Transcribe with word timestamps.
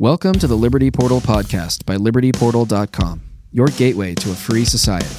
Welcome 0.00 0.32
to 0.36 0.46
the 0.46 0.56
Liberty 0.56 0.90
Portal 0.90 1.20
podcast 1.20 1.84
by 1.84 1.96
libertyportal.com, 1.96 3.20
your 3.52 3.66
gateway 3.66 4.14
to 4.14 4.30
a 4.30 4.34
free 4.34 4.64
society. 4.64 5.14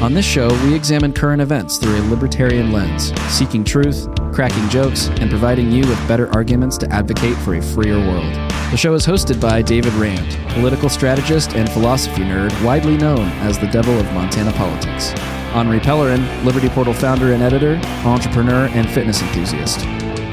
On 0.00 0.14
this 0.14 0.24
show, 0.24 0.48
we 0.64 0.74
examine 0.74 1.12
current 1.12 1.42
events 1.42 1.76
through 1.76 1.96
a 1.96 2.08
libertarian 2.08 2.72
lens, 2.72 3.12
seeking 3.30 3.62
truth, 3.62 4.08
cracking 4.32 4.66
jokes, 4.70 5.08
and 5.08 5.28
providing 5.28 5.70
you 5.70 5.86
with 5.86 6.08
better 6.08 6.32
arguments 6.32 6.78
to 6.78 6.90
advocate 6.90 7.36
for 7.36 7.56
a 7.56 7.62
freer 7.62 7.98
world. 7.98 8.32
The 8.70 8.78
show 8.78 8.94
is 8.94 9.04
hosted 9.04 9.38
by 9.38 9.60
David 9.60 9.92
Rand, 9.92 10.38
political 10.54 10.88
strategist 10.88 11.52
and 11.52 11.68
philosophy 11.68 12.22
nerd 12.22 12.64
widely 12.64 12.96
known 12.96 13.28
as 13.42 13.58
the 13.58 13.66
devil 13.66 14.00
of 14.00 14.10
Montana 14.14 14.52
politics. 14.52 15.10
Henri 15.52 15.78
Pellerin, 15.78 16.42
Liberty 16.42 16.70
Portal 16.70 16.94
founder 16.94 17.34
and 17.34 17.42
editor, 17.42 17.78
entrepreneur, 18.06 18.68
and 18.68 18.90
fitness 18.90 19.20
enthusiast. 19.20 19.84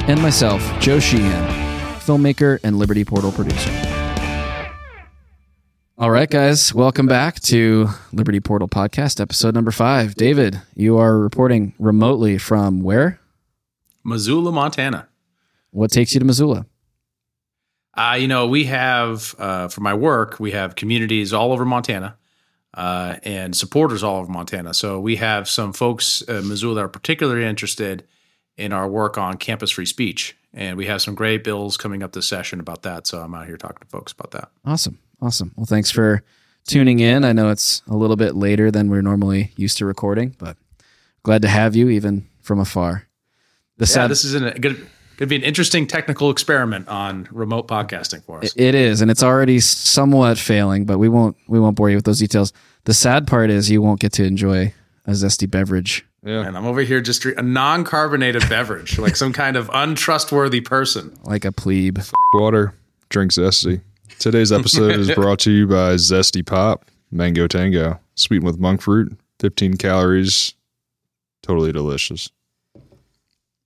And 0.08 0.22
myself, 0.22 0.62
Joe 0.80 1.02
Sheehan, 1.02 1.63
filmmaker 2.06 2.60
and 2.64 2.78
Liberty 2.78 3.06
Portal 3.06 3.32
producer. 3.32 3.72
All 5.98 6.12
right, 6.12 6.30
guys, 6.30 6.74
welcome 6.74 7.06
back 7.06 7.40
to 7.42 7.88
Liberty 8.12 8.40
Portal 8.40 8.68
Podcast, 8.68 9.22
episode 9.22 9.54
number 9.54 9.72
five. 9.72 10.16
David, 10.16 10.60
you 10.76 10.98
are 10.98 11.18
reporting 11.18 11.74
remotely 11.80 12.38
from 12.38 12.82
where? 12.82 13.20
Missoula, 14.04 14.52
Montana. 14.52 15.08
What 15.72 15.92
takes 15.92 16.14
you 16.14 16.20
to 16.20 16.26
Missoula? 16.26 16.66
Uh, 17.96 18.18
you 18.20 18.28
know, 18.28 18.48
we 18.48 18.66
have, 18.66 19.36
uh, 19.38 19.68
for 19.68 19.82
my 19.82 19.94
work, 19.94 20.40
we 20.40 20.52
have 20.52 20.76
communities 20.76 21.32
all 21.32 21.54
over 21.54 21.64
Montana 21.64 22.18
uh, 22.74 23.18
and 23.24 23.56
supporters 23.56 24.04
all 24.04 24.18
over 24.18 24.32
Montana. 24.32 24.74
So 24.74 25.00
we 25.00 25.18
have 25.18 25.48
some 25.48 25.74
folks 25.74 26.22
in 26.24 26.48
Missoula 26.48 26.76
that 26.76 26.82
are 26.82 26.90
particularly 26.90 27.46
interested 27.46 28.04
in 28.58 28.74
our 28.74 28.88
work 28.88 29.18
on 29.18 29.38
campus 29.38 29.72
free 29.72 29.86
speech. 29.86 30.36
And 30.54 30.78
we 30.78 30.86
have 30.86 31.02
some 31.02 31.16
great 31.16 31.44
bills 31.44 31.78
coming 31.78 32.04
up 32.04 32.12
this 32.12 32.28
session 32.28 32.60
about 32.60 32.84
that. 32.84 33.08
So 33.08 33.20
I'm 33.20 33.34
out 33.34 33.48
here 33.48 33.58
talking 33.58 33.80
to 33.82 33.88
folks 33.88 34.12
about 34.12 34.32
that. 34.32 34.50
Awesome. 34.66 35.00
Awesome. 35.22 35.54
Well, 35.56 35.66
thanks 35.66 35.90
for 35.90 36.24
tuning 36.68 37.00
in. 37.00 37.24
I 37.24 37.34
know 37.34 37.50
it's 37.50 37.82
a 37.88 37.96
little 37.96 38.16
bit 38.16 38.36
later 38.36 38.70
than 38.72 38.90
we're 38.90 39.02
normally 39.02 39.52
used 39.56 39.78
to 39.78 39.86
recording, 39.86 40.36
but 40.38 40.58
glad 41.24 41.42
to 41.42 41.48
have 41.48 41.76
you 41.76 41.90
even 41.90 42.28
from 42.42 42.60
afar. 42.60 43.08
The 43.78 43.84
yeah, 43.84 43.88
sad- 43.88 44.12
this 44.12 44.24
is 44.24 44.40
going 44.40 44.78
to 45.18 45.28
be 45.28 45.36
an 45.36 45.44
interesting 45.44 45.88
technical 45.88 46.30
experiment 46.30 46.88
on 46.88 47.28
remote 47.32 47.68
podcasting 47.68 48.24
for 48.24 48.44
us. 48.44 48.54
It 48.56 48.76
is, 48.76 49.02
and 49.02 49.10
it's 49.10 49.24
already 49.24 49.60
somewhat 49.60 50.38
failing, 50.38 50.86
but 50.86 50.98
we 50.98 51.10
won't 51.10 51.36
we 51.48 51.60
won't 51.60 51.76
bore 51.76 51.90
you 51.90 51.98
with 51.98 52.06
those 52.06 52.20
details. 52.20 52.54
The 52.86 52.94
sad 52.94 53.28
part 53.28 53.50
is 53.50 53.72
you 53.72 53.82
won't 53.82 54.00
get 54.00 54.12
to 54.14 54.24
enjoy 54.24 54.74
a 55.06 55.12
zesty 55.12 55.50
beverage 55.50 56.06
yeah. 56.24 56.46
And 56.46 56.58
I'm 56.58 56.66
over 56.66 56.82
here 56.82 57.02
just 57.02 57.26
a 57.26 57.42
non 57.42 57.84
carbonated 57.84 58.48
beverage, 58.50 58.98
like 58.98 59.16
some 59.16 59.34
kind 59.34 59.58
of 59.58 59.70
untrustworthy 59.74 60.62
person. 60.62 61.16
Like 61.24 61.46
a 61.46 61.52
plebe. 61.52 62.00
Water. 62.34 62.74
Drink 63.10 63.32
zesty. 63.32 63.82
Today's 64.20 64.52
episode 64.52 64.96
is 64.96 65.12
brought 65.16 65.40
to 65.40 65.52
you 65.52 65.68
by 65.68 65.96
Zesty 65.96 66.46
Pop, 66.46 66.86
Mango 67.12 67.48
Tango, 67.48 68.00
sweetened 68.16 68.46
with 68.46 68.58
monk 68.58 68.82
fruit, 68.82 69.18
15 69.40 69.76
calories, 69.76 70.54
totally 71.42 71.72
delicious. 71.72 72.30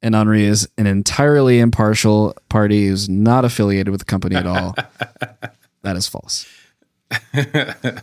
And 0.01 0.15
Henri 0.15 0.45
is 0.45 0.67
an 0.77 0.87
entirely 0.87 1.59
impartial 1.59 2.35
party 2.49 2.87
who's 2.87 3.07
not 3.07 3.45
affiliated 3.45 3.89
with 3.89 3.99
the 3.99 4.05
company 4.05 4.35
at 4.35 4.45
all. 4.47 4.75
that 5.83 5.95
is 5.95 6.07
false. 6.07 6.47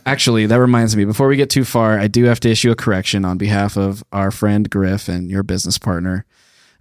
Actually, 0.05 0.45
that 0.47 0.59
reminds 0.59 0.95
me, 0.95 1.05
before 1.05 1.27
we 1.27 1.35
get 1.35 1.49
too 1.49 1.65
far, 1.65 1.99
I 1.99 2.07
do 2.07 2.25
have 2.25 2.39
to 2.41 2.49
issue 2.49 2.71
a 2.71 2.75
correction 2.75 3.25
on 3.25 3.37
behalf 3.37 3.77
of 3.77 4.03
our 4.11 4.31
friend 4.31 4.69
Griff 4.69 5.07
and 5.07 5.29
your 5.29 5.43
business 5.43 5.77
partner. 5.77 6.25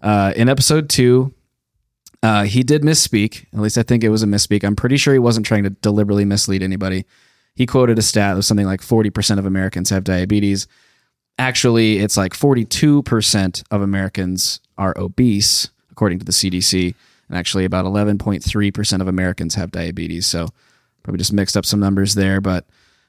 Uh, 0.00 0.33
in 0.36 0.48
episode 0.48 0.89
two, 0.89 1.34
uh, 2.22 2.45
he 2.45 2.62
did 2.62 2.83
misspeak. 2.83 3.45
At 3.52 3.61
least 3.61 3.77
I 3.77 3.83
think 3.83 4.02
it 4.02 4.08
was 4.08 4.22
a 4.22 4.27
misspeak. 4.27 4.64
I'm 4.64 4.77
pretty 4.77 4.97
sure 4.97 5.12
he 5.12 5.19
wasn't 5.19 5.47
trying 5.47 5.64
to 5.64 5.70
deliberately 5.70 6.25
mislead 6.25 6.62
anybody. 6.62 7.05
He 7.55 7.67
quoted 7.67 7.98
a 7.98 8.02
stat 8.02 8.36
of 8.36 8.45
something 8.45 8.67
like 8.67 8.80
40% 8.80 9.39
of 9.39 9.47
Americans 9.47 9.91
have 9.91 10.05
diabetes. 10.05 10.67
Actually, 11.39 11.98
it's 11.98 12.17
like 12.17 12.33
42% 12.33 13.64
of 13.70 13.83
Americans 13.83 14.61
are 14.79 14.96
obese, 14.96 15.70
according 15.90 16.18
to 16.20 16.24
the 16.24 16.33
CDC. 16.33 16.95
And 17.29 17.39
actually, 17.39 17.64
about 17.64 17.84
11.3% 17.84 19.01
of 19.01 19.08
Americans 19.08 19.55
have 19.55 19.70
diabetes. 19.70 20.27
So, 20.27 20.48
probably 21.05 21.19
just 21.19 21.33
mixed 21.33 21.57
up 21.57 21.65
some 21.65 21.79
numbers 21.79 22.15
there, 22.17 22.41
but 22.41 22.67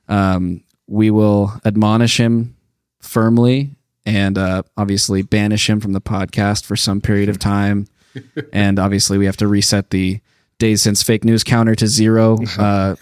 um, 0.08 0.64
we 0.88 1.10
will 1.10 1.52
admonish 1.66 2.20
him 2.20 2.56
firmly 3.02 3.72
and 4.06 4.38
uh, 4.38 4.62
obviously 4.78 5.24
banish 5.24 5.68
him 5.70 5.80
from 5.80 5.94
the 5.94 6.02
podcast 6.02 6.66
for 6.66 6.76
some 6.76 7.02
period 7.02 7.30
of 7.30 7.40
time. 7.40 7.88
and 8.54 8.78
obviously, 8.78 9.18
we 9.18 9.26
have 9.26 9.38
to 9.38 9.48
reset 9.48 9.90
the 9.90 10.22
days 10.60 10.82
since 10.82 11.02
fake 11.02 11.26
news 11.26 11.44
counter 11.44 11.76
to 11.76 11.88
zero. 11.88 12.38
Uh, 12.58 12.96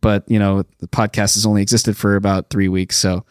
but 0.00 0.22
you 0.28 0.38
know, 0.38 0.62
the 0.78 0.86
podcast 0.86 1.34
has 1.34 1.44
only 1.44 1.60
existed 1.60 1.96
for 1.96 2.14
about 2.14 2.50
three 2.50 2.68
weeks, 2.68 2.96
so 2.96 3.24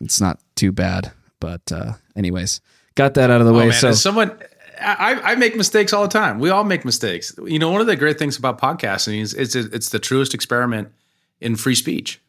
it's 0.00 0.18
not 0.18 0.40
too 0.54 0.72
bad. 0.72 1.12
But 1.40 1.60
uh, 1.70 1.92
anyways, 2.16 2.62
got 2.94 3.12
that 3.14 3.30
out 3.30 3.42
of 3.42 3.46
the 3.46 3.52
oh, 3.52 3.58
way. 3.58 3.70
So 3.70 3.92
someone 3.92 4.32
I, 4.80 5.32
I, 5.32 5.34
make 5.36 5.56
mistakes 5.56 5.92
all 5.92 6.02
the 6.02 6.08
time. 6.08 6.38
We 6.38 6.50
all 6.50 6.64
make 6.64 6.84
mistakes. 6.84 7.34
You 7.44 7.58
know, 7.58 7.70
one 7.70 7.80
of 7.80 7.86
the 7.86 7.96
great 7.96 8.18
things 8.18 8.36
about 8.36 8.60
podcasting 8.60 9.20
is 9.20 9.34
it's 9.34 9.54
it's 9.54 9.90
the 9.90 9.98
truest 9.98 10.34
experiment 10.34 10.88
in 11.40 11.56
free 11.56 11.74
speech, 11.74 12.20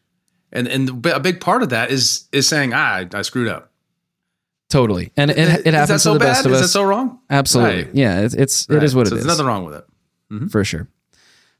and 0.52 0.68
and 0.68 1.04
a 1.06 1.20
big 1.20 1.40
part 1.40 1.62
of 1.62 1.70
that 1.70 1.90
is 1.90 2.28
is 2.32 2.48
saying 2.48 2.72
ah 2.74 2.96
I, 2.96 3.08
I 3.12 3.22
screwed 3.22 3.48
up. 3.48 3.72
Totally, 4.68 5.12
and 5.16 5.30
it, 5.30 5.66
it 5.66 5.74
happens 5.74 6.02
so 6.02 6.12
to 6.12 6.18
the 6.18 6.24
bad? 6.24 6.32
best 6.32 6.46
of 6.46 6.52
is 6.52 6.58
us. 6.58 6.64
Is 6.64 6.72
that 6.72 6.78
so 6.78 6.84
wrong? 6.84 7.20
Absolutely, 7.30 7.84
right. 7.84 7.94
yeah. 7.94 8.20
It's 8.20 8.34
it's 8.34 8.66
right. 8.68 8.76
it 8.76 8.82
is 8.82 8.94
what 8.94 9.06
so 9.06 9.14
it 9.14 9.18
is. 9.18 9.24
There's 9.24 9.38
nothing 9.38 9.46
wrong 9.46 9.64
with 9.64 9.74
it, 9.74 9.84
mm-hmm. 10.30 10.46
for 10.48 10.64
sure. 10.64 10.88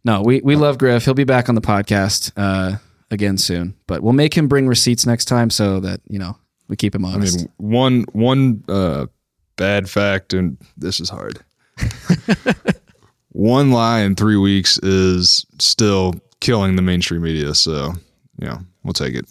No, 0.04 0.22
we 0.22 0.40
we 0.40 0.56
love 0.56 0.78
Griff. 0.78 1.04
He'll 1.04 1.14
be 1.14 1.24
back 1.24 1.48
on 1.48 1.54
the 1.54 1.60
podcast 1.60 2.32
uh, 2.36 2.78
again 3.10 3.38
soon, 3.38 3.76
but 3.86 4.02
we'll 4.02 4.12
make 4.12 4.36
him 4.36 4.48
bring 4.48 4.66
receipts 4.66 5.06
next 5.06 5.26
time 5.26 5.50
so 5.50 5.80
that 5.80 6.00
you 6.08 6.18
know 6.18 6.36
we 6.68 6.76
keep 6.76 6.94
him 6.94 7.04
honest. 7.04 7.38
I 7.38 7.42
mean, 7.42 7.52
one 7.58 8.04
one 8.12 8.64
uh, 8.68 9.06
bad 9.56 9.88
fact, 9.90 10.32
and 10.32 10.56
this 10.76 11.00
is 11.00 11.08
hard. 11.08 11.38
One 13.30 13.70
lie 13.70 14.00
in 14.00 14.14
three 14.14 14.36
weeks 14.36 14.78
is 14.78 15.44
still 15.58 16.14
killing 16.40 16.76
the 16.76 16.82
mainstream 16.82 17.22
media. 17.22 17.54
So, 17.54 17.92
yeah, 18.38 18.58
we'll 18.82 18.94
take 18.94 19.14
it. 19.14 19.26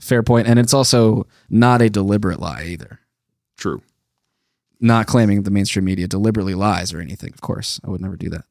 Fair 0.00 0.22
point. 0.22 0.46
And 0.46 0.58
it's 0.58 0.74
also 0.74 1.26
not 1.48 1.82
a 1.82 1.88
deliberate 1.90 2.40
lie 2.40 2.64
either. 2.64 3.00
True. 3.56 3.82
Not 4.80 5.06
claiming 5.06 5.42
the 5.42 5.50
mainstream 5.50 5.84
media 5.84 6.06
deliberately 6.08 6.54
lies 6.54 6.92
or 6.92 7.00
anything, 7.00 7.32
of 7.32 7.40
course. 7.40 7.80
I 7.84 7.90
would 7.90 8.00
never 8.00 8.16
do 8.16 8.30
that. 8.30 8.44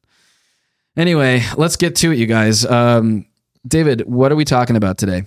Anyway, 0.96 1.42
let's 1.56 1.76
get 1.76 1.96
to 1.96 2.12
it, 2.12 2.18
you 2.18 2.26
guys. 2.26 2.64
Um, 2.64 3.26
David, 3.66 4.02
what 4.06 4.32
are 4.32 4.36
we 4.36 4.44
talking 4.44 4.76
about 4.76 4.98
today? 4.98 5.24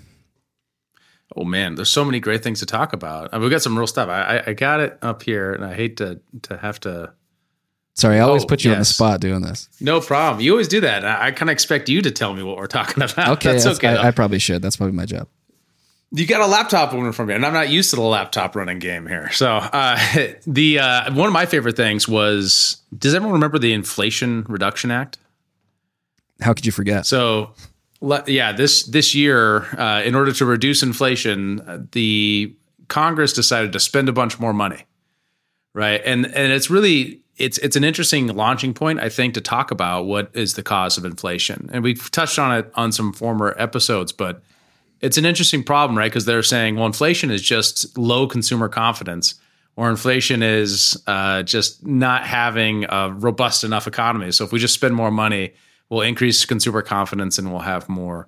Oh 1.35 1.43
man, 1.43 1.75
there's 1.75 1.89
so 1.89 2.05
many 2.05 2.19
great 2.19 2.43
things 2.43 2.59
to 2.59 2.65
talk 2.65 2.93
about. 2.93 3.29
I 3.31 3.37
mean, 3.37 3.43
we've 3.43 3.51
got 3.51 3.61
some 3.61 3.77
real 3.77 3.87
stuff. 3.87 4.09
I, 4.09 4.43
I 4.47 4.53
got 4.53 4.79
it 4.79 4.97
up 5.01 5.23
here, 5.23 5.53
and 5.53 5.65
I 5.65 5.73
hate 5.73 5.97
to 5.97 6.19
to 6.43 6.57
have 6.57 6.79
to 6.81 7.13
Sorry, 7.95 8.17
I 8.17 8.21
always 8.21 8.43
oh, 8.43 8.47
put 8.47 8.63
you 8.63 8.71
yes. 8.71 8.75
on 8.75 8.81
the 8.81 8.85
spot 8.85 9.19
doing 9.19 9.41
this. 9.41 9.69
No 9.79 10.01
problem. 10.01 10.41
You 10.43 10.51
always 10.51 10.67
do 10.67 10.81
that. 10.81 11.05
I, 11.05 11.27
I 11.27 11.31
kind 11.31 11.49
of 11.49 11.53
expect 11.53 11.89
you 11.89 12.01
to 12.01 12.09
tell 12.09 12.33
me 12.33 12.41
what 12.41 12.57
we're 12.57 12.67
talking 12.67 13.03
about. 13.03 13.29
Okay, 13.37 13.51
that's, 13.51 13.65
that's 13.65 13.77
okay. 13.77 13.89
I, 13.89 14.07
I, 14.07 14.11
probably 14.11 14.39
should. 14.39 14.61
That's 14.61 14.77
probably 14.77 14.95
my 14.95 15.05
job. 15.05 15.27
You 16.11 16.27
got 16.27 16.41
a 16.41 16.47
laptop 16.47 16.91
running 16.91 17.11
from 17.11 17.27
me, 17.27 17.35
and 17.35 17.45
I'm 17.45 17.53
not 17.53 17.69
used 17.69 17.91
to 17.91 17.95
the 17.95 18.03
laptop 18.03 18.55
running 18.55 18.79
game 18.79 19.07
here. 19.07 19.31
So, 19.31 19.47
uh, 19.47 19.99
the 20.47 20.79
uh, 20.79 21.13
one 21.13 21.27
of 21.27 21.33
my 21.33 21.45
favorite 21.45 21.75
things 21.75 22.07
was. 22.07 22.77
Does 22.95 23.13
everyone 23.13 23.33
remember 23.33 23.59
the 23.59 23.73
Inflation 23.73 24.45
Reduction 24.47 24.91
Act? 24.91 25.17
How 26.41 26.53
could 26.53 26.65
you 26.65 26.71
forget? 26.71 27.05
So, 27.05 27.53
yeah, 28.27 28.51
this 28.51 28.83
this 28.83 29.15
year, 29.15 29.63
uh, 29.79 30.01
in 30.03 30.15
order 30.15 30.31
to 30.33 30.45
reduce 30.45 30.83
inflation, 30.83 31.87
the 31.91 32.55
Congress 32.87 33.33
decided 33.33 33.71
to 33.73 33.79
spend 33.79 34.09
a 34.09 34.13
bunch 34.13 34.39
more 34.39 34.53
money, 34.53 34.85
right? 35.73 36.01
And 36.05 36.25
and 36.25 36.51
it's 36.51 36.69
really 36.69 37.21
it's 37.37 37.57
it's 37.59 37.75
an 37.75 37.83
interesting 37.83 38.27
launching 38.27 38.73
point, 38.73 38.99
I 38.99 39.09
think, 39.09 39.33
to 39.35 39.41
talk 39.41 39.71
about 39.71 40.03
what 40.05 40.31
is 40.33 40.53
the 40.55 40.63
cause 40.63 40.97
of 40.97 41.05
inflation. 41.05 41.69
And 41.71 41.83
we've 41.83 42.11
touched 42.11 42.37
on 42.37 42.57
it 42.57 42.71
on 42.75 42.91
some 42.91 43.13
former 43.13 43.55
episodes, 43.57 44.11
but 44.11 44.43
it's 45.01 45.17
an 45.17 45.25
interesting 45.25 45.63
problem, 45.63 45.97
right? 45.97 46.11
Because 46.11 46.25
they're 46.25 46.43
saying, 46.43 46.75
well, 46.75 46.85
inflation 46.85 47.31
is 47.31 47.41
just 47.41 47.97
low 47.97 48.27
consumer 48.27 48.69
confidence, 48.69 49.35
or 49.75 49.89
inflation 49.89 50.43
is 50.43 51.01
uh, 51.07 51.43
just 51.43 51.85
not 51.85 52.25
having 52.25 52.85
a 52.89 53.11
robust 53.11 53.63
enough 53.63 53.87
economy. 53.87 54.31
So 54.31 54.43
if 54.43 54.51
we 54.51 54.59
just 54.59 54.73
spend 54.73 54.93
more 54.93 55.11
money, 55.11 55.53
we'll 55.89 56.01
increase 56.01 56.45
consumer 56.45 56.81
confidence 56.81 57.37
and 57.37 57.51
we'll 57.51 57.61
have 57.61 57.87
more 57.89 58.27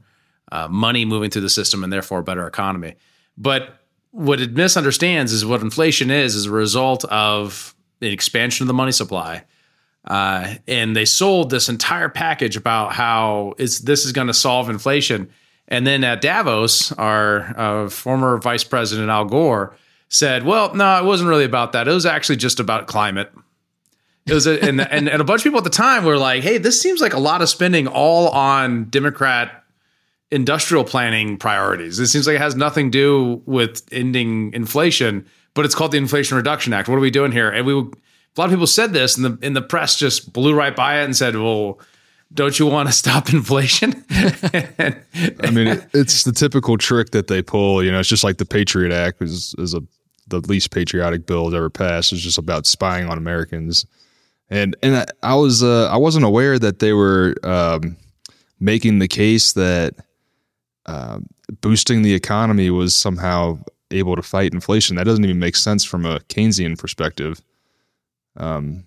uh, 0.51 0.67
money 0.67 1.05
moving 1.05 1.29
through 1.29 1.41
the 1.41 1.49
system 1.49 1.83
and 1.83 1.91
therefore 1.91 2.19
a 2.19 2.23
better 2.23 2.47
economy. 2.47 2.95
But 3.37 3.79
what 4.11 4.39
it 4.39 4.53
misunderstands 4.53 5.33
is 5.33 5.45
what 5.45 5.61
inflation 5.61 6.09
is, 6.09 6.35
is 6.35 6.45
a 6.45 6.51
result 6.51 7.03
of 7.05 7.75
the 7.99 8.11
expansion 8.11 8.63
of 8.63 8.67
the 8.67 8.73
money 8.73 8.91
supply. 8.91 9.43
Uh, 10.05 10.55
and 10.67 10.95
they 10.95 11.05
sold 11.05 11.49
this 11.49 11.67
entire 11.67 12.09
package 12.09 12.55
about 12.55 12.93
how 12.93 13.53
it's, 13.57 13.79
this 13.79 14.05
is 14.05 14.11
going 14.11 14.27
to 14.27 14.33
solve 14.33 14.69
inflation. 14.69 15.29
And 15.67 15.85
then 15.85 16.03
at 16.03 16.21
Davos, 16.21 16.91
our 16.93 17.57
uh, 17.57 17.89
former 17.89 18.37
Vice 18.37 18.63
President 18.63 19.09
Al 19.09 19.25
Gore 19.25 19.75
said, 20.09 20.45
"Well, 20.45 20.73
no, 20.75 20.99
it 20.99 21.05
wasn't 21.05 21.29
really 21.29 21.43
about 21.43 21.71
that. 21.71 21.87
It 21.87 21.91
was 21.91 22.05
actually 22.05 22.35
just 22.35 22.59
about 22.59 22.87
climate." 22.87 23.31
It 24.27 24.33
was, 24.33 24.47
a, 24.47 24.59
and, 24.63 24.81
and 24.81 25.07
and 25.07 25.21
a 25.21 25.23
bunch 25.23 25.41
of 25.41 25.43
people 25.43 25.59
at 25.59 25.63
the 25.63 25.69
time 25.69 26.03
were 26.03 26.17
like, 26.17 26.41
"Hey, 26.41 26.57
this 26.57 26.81
seems 26.81 26.99
like 26.99 27.13
a 27.13 27.19
lot 27.19 27.43
of 27.43 27.49
spending 27.49 27.85
all 27.85 28.29
on 28.29 28.85
Democrat 28.85 29.63
industrial 30.31 30.83
planning 30.83 31.37
priorities. 31.37 31.99
It 31.99 32.07
seems 32.07 32.25
like 32.25 32.37
it 32.37 32.41
has 32.41 32.55
nothing 32.55 32.89
to 32.91 32.97
do 32.97 33.41
with 33.45 33.83
ending 33.91 34.51
inflation, 34.53 35.27
but 35.53 35.63
it's 35.63 35.75
called 35.75 35.91
the 35.91 35.99
Inflation 35.99 36.37
Reduction 36.37 36.73
Act. 36.73 36.89
What 36.89 36.95
are 36.95 37.01
we 37.01 37.11
doing 37.11 37.31
here?" 37.31 37.51
And 37.51 37.67
we, 37.67 37.73
a 37.73 37.83
lot 38.35 38.45
of 38.45 38.49
people 38.49 38.65
said 38.65 38.93
this, 38.93 39.15
and 39.15 39.25
the 39.25 39.45
in 39.45 39.53
the 39.53 39.61
press 39.61 39.95
just 39.95 40.33
blew 40.33 40.55
right 40.55 40.75
by 40.75 41.01
it 41.01 41.05
and 41.05 41.15
said, 41.15 41.35
"Well." 41.35 41.79
Don't 42.33 42.57
you 42.57 42.65
want 42.65 42.89
to 42.89 42.91
stop 42.91 43.29
inflation? 43.33 44.03
I 44.09 45.51
mean, 45.53 45.67
it, 45.67 45.85
it's 45.93 46.23
the 46.23 46.33
typical 46.35 46.75
trick 46.75 47.11
that 47.11 47.27
they 47.27 47.41
pull. 47.43 47.83
You 47.83 47.91
know, 47.91 47.99
it's 47.99 48.09
just 48.09 48.23
like 48.25 48.37
the 48.37 48.45
Patriot 48.45 48.91
Act 48.91 49.21
is, 49.21 49.53
is 49.59 49.75
a 49.75 49.81
the 50.27 50.39
least 50.39 50.71
patriotic 50.71 51.27
bill 51.27 51.55
ever 51.55 51.69
passed. 51.69 52.11
It's 52.11 52.23
just 52.23 52.39
about 52.39 52.65
spying 52.65 53.07
on 53.07 53.19
Americans 53.19 53.85
and 54.49 54.75
and 54.83 54.97
I, 54.97 55.05
I 55.23 55.35
was 55.35 55.63
uh, 55.63 55.89
I 55.91 55.97
wasn't 55.97 56.25
aware 56.25 56.59
that 56.59 56.79
they 56.79 56.93
were 56.93 57.35
um, 57.43 57.97
making 58.59 58.99
the 58.99 59.07
case 59.07 59.53
that 59.53 59.95
uh, 60.85 61.19
boosting 61.61 62.01
the 62.01 62.13
economy 62.13 62.69
was 62.69 62.95
somehow 62.95 63.59
able 63.91 64.15
to 64.15 64.21
fight 64.21 64.53
inflation. 64.53 64.95
That 64.95 65.05
doesn't 65.05 65.23
even 65.23 65.39
make 65.39 65.55
sense 65.55 65.83
from 65.83 66.05
a 66.05 66.19
Keynesian 66.21 66.77
perspective, 66.77 67.41
um, 68.37 68.83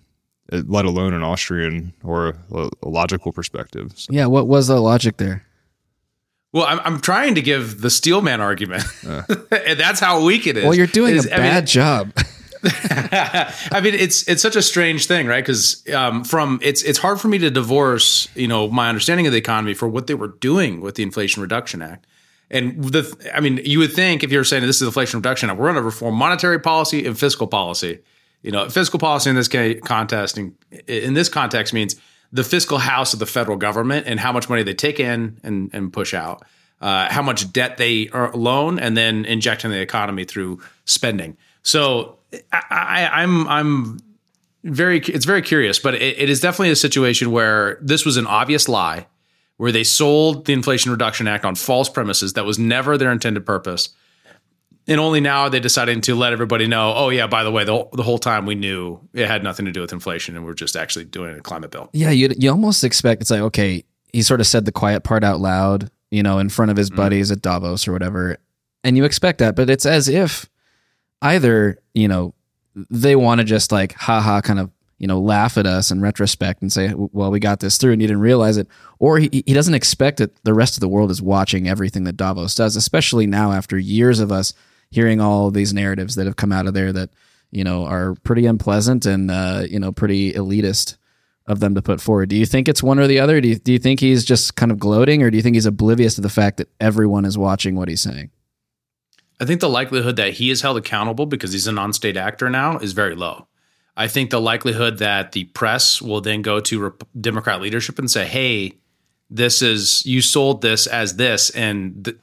let 0.51 0.85
alone 0.85 1.13
an 1.13 1.23
Austrian 1.23 1.93
or 2.03 2.35
a, 2.51 2.69
a 2.83 2.89
logical 2.89 3.31
perspective. 3.31 3.91
So. 3.95 4.13
Yeah, 4.13 4.27
what 4.27 4.47
was 4.47 4.67
the 4.67 4.79
logic 4.79 5.17
there? 5.17 5.45
Well, 6.51 6.65
I'm, 6.65 6.79
I'm 6.79 6.99
trying 6.99 7.35
to 7.35 7.41
give 7.41 7.81
the 7.81 7.91
steelman 7.91 8.41
argument, 8.41 8.83
uh. 9.07 9.21
and 9.51 9.79
that's 9.79 9.99
how 9.99 10.23
weak 10.23 10.47
it 10.47 10.57
is. 10.57 10.63
Well, 10.63 10.73
you're 10.73 10.87
doing 10.87 11.15
is, 11.15 11.27
a 11.27 11.29
bad 11.29 11.41
I 11.41 11.55
mean, 11.57 11.65
job. 11.65 12.13
I 12.63 13.79
mean, 13.81 13.93
it's 13.93 14.27
it's 14.27 14.41
such 14.41 14.55
a 14.55 14.61
strange 14.61 15.05
thing, 15.05 15.27
right? 15.27 15.43
Because 15.43 15.87
um, 15.93 16.23
from 16.23 16.59
it's 16.61 16.83
it's 16.83 16.99
hard 16.99 17.21
for 17.21 17.27
me 17.29 17.37
to 17.37 17.49
divorce, 17.49 18.27
you 18.35 18.47
know, 18.47 18.67
my 18.67 18.89
understanding 18.89 19.27
of 19.27 19.31
the 19.31 19.37
economy 19.37 19.73
for 19.73 19.87
what 19.87 20.07
they 20.07 20.13
were 20.13 20.27
doing 20.27 20.81
with 20.81 20.95
the 20.95 21.03
Inflation 21.03 21.41
Reduction 21.41 21.81
Act. 21.81 22.05
And 22.51 22.83
the, 22.83 23.31
I 23.33 23.39
mean, 23.39 23.61
you 23.63 23.79
would 23.79 23.93
think 23.93 24.23
if 24.23 24.31
you're 24.31 24.43
saying 24.43 24.65
this 24.65 24.81
is 24.81 24.87
Inflation 24.87 25.19
Reduction 25.19 25.49
Act, 25.49 25.59
we're 25.59 25.67
going 25.67 25.75
to 25.75 25.81
reform 25.81 26.15
monetary 26.15 26.59
policy 26.59 27.05
and 27.05 27.17
fiscal 27.17 27.47
policy. 27.47 27.99
You 28.41 28.51
know, 28.51 28.69
fiscal 28.69 28.99
policy 28.99 29.29
in 29.29 29.35
this 29.35 29.47
context, 29.81 30.37
in, 30.37 30.55
in 30.87 31.13
this 31.13 31.29
context, 31.29 31.73
means 31.73 31.95
the 32.31 32.43
fiscal 32.43 32.77
house 32.77 33.13
of 33.13 33.19
the 33.19 33.25
federal 33.25 33.57
government 33.57 34.07
and 34.07 34.19
how 34.19 34.31
much 34.31 34.49
money 34.49 34.63
they 34.63 34.73
take 34.73 34.99
in 34.99 35.39
and, 35.43 35.69
and 35.73 35.91
push 35.91 36.13
out, 36.13 36.43
uh, 36.81 37.11
how 37.11 37.21
much 37.21 37.51
debt 37.51 37.77
they 37.77 38.07
loan, 38.33 38.79
and 38.79 38.95
then 38.95 39.25
inject 39.25 39.65
in 39.65 39.71
the 39.71 39.79
economy 39.79 40.25
through 40.25 40.61
spending. 40.85 41.37
So 41.63 42.17
I, 42.51 43.09
am 43.21 43.47
I'm, 43.47 43.47
I'm 43.47 43.99
very 44.63 44.99
it's 44.99 45.25
very 45.25 45.41
curious, 45.41 45.79
but 45.79 45.95
it, 45.95 46.19
it 46.19 46.29
is 46.29 46.39
definitely 46.39 46.71
a 46.71 46.75
situation 46.75 47.31
where 47.31 47.77
this 47.81 48.05
was 48.05 48.17
an 48.17 48.27
obvious 48.27 48.67
lie, 48.67 49.07
where 49.57 49.71
they 49.71 49.83
sold 49.83 50.45
the 50.45 50.53
Inflation 50.53 50.91
Reduction 50.91 51.27
Act 51.27 51.45
on 51.45 51.55
false 51.55 51.89
premises 51.89 52.33
that 52.33 52.45
was 52.45 52.59
never 52.59 52.97
their 52.97 53.11
intended 53.11 53.45
purpose. 53.45 53.89
And 54.87 54.99
only 54.99 55.21
now 55.21 55.41
are 55.41 55.49
they 55.51 55.59
deciding 55.59 56.01
to 56.01 56.15
let 56.15 56.33
everybody 56.33 56.65
know, 56.65 56.93
oh, 56.95 57.09
yeah, 57.09 57.27
by 57.27 57.43
the 57.43 57.51
way, 57.51 57.63
the, 57.63 57.87
the 57.93 58.01
whole 58.01 58.17
time 58.17 58.47
we 58.47 58.55
knew 58.55 58.99
it 59.13 59.27
had 59.27 59.43
nothing 59.43 59.67
to 59.67 59.71
do 59.71 59.81
with 59.81 59.93
inflation 59.93 60.35
and 60.35 60.43
we're 60.43 60.55
just 60.55 60.75
actually 60.75 61.05
doing 61.05 61.37
a 61.37 61.41
climate 61.41 61.69
bill. 61.69 61.91
Yeah, 61.93 62.09
you 62.09 62.29
you 62.35 62.49
almost 62.49 62.83
expect 62.83 63.21
it's 63.21 63.29
like, 63.29 63.41
okay, 63.41 63.83
he 64.11 64.23
sort 64.23 64.39
of 64.39 64.47
said 64.47 64.65
the 64.65 64.71
quiet 64.71 65.03
part 65.03 65.23
out 65.23 65.39
loud, 65.39 65.91
you 66.09 66.23
know, 66.23 66.39
in 66.39 66.49
front 66.49 66.71
of 66.71 66.77
his 66.77 66.89
mm-hmm. 66.89 66.97
buddies 66.97 67.31
at 67.31 67.41
Davos 67.41 67.87
or 67.87 67.91
whatever. 67.91 68.37
And 68.83 68.97
you 68.97 69.05
expect 69.05 69.37
that, 69.39 69.55
but 69.55 69.69
it's 69.69 69.85
as 69.85 70.09
if 70.09 70.49
either, 71.21 71.79
you 71.93 72.07
know, 72.07 72.33
they 72.75 73.15
want 73.15 73.39
to 73.39 73.45
just 73.45 73.71
like 73.71 73.93
haha 73.93 74.41
kind 74.41 74.59
of 74.59 74.71
you 74.97 75.07
know 75.07 75.19
laugh 75.19 75.57
at 75.57 75.65
us 75.65 75.91
in 75.91 76.01
retrospect 76.01 76.61
and 76.61 76.71
say 76.71 76.93
well 76.95 77.31
we 77.31 77.39
got 77.39 77.61
this 77.61 77.77
through 77.77 77.93
and 77.93 78.01
you 78.01 78.07
didn't 78.07 78.21
realize 78.21 78.57
it. 78.57 78.67
Or 78.99 79.17
he, 79.17 79.29
he 79.45 79.53
doesn't 79.53 79.73
expect 79.73 80.17
that 80.17 80.43
the 80.43 80.53
rest 80.53 80.75
of 80.75 80.81
the 80.81 80.87
world 80.87 81.09
is 81.09 81.21
watching 81.21 81.67
everything 81.67 82.03
that 82.03 82.17
davos 82.17 82.55
does 82.55 82.75
especially 82.75 83.25
now 83.25 83.51
after 83.51 83.77
years 83.77 84.19
of 84.19 84.31
us 84.31 84.53
hearing 84.91 85.21
all 85.21 85.51
these 85.51 85.73
narratives 85.73 86.15
that 86.15 86.25
have 86.25 86.35
come 86.35 86.51
out 86.51 86.67
of 86.67 86.73
there 86.73 86.91
that 86.93 87.09
you 87.51 87.63
know 87.63 87.85
are 87.85 88.15
pretty 88.23 88.45
unpleasant 88.45 89.05
and 89.05 89.31
uh, 89.31 89.63
you 89.67 89.79
know 89.79 89.91
pretty 89.91 90.33
elitist 90.33 90.97
of 91.47 91.59
them 91.59 91.73
to 91.73 91.81
put 91.81 91.99
forward. 91.99 92.29
Do 92.29 92.35
you 92.35 92.45
think 92.45 92.67
it's 92.67 92.83
one 92.83 92.99
or 92.99 93.07
the 93.07 93.19
other? 93.19 93.41
Do 93.41 93.47
you, 93.47 93.55
do 93.55 93.73
you 93.73 93.79
think 93.79 93.99
he's 93.99 94.23
just 94.23 94.55
kind 94.55 94.71
of 94.71 94.77
gloating 94.77 95.23
or 95.23 95.31
do 95.31 95.37
you 95.37 95.41
think 95.41 95.55
he's 95.55 95.65
oblivious 95.65 96.13
to 96.15 96.21
the 96.21 96.29
fact 96.29 96.57
that 96.57 96.69
everyone 96.79 97.25
is 97.25 97.39
watching 97.39 97.75
what 97.75 97.89
he's 97.89 98.01
saying 98.01 98.29
I 99.39 99.45
think 99.45 99.61
the 99.61 99.69
likelihood 99.69 100.17
that 100.17 100.33
he 100.33 100.49
is 100.49 100.61
held 100.61 100.77
accountable 100.77 101.25
because 101.25 101.53
he's 101.53 101.67
a 101.67 101.71
non-state 101.71 102.17
actor 102.17 102.49
now 102.49 102.77
is 102.77 102.93
very 102.93 103.15
low. 103.15 103.47
I 103.95 104.07
think 104.07 104.29
the 104.29 104.39
likelihood 104.41 104.99
that 104.99 105.31
the 105.33 105.45
press 105.45 106.01
will 106.01 106.21
then 106.21 106.41
go 106.41 106.59
to 106.61 106.79
Rep- 106.79 107.03
Democrat 107.19 107.61
leadership 107.61 107.99
and 107.99 108.09
say, 108.09 108.25
"Hey, 108.25 108.75
this 109.29 109.61
is 109.61 110.05
you 110.05 110.21
sold 110.21 110.61
this 110.61 110.87
as 110.87 111.17
this," 111.17 111.49
and 111.49 112.03
the, 112.03 112.17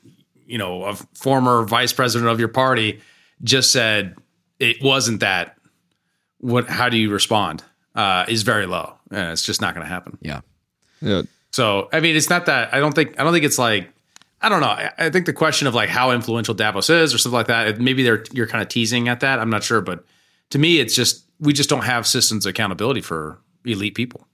you 0.46 0.58
know, 0.58 0.84
a 0.84 0.94
former 1.14 1.64
vice 1.64 1.92
president 1.92 2.30
of 2.30 2.38
your 2.38 2.48
party 2.48 3.00
just 3.42 3.72
said 3.72 4.16
it 4.58 4.82
wasn't 4.82 5.20
that. 5.20 5.58
What? 6.38 6.66
How 6.66 6.88
do 6.88 6.96
you 6.96 7.10
respond? 7.10 7.62
Uh, 7.94 8.24
is 8.28 8.42
very 8.42 8.66
low, 8.66 8.94
and 9.10 9.32
it's 9.32 9.42
just 9.42 9.60
not 9.60 9.74
going 9.74 9.84
to 9.84 9.92
happen. 9.92 10.18
Yeah, 10.20 10.40
yeah. 11.00 11.22
So 11.52 11.88
I 11.92 12.00
mean, 12.00 12.16
it's 12.16 12.30
not 12.30 12.46
that 12.46 12.72
I 12.72 12.80
don't 12.80 12.94
think 12.94 13.20
I 13.20 13.24
don't 13.24 13.32
think 13.32 13.44
it's 13.44 13.58
like 13.58 13.90
I 14.40 14.48
don't 14.48 14.60
know. 14.60 14.76
I, 14.98 15.10
think 15.10 15.26
the 15.26 15.32
question 15.32 15.66
of 15.66 15.74
like 15.74 15.88
how 15.88 16.10
influential 16.10 16.54
Davos 16.54 16.90
is 16.90 17.14
or 17.14 17.18
something 17.18 17.36
like 17.36 17.46
that, 17.46 17.80
maybe 17.80 18.02
they're 18.02 18.22
you're 18.32 18.46
kind 18.46 18.62
of 18.62 18.68
teasing 18.68 19.08
at 19.08 19.20
that. 19.20 19.38
I'm 19.38 19.50
not 19.50 19.64
sure, 19.64 19.80
but 19.80 20.04
to 20.50 20.58
me, 20.58 20.78
it's 20.78 20.94
just 20.94 21.24
we 21.40 21.52
just 21.52 21.70
don't 21.70 21.84
have 21.84 22.06
systems 22.06 22.44
accountability 22.44 23.00
for 23.00 23.38
elite 23.64 23.94
people. 23.94 24.26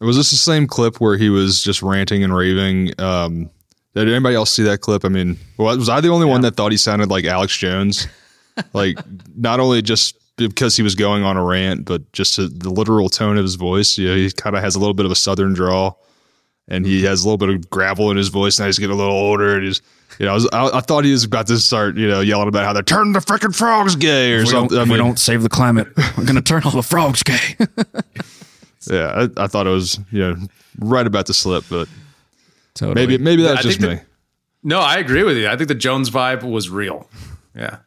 Was 0.00 0.16
this 0.16 0.30
the 0.30 0.36
same 0.36 0.66
clip 0.66 1.00
where 1.00 1.16
he 1.16 1.28
was 1.28 1.62
just 1.62 1.82
ranting 1.82 2.22
and 2.22 2.34
raving? 2.34 3.00
Um, 3.00 3.50
did 3.94 4.08
anybody 4.08 4.36
else 4.36 4.52
see 4.52 4.62
that 4.64 4.80
clip? 4.80 5.04
I 5.04 5.08
mean, 5.08 5.38
was 5.56 5.88
I 5.88 6.00
the 6.00 6.08
only 6.08 6.26
yeah. 6.26 6.32
one 6.32 6.40
that 6.42 6.56
thought 6.56 6.70
he 6.70 6.78
sounded 6.78 7.10
like 7.10 7.24
Alex 7.24 7.56
Jones? 7.56 8.06
like, 8.72 8.96
not 9.36 9.58
only 9.58 9.82
just 9.82 10.16
because 10.36 10.76
he 10.76 10.82
was 10.82 10.94
going 10.94 11.24
on 11.24 11.36
a 11.36 11.44
rant, 11.44 11.84
but 11.84 12.12
just 12.12 12.36
the 12.36 12.70
literal 12.70 13.08
tone 13.08 13.36
of 13.36 13.42
his 13.42 13.56
voice. 13.56 13.98
Yeah, 13.98 14.14
he 14.14 14.30
kind 14.30 14.54
of 14.54 14.62
has 14.62 14.76
a 14.76 14.78
little 14.78 14.94
bit 14.94 15.04
of 15.04 15.10
a 15.10 15.16
southern 15.16 15.52
drawl 15.52 16.00
and 16.68 16.86
he 16.86 17.04
has 17.04 17.24
a 17.24 17.28
little 17.28 17.38
bit 17.38 17.48
of 17.48 17.70
gravel 17.70 18.10
in 18.10 18.16
his 18.16 18.28
voice. 18.28 18.58
Now 18.58 18.66
he's 18.66 18.78
getting 18.78 18.94
a 18.94 18.98
little 18.98 19.14
older, 19.14 19.56
and 19.56 19.64
he's, 19.64 19.82
you 20.18 20.26
know, 20.26 20.32
I, 20.32 20.34
was, 20.34 20.48
I, 20.52 20.78
I 20.78 20.80
thought 20.80 21.04
he 21.04 21.12
was 21.12 21.24
about 21.24 21.46
to 21.48 21.58
start, 21.58 21.96
you 21.96 22.08
know, 22.08 22.20
yelling 22.20 22.48
about 22.48 22.64
how 22.64 22.72
they're 22.72 22.82
turning 22.82 23.12
the 23.12 23.20
freaking 23.20 23.54
frogs 23.54 23.96
gay 23.96 24.34
or 24.34 24.40
if 24.40 24.48
something. 24.48 24.78
I 24.78 24.82
mean, 24.82 24.92
we 24.92 24.98
don't 24.98 25.18
save 25.18 25.42
the 25.42 25.48
climate, 25.48 25.88
we're 26.16 26.24
going 26.24 26.36
to 26.36 26.42
turn 26.42 26.62
all 26.64 26.72
the 26.72 26.82
frogs 26.82 27.22
gay. 27.22 27.56
yeah, 28.90 29.28
I, 29.36 29.44
I, 29.44 29.46
thought 29.46 29.66
it 29.66 29.70
was, 29.70 29.98
you 30.10 30.20
know, 30.20 30.36
right 30.78 31.06
about 31.06 31.26
to 31.26 31.34
slip, 31.34 31.64
but 31.70 31.88
totally. 32.74 32.94
maybe 32.94 33.22
maybe 33.22 33.42
that's 33.42 33.62
just 33.62 33.80
me. 33.80 34.00
no, 34.62 34.80
I 34.80 34.98
agree 34.98 35.24
with 35.24 35.36
you. 35.36 35.48
I 35.48 35.56
think 35.56 35.68
the 35.68 35.74
Jones 35.74 36.10
vibe 36.10 36.42
was 36.42 36.68
real. 36.68 37.08
Yeah, 37.54 37.78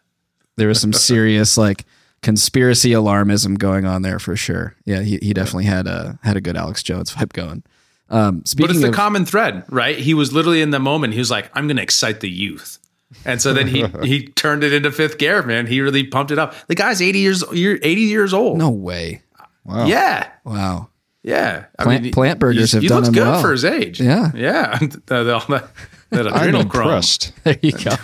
there 0.57 0.67
was 0.67 0.81
some 0.81 0.93
serious 0.93 1.57
like 1.57 1.85
conspiracy 2.21 2.91
alarmism 2.91 3.57
going 3.57 3.85
on 3.85 4.01
there 4.01 4.19
for 4.19 4.35
sure. 4.35 4.75
Yeah, 4.85 5.01
he, 5.01 5.17
he 5.21 5.33
definitely 5.33 5.65
had 5.65 5.87
a 5.87 6.19
had 6.23 6.37
a 6.37 6.41
good 6.41 6.57
Alex 6.57 6.83
Jones 6.83 7.13
vibe 7.13 7.33
going. 7.33 7.63
Um, 8.11 8.43
but 8.57 8.69
it's 8.69 8.81
the 8.81 8.89
of, 8.89 8.93
common 8.93 9.25
thread, 9.25 9.63
right? 9.69 9.97
He 9.97 10.13
was 10.13 10.33
literally 10.33 10.61
in 10.61 10.71
the 10.71 10.79
moment. 10.79 11.13
He 11.13 11.19
was 11.19 11.31
like, 11.31 11.49
"I'm 11.53 11.67
going 11.67 11.77
to 11.77 11.83
excite 11.83 12.19
the 12.19 12.29
youth," 12.29 12.77
and 13.25 13.41
so 13.41 13.53
then 13.53 13.67
he 13.67 13.85
he 14.03 14.27
turned 14.27 14.63
it 14.63 14.73
into 14.73 14.91
fifth 14.91 15.17
gear. 15.17 15.41
Man, 15.43 15.65
he 15.65 15.79
really 15.81 16.03
pumped 16.03 16.31
it 16.31 16.37
up. 16.37 16.53
The 16.67 16.75
guy's 16.75 17.01
80 17.01 17.19
years 17.19 17.43
80 17.51 18.01
years 18.01 18.33
old. 18.33 18.57
No 18.57 18.69
way. 18.69 19.21
Wow. 19.63 19.85
Yeah. 19.85 20.29
Wow. 20.43 20.89
Yeah. 21.23 21.65
I 21.77 21.83
plant, 21.83 22.03
mean, 22.03 22.13
plant 22.13 22.39
burgers 22.39 22.71
have 22.71 22.81
he 22.81 22.87
done 22.87 23.03
looks 23.03 23.15
good 23.15 23.27
well. 23.27 23.41
for 23.41 23.51
his 23.51 23.63
age. 23.63 24.01
Yeah. 24.01 24.31
Yeah. 24.35 24.77
that, 25.05 25.69
that 26.09 26.27
I'm 26.27 26.55
impressed. 26.55 27.31
There 27.43 27.57
you 27.61 27.71
go. 27.71 27.95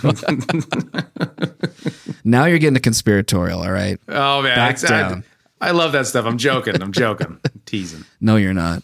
now 2.24 2.46
you're 2.46 2.58
getting 2.58 2.76
a 2.76 2.80
conspiratorial. 2.80 3.62
All 3.62 3.70
right. 3.70 4.00
Oh 4.08 4.42
man, 4.42 4.56
Back 4.56 4.80
down. 4.80 5.24
I, 5.60 5.68
I 5.68 5.70
love 5.72 5.92
that 5.92 6.06
stuff. 6.06 6.24
I'm 6.24 6.38
joking. 6.38 6.80
I'm 6.80 6.92
joking. 6.92 7.38
I'm 7.44 7.60
teasing. 7.66 8.04
No, 8.20 8.36
you're 8.36 8.54
not. 8.54 8.82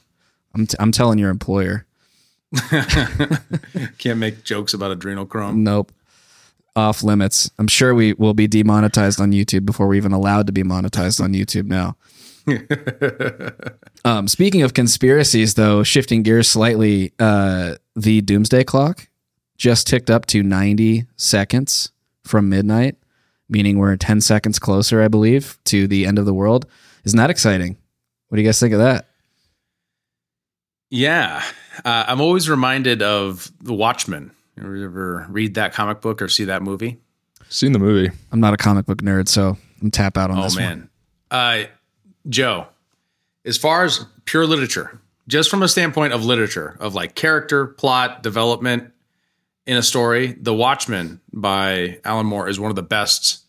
I'm, 0.55 0.67
t- 0.67 0.77
I'm 0.79 0.93
telling 0.93 1.19
your 1.19 1.31
employer. 1.31 1.87
Can't 3.99 4.19
make 4.19 4.45
jokes 4.45 4.75
about 4.75 4.97
adrenochrome. 4.97 5.57
Nope. 5.57 5.93
Off 6.77 7.03
limits. 7.03 7.51
I'm 7.59 7.69
sure 7.69 7.95
we 7.95 8.15
will 8.15 8.35
be 8.35 8.47
demonetized 8.47 9.21
on 9.21 9.33
YouTube 9.33 9.65
before 9.65 9.87
we're 9.87 9.95
even 9.95 10.13
allowed 10.13 10.47
to 10.47 10.53
be 10.53 10.63
monetized 10.63 11.21
on 11.21 11.33
YouTube 11.33 11.67
now. 11.67 11.97
um, 14.05 14.29
speaking 14.29 14.63
of 14.63 14.75
conspiracies, 14.75 15.55
though, 15.55 15.83
shifting 15.83 16.23
gears 16.23 16.49
slightly, 16.49 17.13
uh, 17.19 17.77
the 17.97 18.21
doomsday 18.21 18.65
clock 18.65 19.09
just 19.57 19.87
ticked 19.87 20.11
up 20.11 20.27
to 20.27 20.43
90 20.43 21.07
seconds 21.17 21.93
from 22.25 22.49
midnight, 22.49 22.97
meaning 23.49 23.79
we're 23.79 23.97
10 23.97 24.21
seconds 24.21 24.59
closer, 24.59 25.03
I 25.03 25.09
believe, 25.09 25.59
to 25.67 25.87
the 25.87 26.07
end 26.07 26.19
of 26.19 26.27
the 26.27 26.35
world. 26.35 26.67
Isn't 27.05 27.19
that 27.19 27.31
exciting? 27.31 27.77
What 28.29 28.37
do 28.37 28.43
you 28.43 28.49
guys 28.49 28.59
think 28.59 28.73
of 28.73 28.81
that? 28.81 29.07
Yeah. 30.95 31.43
Uh, 31.85 32.05
I'm 32.07 32.21
always 32.21 32.49
reminded 32.49 33.03
of 33.03 33.51
The 33.61 33.75
Watchmen. 33.75 34.31
You 34.57 34.85
ever 34.85 35.27
read 35.29 35.55
that 35.55 35.73
comic 35.73 36.01
book 36.01 36.23
or 36.23 36.29
see 36.29 36.45
that 36.45 36.63
movie? 36.63 37.01
Seen 37.49 37.73
the 37.73 37.81
movie. 37.81 38.15
I'm 38.31 38.39
not 38.39 38.55
a 38.55 38.57
comic 38.57 38.87
book 38.87 38.99
nerd, 38.99 39.27
so 39.27 39.59
I'm 39.83 39.91
tap 39.91 40.17
out 40.17 40.31
on 40.31 40.37
this. 40.37 40.45
oh, 40.45 40.49
this 40.51 40.57
man. 40.57 40.89
Uh, 41.33 41.65
Joe, 42.29 42.69
as 43.45 43.59
far 43.59 43.85
as 43.85 44.07
pure 44.25 44.47
literature, 44.47 45.01
just 45.27 45.51
from 45.51 45.65
a 45.65 45.69
standpoint 45.69 46.13
of 46.13 46.25
literature, 46.25 46.77
of 46.79 46.95
like 46.95 47.17
character, 47.17 47.67
plot, 47.67 48.23
development 48.23 48.93
in 49.67 49.77
a 49.77 49.83
story, 49.83 50.37
The 50.41 50.55
Watchmen 50.55 51.21
by 51.33 51.99
Alan 52.05 52.27
Moore 52.27 52.49
is 52.49 52.61
one 52.61 52.71
of 52.71 52.77
the 52.77 52.85
best 52.85 53.43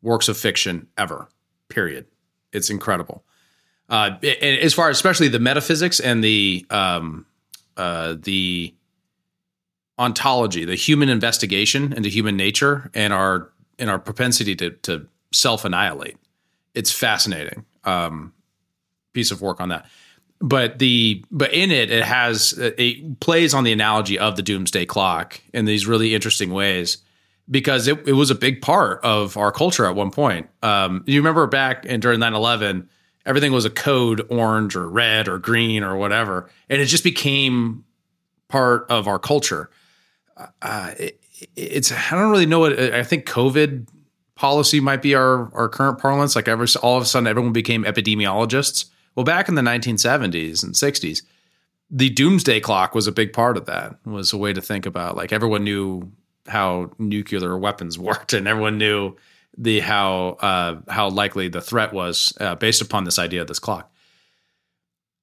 works 0.00 0.28
of 0.28 0.38
fiction 0.38 0.88
ever. 0.96 1.28
Period. 1.68 2.06
It's 2.54 2.70
incredible. 2.70 3.22
Uh, 3.88 4.16
and 4.22 4.58
as 4.58 4.74
far 4.74 4.90
as 4.90 4.96
especially 4.96 5.28
the 5.28 5.38
metaphysics 5.38 6.00
and 6.00 6.22
the 6.22 6.66
um, 6.70 7.24
uh, 7.76 8.16
the 8.18 8.74
ontology, 9.98 10.64
the 10.64 10.74
human 10.74 11.08
investigation 11.08 11.92
into 11.92 12.08
human 12.08 12.36
nature 12.36 12.90
and 12.94 13.12
our 13.12 13.50
and 13.78 13.90
our 13.90 13.98
propensity 13.98 14.56
to 14.56 14.70
to 14.70 15.06
self 15.32 15.64
annihilate. 15.64 16.16
It's 16.74 16.92
fascinating. 16.92 17.64
Um, 17.84 18.32
piece 19.12 19.30
of 19.30 19.40
work 19.40 19.60
on 19.60 19.70
that. 19.70 19.86
But 20.40 20.78
the 20.78 21.24
but 21.30 21.52
in 21.54 21.70
it 21.70 21.90
it 21.90 22.04
has 22.04 22.52
it 22.58 23.20
plays 23.20 23.54
on 23.54 23.64
the 23.64 23.72
analogy 23.72 24.18
of 24.18 24.36
the 24.36 24.42
doomsday 24.42 24.84
clock 24.84 25.40
in 25.54 25.64
these 25.64 25.86
really 25.86 26.14
interesting 26.14 26.52
ways 26.52 26.98
because 27.50 27.88
it, 27.88 28.06
it 28.06 28.12
was 28.12 28.30
a 28.30 28.34
big 28.34 28.60
part 28.60 29.00
of 29.02 29.36
our 29.36 29.52
culture 29.52 29.86
at 29.86 29.94
one 29.94 30.10
point. 30.10 30.48
Um, 30.62 31.04
you 31.06 31.20
remember 31.20 31.46
back 31.46 31.86
and 31.88 32.02
during 32.02 32.18
9-11, 32.18 32.88
everything 33.26 33.52
was 33.52 33.64
a 33.64 33.70
code 33.70 34.24
orange 34.30 34.76
or 34.76 34.88
red 34.88 35.28
or 35.28 35.38
green 35.38 35.82
or 35.82 35.96
whatever. 35.96 36.48
And 36.70 36.80
it 36.80 36.86
just 36.86 37.04
became 37.04 37.84
part 38.48 38.86
of 38.88 39.08
our 39.08 39.18
culture. 39.18 39.68
Uh, 40.62 40.92
it, 40.98 41.20
it's, 41.54 41.92
I 41.92 42.12
don't 42.12 42.30
really 42.30 42.46
know 42.46 42.60
what, 42.60 42.78
I 42.78 43.02
think 43.02 43.26
COVID 43.26 43.88
policy 44.36 44.80
might 44.80 45.02
be 45.02 45.14
our, 45.14 45.52
our 45.54 45.68
current 45.68 45.98
parlance. 45.98 46.36
Like 46.36 46.48
every, 46.48 46.68
all 46.82 46.96
of 46.96 47.02
a 47.02 47.06
sudden 47.06 47.26
everyone 47.26 47.52
became 47.52 47.84
epidemiologists. 47.84 48.86
Well, 49.14 49.24
back 49.24 49.48
in 49.48 49.54
the 49.54 49.62
1970s 49.62 50.62
and 50.62 50.74
60s, 50.74 51.22
the 51.90 52.10
doomsday 52.10 52.60
clock 52.60 52.94
was 52.94 53.06
a 53.06 53.12
big 53.12 53.32
part 53.32 53.56
of 53.56 53.66
that. 53.66 53.96
Was 54.04 54.32
a 54.32 54.36
way 54.36 54.52
to 54.52 54.60
think 54.60 54.86
about 54.86 55.16
like 55.16 55.32
everyone 55.32 55.64
knew 55.64 56.10
how 56.46 56.90
nuclear 56.98 57.56
weapons 57.56 57.98
worked, 57.98 58.32
and 58.32 58.48
everyone 58.48 58.78
knew 58.78 59.16
the 59.56 59.80
how 59.80 60.36
uh, 60.40 60.76
how 60.88 61.08
likely 61.08 61.48
the 61.48 61.60
threat 61.60 61.92
was 61.92 62.32
uh, 62.40 62.54
based 62.56 62.82
upon 62.82 63.04
this 63.04 63.18
idea 63.18 63.40
of 63.40 63.48
this 63.48 63.58
clock. 63.58 63.90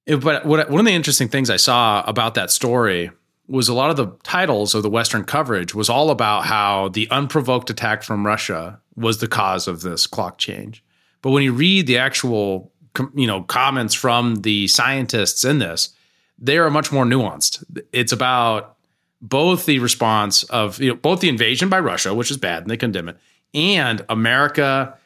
It, 0.06 0.16
but 0.16 0.44
what, 0.44 0.68
one 0.68 0.80
of 0.80 0.86
the 0.86 0.92
interesting 0.92 1.28
things 1.28 1.50
I 1.50 1.56
saw 1.56 2.02
about 2.06 2.34
that 2.34 2.50
story 2.50 3.10
was 3.46 3.68
a 3.68 3.74
lot 3.74 3.90
of 3.90 3.96
the 3.96 4.06
titles 4.22 4.74
of 4.74 4.82
the 4.82 4.90
Western 4.90 5.24
coverage 5.24 5.74
was 5.74 5.90
all 5.90 6.10
about 6.10 6.46
how 6.46 6.88
the 6.88 7.08
unprovoked 7.10 7.70
attack 7.70 8.02
from 8.02 8.26
Russia 8.26 8.80
was 8.96 9.18
the 9.18 9.28
cause 9.28 9.68
of 9.68 9.82
this 9.82 10.06
clock 10.06 10.38
change. 10.38 10.82
But 11.22 11.30
when 11.30 11.42
you 11.42 11.52
read 11.52 11.86
the 11.86 11.98
actual 11.98 12.72
you 13.14 13.26
know 13.26 13.42
comments 13.42 13.94
from 13.94 14.36
the 14.36 14.68
scientists 14.68 15.44
in 15.44 15.58
this, 15.58 15.90
they 16.38 16.58
are 16.58 16.70
much 16.70 16.92
more 16.92 17.04
nuanced. 17.04 17.64
It's 17.92 18.12
about 18.12 18.76
both 19.20 19.66
the 19.66 19.78
response 19.78 20.42
of 20.44 20.80
you 20.80 20.90
know 20.90 20.96
both 20.96 21.20
the 21.20 21.28
invasion 21.28 21.68
by 21.68 21.80
Russia, 21.80 22.14
which 22.14 22.30
is 22.30 22.36
bad, 22.36 22.62
and 22.62 22.70
they 22.70 22.76
condemn 22.76 23.08
it, 23.08 23.18
and 23.54 24.04
America, 24.08 24.98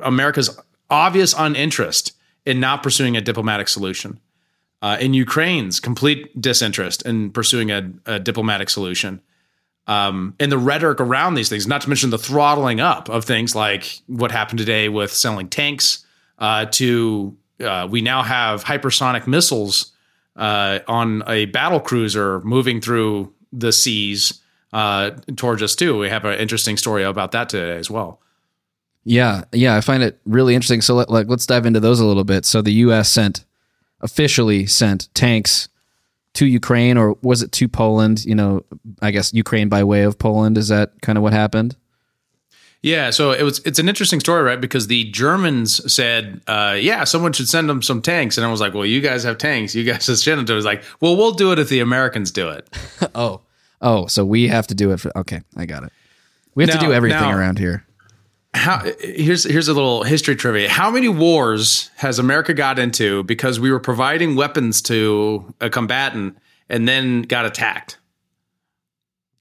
America's 0.00 0.58
obvious 0.90 1.34
uninterest 1.34 2.12
in 2.46 2.60
not 2.60 2.82
pursuing 2.82 3.16
a 3.16 3.20
diplomatic 3.20 3.68
solution, 3.68 4.18
uh, 4.82 4.98
in 5.00 5.14
Ukraine's 5.14 5.80
complete 5.80 6.40
disinterest 6.40 7.02
in 7.02 7.30
pursuing 7.30 7.70
a, 7.70 7.90
a 8.06 8.20
diplomatic 8.20 8.68
solution, 8.68 9.20
um, 9.86 10.34
and 10.40 10.50
the 10.50 10.58
rhetoric 10.58 11.00
around 11.00 11.34
these 11.34 11.48
things, 11.48 11.66
not 11.66 11.80
to 11.82 11.88
mention 11.88 12.10
the 12.10 12.18
throttling 12.18 12.80
up 12.80 13.08
of 13.08 13.24
things 13.24 13.54
like 13.54 14.00
what 14.06 14.30
happened 14.30 14.58
today 14.58 14.88
with 14.88 15.12
selling 15.12 15.48
tanks 15.48 16.04
uh, 16.38 16.66
to 16.66 17.36
uh, 17.60 17.86
we 17.90 18.00
now 18.00 18.22
have 18.22 18.64
hypersonic 18.64 19.26
missiles 19.26 19.92
uh, 20.36 20.80
on 20.88 21.22
a 21.28 21.46
battle 21.46 21.80
cruiser 21.80 22.40
moving 22.40 22.80
through 22.80 23.32
the 23.52 23.72
seas 23.72 24.40
uh, 24.74 25.10
towards 25.36 25.62
us 25.62 25.74
too. 25.74 25.96
We 25.96 26.10
have 26.10 26.24
an 26.24 26.38
interesting 26.38 26.76
story 26.76 27.04
about 27.04 27.32
that 27.32 27.48
today 27.48 27.78
as 27.78 27.90
well. 27.90 28.20
Yeah, 29.04 29.44
yeah, 29.52 29.76
I 29.76 29.80
find 29.80 30.02
it 30.02 30.18
really 30.26 30.54
interesting. 30.54 30.80
So, 30.80 30.94
let, 30.94 31.10
like, 31.10 31.28
let's 31.28 31.46
dive 31.46 31.64
into 31.64 31.78
those 31.78 32.00
a 32.00 32.04
little 32.04 32.24
bit. 32.24 32.44
So, 32.44 32.60
the 32.60 32.72
U.S. 32.72 33.10
sent 33.10 33.44
officially 34.00 34.66
sent 34.66 35.14
tanks 35.14 35.68
to 36.34 36.46
Ukraine, 36.46 36.96
or 36.96 37.16
was 37.22 37.42
it 37.42 37.52
to 37.52 37.68
Poland? 37.68 38.24
You 38.24 38.34
know, 38.34 38.64
I 39.00 39.10
guess 39.10 39.32
Ukraine 39.32 39.68
by 39.68 39.84
way 39.84 40.02
of 40.02 40.18
Poland. 40.18 40.58
Is 40.58 40.68
that 40.68 41.00
kind 41.02 41.16
of 41.16 41.22
what 41.22 41.32
happened? 41.32 41.76
Yeah, 42.82 43.10
so 43.10 43.30
it 43.30 43.42
was. 43.42 43.60
It's 43.60 43.78
an 43.78 43.88
interesting 43.88 44.20
story, 44.20 44.42
right? 44.42 44.60
Because 44.60 44.88
the 44.88 45.04
Germans 45.10 45.92
said, 45.92 46.40
uh, 46.48 46.76
"Yeah, 46.80 47.04
someone 47.04 47.32
should 47.32 47.48
send 47.48 47.68
them 47.68 47.80
some 47.82 48.02
tanks," 48.02 48.36
and 48.36 48.46
I 48.46 48.50
was 48.50 48.60
like, 48.60 48.74
"Well, 48.74 48.86
you 48.86 49.00
guys 49.00 49.22
have 49.22 49.38
tanks. 49.38 49.74
You 49.74 49.84
guys 49.84 50.04
should 50.06 50.18
send 50.18 50.38
them 50.38 50.46
to." 50.46 50.52
It 50.54 50.56
was 50.56 50.64
like, 50.64 50.82
"Well, 51.00 51.16
we'll 51.16 51.32
do 51.32 51.52
it 51.52 51.58
if 51.58 51.68
the 51.68 51.80
Americans 51.80 52.30
do 52.30 52.48
it." 52.48 52.68
oh, 53.14 53.42
Oh, 53.84 54.06
so 54.06 54.24
we 54.24 54.48
have 54.48 54.66
to 54.68 54.74
do 54.74 54.92
it 54.92 54.98
for 54.98 55.16
okay, 55.16 55.42
I 55.56 55.66
got 55.66 55.84
it. 55.84 55.92
We 56.54 56.64
have 56.64 56.74
now, 56.74 56.80
to 56.80 56.86
do 56.86 56.92
everything 56.92 57.20
now, 57.20 57.36
around 57.36 57.58
here. 57.58 57.84
How 58.54 58.82
here's 58.98 59.44
here's 59.44 59.68
a 59.68 59.74
little 59.74 60.04
history 60.04 60.34
trivia. 60.36 60.70
How 60.70 60.90
many 60.90 61.08
wars 61.08 61.90
has 61.96 62.18
America 62.18 62.54
got 62.54 62.78
into 62.78 63.24
because 63.24 63.60
we 63.60 63.70
were 63.70 63.78
providing 63.78 64.36
weapons 64.36 64.80
to 64.82 65.54
a 65.60 65.68
combatant 65.68 66.38
and 66.70 66.88
then 66.88 67.22
got 67.22 67.44
attacked? 67.44 67.98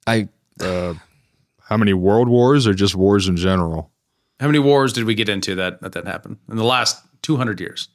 I 0.06 0.28
uh, 0.60 0.96
how 1.62 1.78
many 1.78 1.94
world 1.94 2.28
wars 2.28 2.68
or 2.68 2.74
just 2.74 2.96
wars 2.96 3.30
in 3.30 3.38
general? 3.38 3.92
How 4.42 4.48
many 4.48 4.60
wars 4.60 4.92
did 4.92 5.06
we 5.06 5.16
get 5.16 5.30
into 5.30 5.56
that 5.56 5.80
that, 5.82 5.94
that 5.94 6.06
happened 6.06 6.38
in 6.50 6.58
the 6.58 6.66
last 6.66 7.02
200 7.22 7.62
years? 7.62 7.88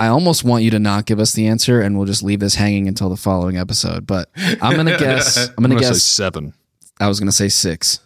I 0.00 0.08
almost 0.08 0.44
want 0.44 0.64
you 0.64 0.70
to 0.70 0.78
not 0.78 1.04
give 1.04 1.20
us 1.20 1.34
the 1.34 1.46
answer, 1.46 1.82
and 1.82 1.98
we'll 1.98 2.06
just 2.06 2.22
leave 2.22 2.40
this 2.40 2.54
hanging 2.54 2.88
until 2.88 3.10
the 3.10 3.18
following 3.18 3.58
episode. 3.58 4.06
But 4.06 4.30
I'm 4.62 4.74
gonna 4.74 4.96
guess. 4.98 5.36
I'm 5.36 5.44
gonna, 5.44 5.54
I'm 5.58 5.64
gonna 5.64 5.80
guess 5.80 6.02
seven. 6.02 6.54
I 6.98 7.06
was 7.06 7.20
gonna 7.20 7.32
say 7.32 7.50
six. 7.50 8.00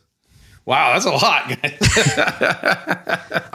Wow, 0.66 0.94
that's 0.94 1.04
a 1.04 1.10
lot, 1.10 1.50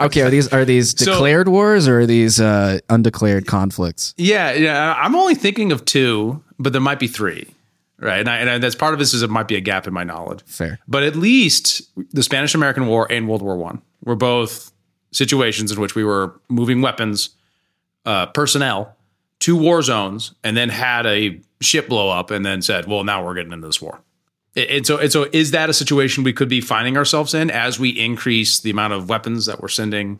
okay, 0.00 0.22
are 0.22 0.30
these 0.30 0.46
are 0.52 0.64
these 0.64 0.94
declared 0.94 1.48
so, 1.48 1.50
wars 1.50 1.88
or 1.88 2.00
are 2.00 2.06
these 2.06 2.40
uh, 2.40 2.78
undeclared 2.88 3.48
conflicts? 3.48 4.14
Yeah, 4.16 4.52
yeah. 4.52 4.94
I'm 4.96 5.16
only 5.16 5.34
thinking 5.34 5.72
of 5.72 5.84
two, 5.84 6.40
but 6.60 6.72
there 6.72 6.80
might 6.80 7.00
be 7.00 7.08
three, 7.08 7.48
right? 7.98 8.20
And, 8.20 8.28
I, 8.28 8.36
and 8.36 8.62
that's 8.62 8.76
part 8.76 8.92
of 8.92 9.00
this 9.00 9.12
is 9.12 9.22
it 9.22 9.28
might 9.28 9.48
be 9.48 9.56
a 9.56 9.60
gap 9.60 9.88
in 9.88 9.92
my 9.92 10.04
knowledge. 10.04 10.42
Fair, 10.46 10.78
but 10.86 11.02
at 11.02 11.16
least 11.16 11.82
the 12.14 12.22
Spanish 12.22 12.54
American 12.54 12.86
War 12.86 13.10
and 13.10 13.28
World 13.28 13.42
War 13.42 13.56
One 13.56 13.82
were 14.04 14.14
both 14.16 14.70
situations 15.10 15.72
in 15.72 15.80
which 15.80 15.96
we 15.96 16.04
were 16.04 16.40
moving 16.48 16.80
weapons 16.80 17.30
uh, 18.04 18.26
personnel 18.26 18.96
to 19.40 19.56
war 19.56 19.82
zones 19.82 20.34
and 20.44 20.56
then 20.56 20.68
had 20.68 21.06
a 21.06 21.40
ship 21.60 21.88
blow 21.88 22.10
up 22.10 22.30
and 22.30 22.44
then 22.44 22.62
said, 22.62 22.86
well, 22.86 23.04
now 23.04 23.24
we're 23.24 23.34
getting 23.34 23.52
into 23.52 23.66
this 23.66 23.80
war. 23.80 24.00
And 24.56 24.86
so, 24.86 24.98
and 24.98 25.12
so 25.12 25.28
is 25.32 25.52
that 25.52 25.70
a 25.70 25.72
situation 25.72 26.24
we 26.24 26.32
could 26.32 26.48
be 26.48 26.60
finding 26.60 26.96
ourselves 26.96 27.34
in 27.34 27.50
as 27.50 27.78
we 27.78 27.90
increase 27.90 28.60
the 28.60 28.70
amount 28.70 28.92
of 28.92 29.08
weapons 29.08 29.46
that 29.46 29.60
we're 29.60 29.68
sending 29.68 30.18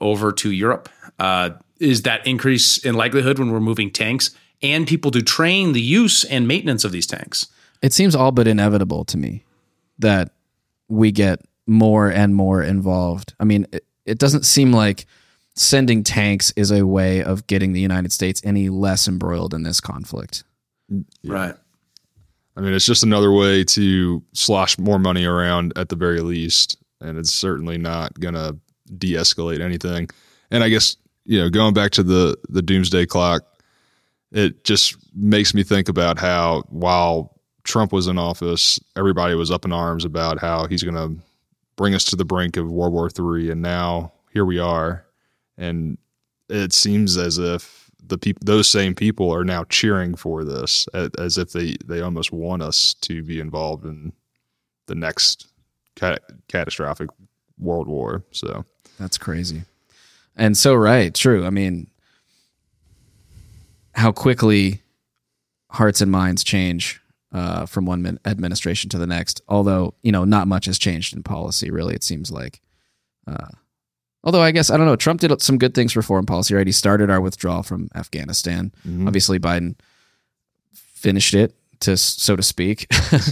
over 0.00 0.32
to 0.32 0.50
Europe? 0.50 0.88
Uh, 1.18 1.50
is 1.78 2.02
that 2.02 2.26
increase 2.26 2.78
in 2.78 2.94
likelihood 2.94 3.38
when 3.38 3.50
we're 3.50 3.60
moving 3.60 3.90
tanks 3.90 4.30
and 4.62 4.86
people 4.86 5.10
to 5.10 5.22
train 5.22 5.72
the 5.72 5.80
use 5.80 6.24
and 6.24 6.48
maintenance 6.48 6.84
of 6.84 6.92
these 6.92 7.06
tanks? 7.06 7.48
It 7.82 7.92
seems 7.92 8.14
all 8.14 8.32
but 8.32 8.46
inevitable 8.46 9.04
to 9.06 9.18
me 9.18 9.44
that 9.98 10.32
we 10.88 11.12
get 11.12 11.40
more 11.66 12.10
and 12.10 12.34
more 12.34 12.62
involved. 12.62 13.34
I 13.38 13.44
mean, 13.44 13.66
it, 13.72 13.84
it 14.04 14.18
doesn't 14.18 14.44
seem 14.44 14.72
like 14.72 15.06
sending 15.56 16.02
tanks 16.02 16.52
is 16.56 16.70
a 16.70 16.86
way 16.86 17.22
of 17.22 17.46
getting 17.46 17.72
the 17.72 17.80
United 17.80 18.12
States 18.12 18.40
any 18.44 18.68
less 18.68 19.08
embroiled 19.08 19.54
in 19.54 19.62
this 19.62 19.80
conflict. 19.80 20.44
Yeah. 20.88 21.32
Right. 21.32 21.54
I 22.56 22.60
mean, 22.60 22.72
it's 22.72 22.86
just 22.86 23.02
another 23.02 23.32
way 23.32 23.64
to 23.64 24.22
slosh 24.32 24.78
more 24.78 24.98
money 24.98 25.24
around 25.24 25.72
at 25.76 25.88
the 25.88 25.96
very 25.96 26.20
least. 26.20 26.76
And 27.00 27.18
it's 27.18 27.32
certainly 27.32 27.78
not 27.78 28.18
going 28.18 28.34
to 28.34 28.56
de 28.98 29.14
escalate 29.14 29.60
anything. 29.60 30.10
And 30.50 30.62
I 30.64 30.68
guess, 30.68 30.96
you 31.24 31.38
know, 31.38 31.48
going 31.48 31.74
back 31.74 31.92
to 31.92 32.02
the, 32.02 32.36
the 32.48 32.62
doomsday 32.62 33.06
clock, 33.06 33.42
it 34.32 34.64
just 34.64 34.96
makes 35.14 35.54
me 35.54 35.62
think 35.62 35.88
about 35.88 36.18
how 36.18 36.62
while 36.68 37.40
Trump 37.64 37.92
was 37.92 38.08
in 38.08 38.18
office, 38.18 38.80
everybody 38.96 39.34
was 39.34 39.50
up 39.50 39.64
in 39.64 39.72
arms 39.72 40.04
about 40.04 40.38
how 40.38 40.66
he's 40.66 40.82
going 40.82 40.94
to 40.94 41.22
bring 41.76 41.94
us 41.94 42.04
to 42.04 42.16
the 42.16 42.24
brink 42.24 42.56
of 42.56 42.70
World 42.70 42.92
War 42.92 43.08
III. 43.08 43.50
And 43.50 43.62
now 43.62 44.12
here 44.32 44.44
we 44.44 44.58
are 44.58 45.04
and 45.60 45.98
it 46.48 46.72
seems 46.72 47.16
as 47.16 47.38
if 47.38 47.90
the 48.04 48.18
people 48.18 48.40
those 48.44 48.68
same 48.68 48.94
people 48.94 49.32
are 49.32 49.44
now 49.44 49.62
cheering 49.64 50.16
for 50.16 50.42
this 50.42 50.88
as 51.18 51.38
if 51.38 51.52
they 51.52 51.76
they 51.84 52.00
almost 52.00 52.32
want 52.32 52.62
us 52.62 52.94
to 52.94 53.22
be 53.22 53.38
involved 53.38 53.84
in 53.84 54.12
the 54.86 54.94
next 54.94 55.46
cat- 55.94 56.24
catastrophic 56.48 57.08
world 57.58 57.86
war 57.86 58.24
so. 58.32 58.64
That's 58.98 59.16
crazy. 59.16 59.62
And 60.36 60.56
so 60.56 60.74
right 60.74 61.14
true. 61.14 61.46
I 61.46 61.50
mean 61.50 61.88
how 63.94 64.10
quickly 64.10 64.82
hearts 65.70 66.00
and 66.00 66.10
minds 66.10 66.42
change 66.42 67.00
uh, 67.32 67.66
from 67.66 67.86
one 67.86 68.18
administration 68.24 68.90
to 68.90 68.98
the 68.98 69.06
next 69.06 69.40
although 69.46 69.94
you 70.02 70.10
know 70.10 70.24
not 70.24 70.48
much 70.48 70.64
has 70.64 70.78
changed 70.78 71.14
in 71.14 71.22
policy 71.22 71.70
really 71.70 71.94
it 71.94 72.02
seems 72.02 72.30
like. 72.30 72.60
Uh, 73.26 73.48
Although 74.22 74.42
I 74.42 74.50
guess 74.50 74.70
I 74.70 74.76
don't 74.76 74.86
know. 74.86 74.96
Trump 74.96 75.20
did 75.20 75.40
some 75.40 75.56
good 75.58 75.74
things 75.74 75.92
for 75.92 76.02
foreign 76.02 76.26
policy. 76.26 76.54
Right, 76.54 76.66
he 76.66 76.72
started 76.72 77.10
our 77.10 77.20
withdrawal 77.20 77.62
from 77.62 77.88
Afghanistan. 77.94 78.72
Mhm. 78.86 79.06
Obviously, 79.06 79.38
Biden 79.38 79.76
finished 80.74 81.34
it 81.34 81.54
to 81.80 81.96
so 81.96 82.36
to 82.36 82.42
speak 82.42 82.86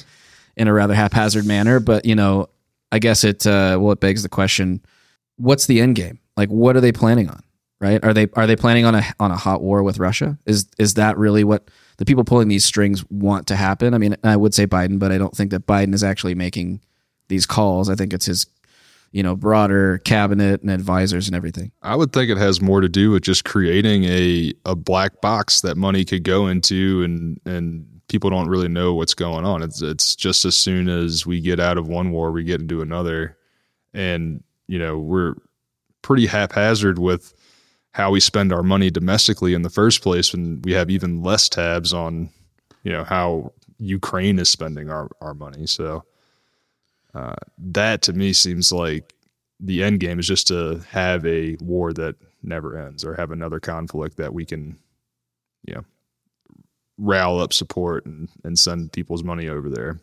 in 0.56 0.68
a 0.68 0.72
rather 0.72 0.94
haphazard 0.94 1.44
manner. 1.44 1.80
But 1.80 2.04
you 2.04 2.14
know, 2.14 2.48
I 2.90 2.98
guess 2.98 3.24
it 3.24 3.46
uh, 3.46 3.78
well 3.80 3.92
it 3.92 4.00
begs 4.00 4.22
the 4.22 4.28
question: 4.28 4.80
What's 5.36 5.66
the 5.66 5.80
end 5.80 5.96
game? 5.96 6.20
Like, 6.36 6.48
what 6.48 6.76
are 6.76 6.80
they 6.80 6.92
planning 6.92 7.28
on? 7.28 7.42
Right? 7.80 8.02
Are 8.04 8.14
they 8.14 8.28
are 8.34 8.46
they 8.46 8.56
planning 8.56 8.84
on 8.86 8.94
a 8.94 9.04
on 9.20 9.30
a 9.30 9.36
hot 9.36 9.60
war 9.62 9.82
with 9.82 9.98
Russia? 9.98 10.38
Is 10.46 10.66
is 10.78 10.94
that 10.94 11.18
really 11.18 11.44
what 11.44 11.68
the 11.98 12.04
people 12.04 12.24
pulling 12.24 12.48
these 12.48 12.64
strings 12.64 13.04
want 13.10 13.46
to 13.48 13.56
happen? 13.56 13.92
I 13.94 13.98
mean, 13.98 14.16
I 14.24 14.36
would 14.36 14.54
say 14.54 14.66
Biden, 14.66 14.98
but 14.98 15.12
I 15.12 15.18
don't 15.18 15.36
think 15.36 15.50
that 15.50 15.66
Biden 15.66 15.94
is 15.94 16.02
actually 16.02 16.34
making 16.34 16.80
these 17.28 17.44
calls. 17.44 17.90
I 17.90 17.94
think 17.94 18.12
it's 18.14 18.26
his 18.26 18.46
you 19.10 19.22
know 19.22 19.34
broader 19.34 19.98
cabinet 19.98 20.62
and 20.62 20.70
advisors 20.70 21.26
and 21.26 21.36
everything. 21.36 21.72
I 21.82 21.96
would 21.96 22.12
think 22.12 22.30
it 22.30 22.38
has 22.38 22.60
more 22.60 22.80
to 22.80 22.88
do 22.88 23.10
with 23.10 23.22
just 23.22 23.44
creating 23.44 24.04
a 24.04 24.52
a 24.64 24.74
black 24.76 25.20
box 25.20 25.60
that 25.62 25.76
money 25.76 26.04
could 26.04 26.24
go 26.24 26.46
into 26.46 27.02
and 27.02 27.40
and 27.44 27.86
people 28.08 28.30
don't 28.30 28.48
really 28.48 28.68
know 28.68 28.94
what's 28.94 29.14
going 29.14 29.44
on. 29.44 29.62
It's 29.62 29.80
it's 29.82 30.16
just 30.16 30.44
as 30.44 30.56
soon 30.56 30.88
as 30.88 31.26
we 31.26 31.40
get 31.40 31.60
out 31.60 31.78
of 31.78 31.88
one 31.88 32.10
war, 32.10 32.32
we 32.32 32.42
get 32.42 32.60
into 32.60 32.82
another. 32.82 33.36
And, 33.94 34.42
you 34.66 34.78
know, 34.78 34.98
we're 34.98 35.34
pretty 36.02 36.26
haphazard 36.26 36.98
with 36.98 37.34
how 37.92 38.10
we 38.10 38.20
spend 38.20 38.52
our 38.52 38.62
money 38.62 38.90
domestically 38.90 39.54
in 39.54 39.62
the 39.62 39.70
first 39.70 40.02
place 40.02 40.32
and 40.34 40.64
we 40.64 40.72
have 40.72 40.90
even 40.90 41.22
less 41.22 41.48
tabs 41.48 41.92
on, 41.92 42.30
you 42.82 42.92
know, 42.92 43.04
how 43.04 43.52
Ukraine 43.78 44.38
is 44.38 44.48
spending 44.48 44.90
our, 44.90 45.10
our 45.20 45.34
money. 45.34 45.66
So 45.66 46.04
uh, 47.18 47.34
that 47.58 48.02
to 48.02 48.12
me 48.12 48.32
seems 48.32 48.70
like 48.70 49.12
the 49.58 49.82
end 49.82 49.98
game 49.98 50.20
is 50.20 50.26
just 50.26 50.46
to 50.46 50.80
have 50.88 51.26
a 51.26 51.56
war 51.60 51.92
that 51.92 52.14
never 52.44 52.78
ends 52.78 53.04
or 53.04 53.14
have 53.14 53.32
another 53.32 53.58
conflict 53.58 54.16
that 54.18 54.32
we 54.32 54.44
can, 54.44 54.78
you 55.64 55.74
know, 55.74 55.84
rile 56.96 57.40
up 57.40 57.52
support 57.52 58.06
and, 58.06 58.28
and 58.44 58.56
send 58.56 58.92
people's 58.92 59.24
money 59.24 59.48
over 59.48 59.68
there. 59.68 59.98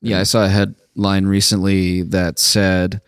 Yeah, 0.00 0.20
I 0.20 0.22
saw 0.22 0.44
a 0.44 0.48
headline 0.48 1.26
recently 1.26 2.02
that 2.02 2.38
said 2.38 3.02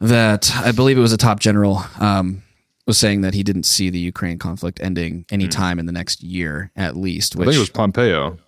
that 0.00 0.50
I 0.56 0.72
believe 0.72 0.98
it 0.98 1.02
was 1.02 1.12
a 1.12 1.18
top 1.18 1.38
general 1.38 1.84
um, 2.00 2.42
was 2.86 2.98
saying 2.98 3.20
that 3.20 3.34
he 3.34 3.44
didn't 3.44 3.64
see 3.64 3.88
the 3.88 4.00
Ukraine 4.00 4.38
conflict 4.38 4.80
ending 4.82 5.26
anytime 5.30 5.78
in 5.78 5.86
the 5.86 5.92
next 5.92 6.24
year 6.24 6.72
at 6.74 6.96
least. 6.96 7.36
I 7.36 7.44
think 7.44 7.54
it 7.54 7.58
was 7.58 7.70
Pompeo. 7.70 8.38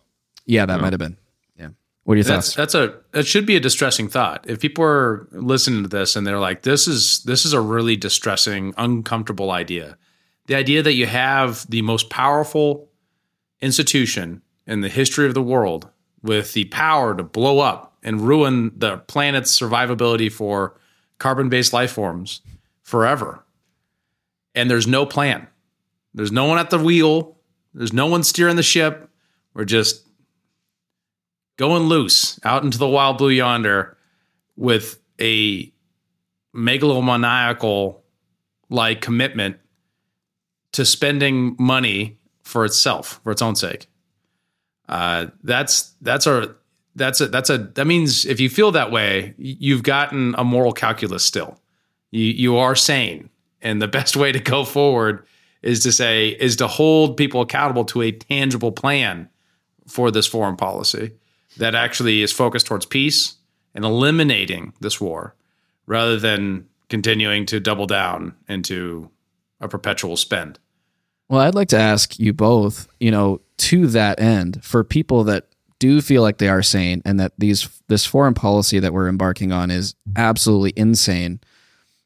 yeah, 0.46 0.66
that 0.66 0.80
might 0.80 0.92
have 0.92 0.98
been. 0.98 1.16
What 2.04 2.14
are 2.14 2.16
your 2.16 2.24
That's 2.24 2.54
thoughts? 2.54 2.56
that's 2.56 2.74
a 2.74 3.00
that 3.12 3.26
should 3.26 3.46
be 3.46 3.56
a 3.56 3.60
distressing 3.60 4.08
thought. 4.08 4.44
If 4.48 4.60
people 4.60 4.84
are 4.84 5.26
listening 5.32 5.82
to 5.82 5.88
this 5.88 6.16
and 6.16 6.26
they're 6.26 6.38
like, 6.38 6.62
"This 6.62 6.86
is 6.86 7.22
this 7.24 7.44
is 7.44 7.52
a 7.52 7.60
really 7.60 7.96
distressing, 7.96 8.74
uncomfortable 8.76 9.50
idea," 9.50 9.96
the 10.46 10.54
idea 10.54 10.82
that 10.82 10.92
you 10.94 11.06
have 11.06 11.68
the 11.70 11.82
most 11.82 12.10
powerful 12.10 12.90
institution 13.60 14.42
in 14.66 14.82
the 14.82 14.90
history 14.90 15.26
of 15.26 15.34
the 15.34 15.42
world 15.42 15.88
with 16.22 16.52
the 16.52 16.66
power 16.66 17.14
to 17.16 17.22
blow 17.22 17.60
up 17.60 17.96
and 18.02 18.20
ruin 18.20 18.72
the 18.76 18.98
planet's 18.98 19.58
survivability 19.58 20.30
for 20.30 20.78
carbon-based 21.18 21.72
life 21.72 21.92
forms 21.92 22.42
forever, 22.82 23.44
and 24.54 24.70
there's 24.70 24.86
no 24.86 25.06
plan. 25.06 25.46
There's 26.12 26.32
no 26.32 26.44
one 26.44 26.58
at 26.58 26.68
the 26.68 26.78
wheel. 26.78 27.38
There's 27.72 27.94
no 27.94 28.06
one 28.06 28.22
steering 28.22 28.56
the 28.56 28.62
ship. 28.62 29.08
We're 29.54 29.64
just 29.64 30.03
going 31.56 31.84
loose 31.84 32.38
out 32.44 32.64
into 32.64 32.78
the 32.78 32.88
wild 32.88 33.18
blue 33.18 33.30
yonder 33.30 33.96
with 34.56 35.00
a 35.20 35.72
megalomaniacal 36.54 38.00
like 38.70 39.00
commitment 39.00 39.56
to 40.72 40.84
spending 40.84 41.56
money 41.58 42.18
for 42.42 42.64
itself 42.64 43.20
for 43.22 43.30
its 43.32 43.42
own 43.42 43.54
sake. 43.54 43.86
Uh, 44.88 45.26
that's 45.42 45.94
that's 46.00 46.26
a 46.26 46.54
that's 46.94 47.20
a 47.20 47.28
that's 47.28 47.50
a 47.50 47.58
that 47.58 47.86
means 47.86 48.26
if 48.26 48.40
you 48.40 48.48
feel 48.48 48.70
that 48.72 48.90
way 48.90 49.34
you've 49.38 49.82
gotten 49.82 50.34
a 50.36 50.44
moral 50.44 50.72
calculus 50.72 51.24
still. 51.24 51.60
You 52.10 52.24
you 52.24 52.56
are 52.56 52.76
sane. 52.76 53.30
And 53.62 53.80
the 53.80 53.88
best 53.98 54.16
way 54.16 54.32
to 54.32 54.40
go 54.40 54.64
forward 54.64 55.26
is 55.62 55.80
to 55.80 55.92
say 55.92 56.28
is 56.28 56.56
to 56.56 56.66
hold 56.66 57.16
people 57.16 57.40
accountable 57.40 57.84
to 57.86 58.02
a 58.02 58.12
tangible 58.12 58.72
plan 58.72 59.28
for 59.86 60.10
this 60.10 60.26
foreign 60.26 60.56
policy 60.56 61.12
that 61.56 61.74
actually 61.74 62.22
is 62.22 62.32
focused 62.32 62.66
towards 62.66 62.86
peace 62.86 63.36
and 63.74 63.84
eliminating 63.84 64.72
this 64.80 65.00
war 65.00 65.34
rather 65.86 66.18
than 66.18 66.66
continuing 66.88 67.46
to 67.46 67.60
double 67.60 67.86
down 67.86 68.34
into 68.48 69.10
a 69.60 69.68
perpetual 69.68 70.16
spend. 70.16 70.58
Well, 71.28 71.40
I'd 71.40 71.54
like 71.54 71.68
to 71.68 71.78
ask 71.78 72.18
you 72.18 72.32
both, 72.32 72.88
you 73.00 73.10
know, 73.10 73.40
to 73.56 73.86
that 73.88 74.20
end, 74.20 74.62
for 74.62 74.84
people 74.84 75.24
that 75.24 75.48
do 75.78 76.00
feel 76.00 76.22
like 76.22 76.38
they 76.38 76.48
are 76.48 76.62
sane 76.62 77.02
and 77.04 77.18
that 77.18 77.32
these 77.38 77.68
this 77.88 78.06
foreign 78.06 78.34
policy 78.34 78.78
that 78.78 78.92
we're 78.92 79.08
embarking 79.08 79.52
on 79.52 79.70
is 79.70 79.94
absolutely 80.16 80.72
insane, 80.76 81.40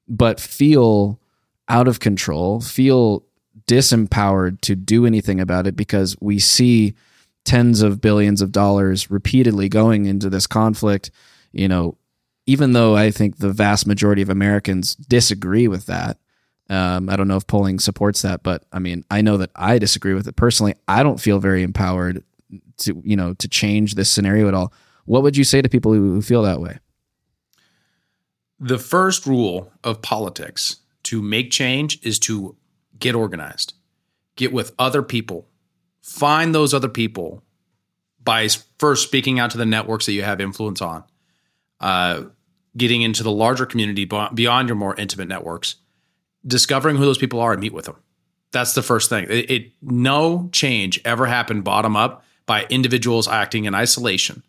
but 0.08 0.40
feel 0.40 1.20
out 1.68 1.88
of 1.88 2.00
control, 2.00 2.60
feel 2.60 3.24
disempowered 3.66 4.60
to 4.62 4.74
do 4.74 5.04
anything 5.04 5.40
about 5.40 5.66
it 5.66 5.76
because 5.76 6.16
we 6.20 6.38
see 6.38 6.94
tens 7.48 7.80
of 7.80 8.02
billions 8.02 8.42
of 8.42 8.52
dollars 8.52 9.10
repeatedly 9.10 9.70
going 9.70 10.04
into 10.04 10.28
this 10.28 10.46
conflict, 10.46 11.10
you 11.50 11.66
know, 11.66 11.96
even 12.44 12.74
though 12.74 12.94
I 12.94 13.10
think 13.10 13.38
the 13.38 13.50
vast 13.50 13.86
majority 13.86 14.20
of 14.20 14.28
Americans 14.28 14.94
disagree 14.94 15.66
with 15.66 15.86
that, 15.86 16.18
um, 16.68 17.08
I 17.08 17.16
don't 17.16 17.26
know 17.26 17.36
if 17.38 17.46
polling 17.46 17.78
supports 17.78 18.20
that, 18.20 18.42
but 18.42 18.64
I 18.70 18.78
mean, 18.80 19.02
I 19.10 19.22
know 19.22 19.38
that 19.38 19.50
I 19.56 19.78
disagree 19.78 20.12
with 20.12 20.28
it 20.28 20.36
personally. 20.36 20.74
I 20.86 21.02
don't 21.02 21.18
feel 21.18 21.38
very 21.38 21.62
empowered 21.62 22.22
to, 22.78 23.00
you 23.02 23.16
know, 23.16 23.32
to 23.32 23.48
change 23.48 23.94
this 23.94 24.10
scenario 24.10 24.46
at 24.48 24.52
all. 24.52 24.74
What 25.06 25.22
would 25.22 25.34
you 25.34 25.44
say 25.44 25.62
to 25.62 25.70
people 25.70 25.94
who, 25.94 26.20
feel 26.20 26.42
that 26.42 26.60
way? 26.60 26.80
The 28.60 28.78
first 28.78 29.26
rule 29.26 29.72
of 29.82 30.02
politics 30.02 30.76
to 31.04 31.22
make 31.22 31.50
change 31.50 31.98
is 32.02 32.18
to 32.20 32.56
get 32.98 33.14
organized, 33.14 33.72
get 34.36 34.52
with 34.52 34.74
other 34.78 35.02
people, 35.02 35.48
find 36.02 36.54
those 36.54 36.74
other 36.74 36.88
people 36.88 37.42
by 38.22 38.48
first 38.78 39.04
speaking 39.04 39.38
out 39.38 39.50
to 39.52 39.58
the 39.58 39.66
networks 39.66 40.06
that 40.06 40.12
you 40.12 40.22
have 40.22 40.40
influence 40.40 40.82
on, 40.82 41.04
uh, 41.80 42.22
getting 42.76 43.02
into 43.02 43.22
the 43.22 43.30
larger 43.30 43.66
community 43.66 44.04
beyond 44.04 44.68
your 44.68 44.76
more 44.76 44.94
intimate 44.96 45.28
networks, 45.28 45.76
discovering 46.46 46.96
who 46.96 47.04
those 47.04 47.18
people 47.18 47.40
are 47.40 47.52
and 47.52 47.60
meet 47.60 47.72
with 47.72 47.86
them. 47.86 47.96
That's 48.52 48.74
the 48.74 48.82
first 48.82 49.08
thing. 49.08 49.26
It, 49.28 49.50
it 49.50 49.72
no 49.82 50.48
change 50.52 51.00
ever 51.04 51.26
happened 51.26 51.64
bottom 51.64 51.96
up 51.96 52.24
by 52.46 52.66
individuals 52.70 53.28
acting 53.28 53.66
in 53.66 53.74
isolation. 53.74 54.42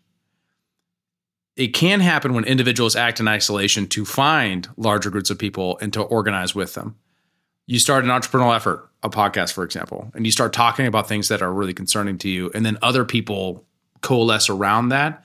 It 1.56 1.68
can 1.68 2.00
happen 2.00 2.32
when 2.32 2.44
individuals 2.44 2.96
act 2.96 3.20
in 3.20 3.28
isolation 3.28 3.86
to 3.88 4.04
find 4.04 4.68
larger 4.76 5.10
groups 5.10 5.30
of 5.30 5.38
people 5.38 5.78
and 5.82 5.92
to 5.92 6.00
organize 6.02 6.54
with 6.54 6.74
them. 6.74 6.96
You 7.70 7.78
start 7.78 8.02
an 8.02 8.10
entrepreneurial 8.10 8.56
effort, 8.56 8.90
a 9.04 9.08
podcast, 9.08 9.52
for 9.52 9.62
example, 9.62 10.10
and 10.16 10.26
you 10.26 10.32
start 10.32 10.52
talking 10.52 10.88
about 10.88 11.06
things 11.06 11.28
that 11.28 11.40
are 11.40 11.52
really 11.52 11.72
concerning 11.72 12.18
to 12.18 12.28
you, 12.28 12.50
and 12.52 12.66
then 12.66 12.76
other 12.82 13.04
people 13.04 13.64
coalesce 14.00 14.50
around 14.50 14.88
that. 14.88 15.24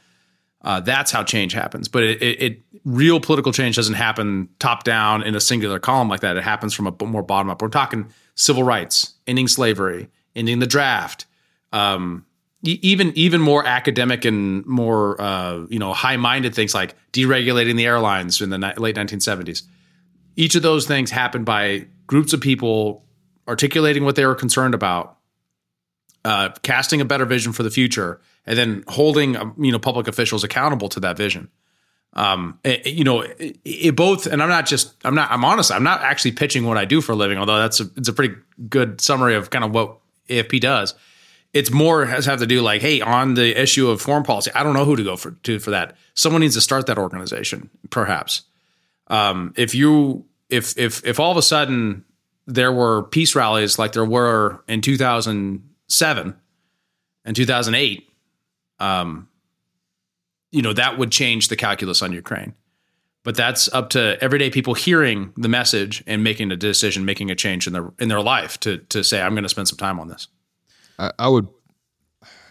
Uh, 0.62 0.79
that's 0.79 1.10
how 1.10 1.23
change 1.23 1.53
happens. 1.53 1.88
But 1.88 2.03
it, 2.03 2.21
it, 2.21 2.43
it 2.43 2.62
real 2.84 3.19
political 3.19 3.51
change 3.51 3.77
doesn't 3.77 3.95
happen 3.95 4.47
top 4.60 4.84
down 4.84 5.23
in 5.23 5.34
a 5.34 5.39
singular 5.39 5.79
column 5.79 6.08
like 6.08 6.19
that. 6.19 6.38
It 6.38 6.43
happens 6.43 6.75
from 6.75 6.86
a 6.86 7.03
more 7.03 7.23
bottom 7.23 7.49
up. 7.49 7.63
We're 7.63 7.69
talking 7.69 8.10
civil 8.36 8.62
rights, 8.62 9.15
ending 9.25 9.47
slavery, 9.47 10.08
ending 10.36 10.60
the 10.60 10.67
draft, 10.67 11.25
um, 11.73 12.27
even 12.62 13.12
even 13.15 13.41
more 13.41 13.65
academic 13.65 14.23
and 14.23 14.63
more 14.67 15.19
uh, 15.19 15.65
you 15.67 15.79
know 15.79 15.93
high 15.93 16.17
minded 16.17 16.53
things 16.53 16.75
like 16.75 16.93
deregulating 17.12 17.75
the 17.75 17.88
airlines 17.88 18.39
in 18.39 18.51
the 18.51 18.60
ni- 18.60 18.75
late 18.77 18.95
1970s. 18.95 19.63
Each 20.36 20.53
of 20.53 20.62
those 20.62 20.86
things 20.86 21.10
happened 21.10 21.45
by 21.45 21.88
groups 22.08 22.34
of 22.34 22.41
people 22.41 23.04
articulating 23.48 24.04
what 24.06 24.15
they 24.15 24.26
were 24.26 24.36
concerned 24.36 24.74
about, 24.74 25.18
uh, 26.24 26.50
casting 26.63 27.02
a 27.02 27.06
better 27.06 27.26
vision 27.26 27.54
for 27.54 27.63
the 27.63 27.70
future, 27.70 28.20
and 28.46 28.58
then 28.58 28.84
holding 28.88 29.36
um, 29.36 29.54
you 29.60 29.72
know 29.72 29.80
public 29.80 30.08
officials 30.08 30.44
accountable 30.44 30.89
to 30.89 31.00
that 31.02 31.18
vision. 31.18 31.50
Um, 32.13 32.60
it- 32.63 32.88
you 32.88 33.04
know, 33.04 33.22
it, 33.22 33.60
it 33.65 33.96
both, 33.96 34.26
and 34.26 34.41
I'm 34.41 34.48
not 34.50 34.65
just, 34.65 34.94
I'm 35.04 35.15
not, 35.15 35.30
I'm 35.32 35.44
honest, 35.44 35.72
I'm 35.72 35.84
not 35.84 36.02
actually 36.02 36.32
pitching 36.32 36.65
what 36.65 36.78
I 36.78 36.86
do 36.86 37.02
for 37.02 37.12
a 37.12 37.15
living, 37.15 37.38
although 37.38 37.58
that's 37.58 37.82
a, 37.82 37.89
it's 37.98 38.08
a 38.08 38.13
pretty 38.13 38.36
good 38.70 39.02
summary 39.02 39.36
of 39.36 39.50
kind 39.50 39.65
of 39.65 39.72
what 39.74 39.98
AFP 40.30 40.62
does. 40.62 40.96
It's 41.52 41.72
more 41.72 42.06
has 42.06 42.26
have 42.26 42.39
to 42.39 42.46
do 42.48 42.62
like, 42.62 42.82
hey, 42.82 43.02
on 43.02 43.34
the 43.34 43.62
issue 43.62 43.89
of 43.89 44.02
foreign 44.02 44.24
policy, 44.24 44.52
I 44.56 44.63
don't 44.63 44.74
know 44.74 44.86
who 44.86 44.96
to 44.96 45.04
go 45.04 45.15
for 45.18 45.32
to 45.44 45.60
for 45.60 45.72
that. 45.72 45.96
Someone 46.13 46.41
needs 46.41 46.56
to 46.56 46.62
start 46.62 46.88
that 46.88 46.98
organization, 46.98 47.70
perhaps. 47.89 48.44
Um, 49.08 49.54
if 49.58 49.76
you, 49.76 50.26
if 50.49 50.77
if 50.77 51.05
if 51.05 51.19
all 51.19 51.31
of 51.31 51.38
a 51.38 51.41
sudden 51.41 52.03
there 52.47 52.71
were 52.71 53.03
peace 53.03 53.36
rallies 53.36 53.79
like 53.79 53.93
there 53.93 54.05
were 54.05 54.63
in 54.67 54.81
2007 54.81 56.36
and 57.25 57.36
2008, 57.36 58.10
um, 58.79 59.27
you 60.51 60.62
know 60.62 60.73
that 60.73 60.97
would 60.97 61.12
change 61.12 61.47
the 61.47 61.55
calculus 61.55 62.01
on 62.01 62.13
Ukraine. 62.13 62.53
but 63.25 63.36
that's 63.36 63.67
up 63.73 63.89
to 63.89 64.17
everyday 64.21 64.51
people 64.51 64.75
hearing 64.75 65.34
the 65.36 65.49
message 65.49 66.03
and 66.05 66.23
making 66.23 66.51
a 66.51 66.55
decision, 66.55 67.03
making 67.03 67.31
a 67.31 67.36
change 67.36 67.67
in 67.67 67.73
their 67.73 67.91
in 67.99 68.08
their 68.08 68.21
life 68.21 68.58
to 68.62 68.77
to 68.77 69.03
say, 69.03 69.19
I'm 69.21 69.34
going 69.34 69.43
to 69.43 69.49
spend 69.49 69.67
some 69.67 69.77
time 69.77 69.99
on 69.99 70.08
this. 70.08 70.27
I, 70.99 71.12
I 71.19 71.27
would 71.27 71.47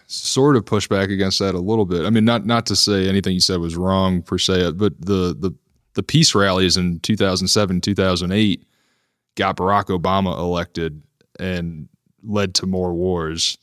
sort 0.07 0.55
of 0.55 0.65
push 0.65 0.87
back 0.87 1.09
against 1.09 1.39
that 1.39 1.55
a 1.55 1.59
little 1.59 1.85
bit. 1.85 2.05
I 2.05 2.09
mean, 2.09 2.25
not 2.25 2.45
not 2.45 2.65
to 2.67 2.75
say 2.75 3.07
anything 3.07 3.33
you 3.33 3.39
said 3.39 3.59
was 3.59 3.75
wrong 3.77 4.21
per 4.21 4.37
se, 4.37 4.73
but 4.73 4.93
the 4.99 5.33
the 5.39 5.55
the 5.95 6.03
peace 6.03 6.35
rallies 6.35 6.77
in 6.77 6.99
2007, 6.99 7.81
2008 7.81 8.65
got 9.35 9.57
Barack 9.57 9.85
Obama 9.85 10.37
elected 10.37 11.01
and 11.39 11.89
led 12.23 12.53
to 12.55 12.65
more 12.65 12.93
wars. 12.93 13.57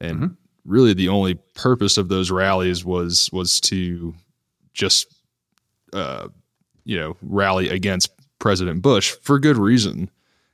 And 0.00 0.16
mm-hmm. 0.16 0.34
really 0.64 0.94
the 0.94 1.08
only 1.08 1.34
purpose 1.54 1.96
of 1.96 2.08
those 2.08 2.30
rallies 2.30 2.84
was 2.84 3.30
was 3.32 3.60
to 3.62 4.14
just 4.74 5.14
uh, 5.92 6.28
you 6.84 6.98
know, 6.98 7.16
rally 7.22 7.68
against 7.68 8.10
President 8.38 8.82
Bush 8.82 9.12
for 9.22 9.38
good 9.38 9.56
reason. 9.56 10.10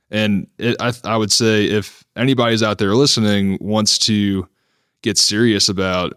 And 0.09 0.47
it, 0.57 0.75
I, 0.79 0.93
I 1.03 1.17
would 1.17 1.31
say 1.31 1.65
if 1.65 2.03
anybody's 2.15 2.63
out 2.63 2.77
there 2.77 2.95
listening 2.95 3.57
wants 3.59 3.97
to 3.99 4.47
get 5.01 5.17
serious 5.17 5.69
about 5.69 6.13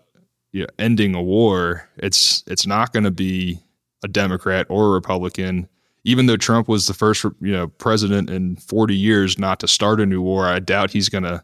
you 0.52 0.62
know, 0.62 0.68
ending 0.78 1.14
a 1.14 1.22
war, 1.22 1.88
it's 1.96 2.42
it's 2.46 2.66
not 2.66 2.92
going 2.92 3.04
to 3.04 3.10
be 3.10 3.60
a 4.02 4.08
Democrat 4.08 4.66
or 4.68 4.86
a 4.86 4.90
Republican. 4.90 5.68
Even 6.04 6.26
though 6.26 6.36
Trump 6.36 6.68
was 6.68 6.86
the 6.86 6.94
first 6.94 7.24
you 7.24 7.52
know 7.52 7.68
president 7.68 8.30
in 8.30 8.56
40 8.56 8.94
years 8.94 9.38
not 9.38 9.60
to 9.60 9.68
start 9.68 10.00
a 10.00 10.06
new 10.06 10.22
war, 10.22 10.46
I 10.46 10.58
doubt 10.58 10.90
he's 10.90 11.08
going 11.08 11.24
to. 11.24 11.42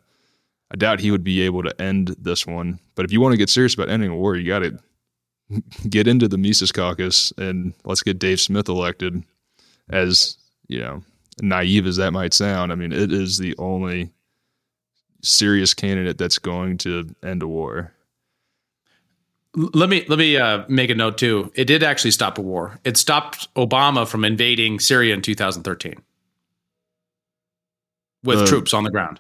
I 0.69 0.77
doubt 0.77 0.99
he 0.99 1.13
would 1.13 1.23
be 1.23 1.43
able 1.43 1.63
to 1.63 1.81
end 1.81 2.17
this 2.19 2.45
one. 2.45 2.81
But 2.97 3.05
if 3.05 3.13
you 3.13 3.21
want 3.21 3.33
to 3.35 3.39
get 3.39 3.49
serious 3.49 3.75
about 3.75 3.89
ending 3.89 4.11
a 4.11 4.17
war, 4.17 4.35
you 4.35 4.49
got 4.49 4.61
to 4.61 4.77
get 5.89 6.09
into 6.09 6.27
the 6.27 6.39
Mises 6.39 6.73
Caucus 6.73 7.33
and 7.39 7.73
let's 7.85 8.03
get 8.03 8.19
Dave 8.19 8.41
Smith 8.41 8.69
elected. 8.69 9.23
As 9.91 10.37
you 10.67 10.81
know, 10.81 11.05
naive 11.41 11.87
as 11.87 11.97
that 11.97 12.13
might 12.13 12.35
sound, 12.35 12.73
I 12.73 12.75
mean, 12.75 12.93
it 12.93 13.13
is 13.13 13.39
the 13.39 13.55
only 13.59 14.11
serious 15.23 15.75
candidate 15.75 16.19
that's 16.19 16.39
going 16.39 16.79
to 16.79 17.15
end 17.23 17.43
a 17.43 17.49
war. 17.49 17.93
Let 19.57 19.89
me 19.89 20.05
let 20.07 20.19
me 20.19 20.37
uh, 20.37 20.65
make 20.69 20.91
a 20.91 20.95
note 20.95 21.17
too. 21.17 21.51
It 21.55 21.65
did 21.65 21.83
actually 21.83 22.11
stop 22.11 22.37
a 22.37 22.43
war. 22.43 22.79
It 22.85 22.99
stopped 22.99 23.53
Obama 23.55 24.07
from 24.07 24.25
invading 24.25 24.81
Syria 24.81 25.15
in 25.15 25.23
2013 25.23 25.95
with 28.23 28.41
uh, 28.41 28.47
troops 28.47 28.75
on 28.75 28.85
the 28.85 28.91
ground. 28.91 29.19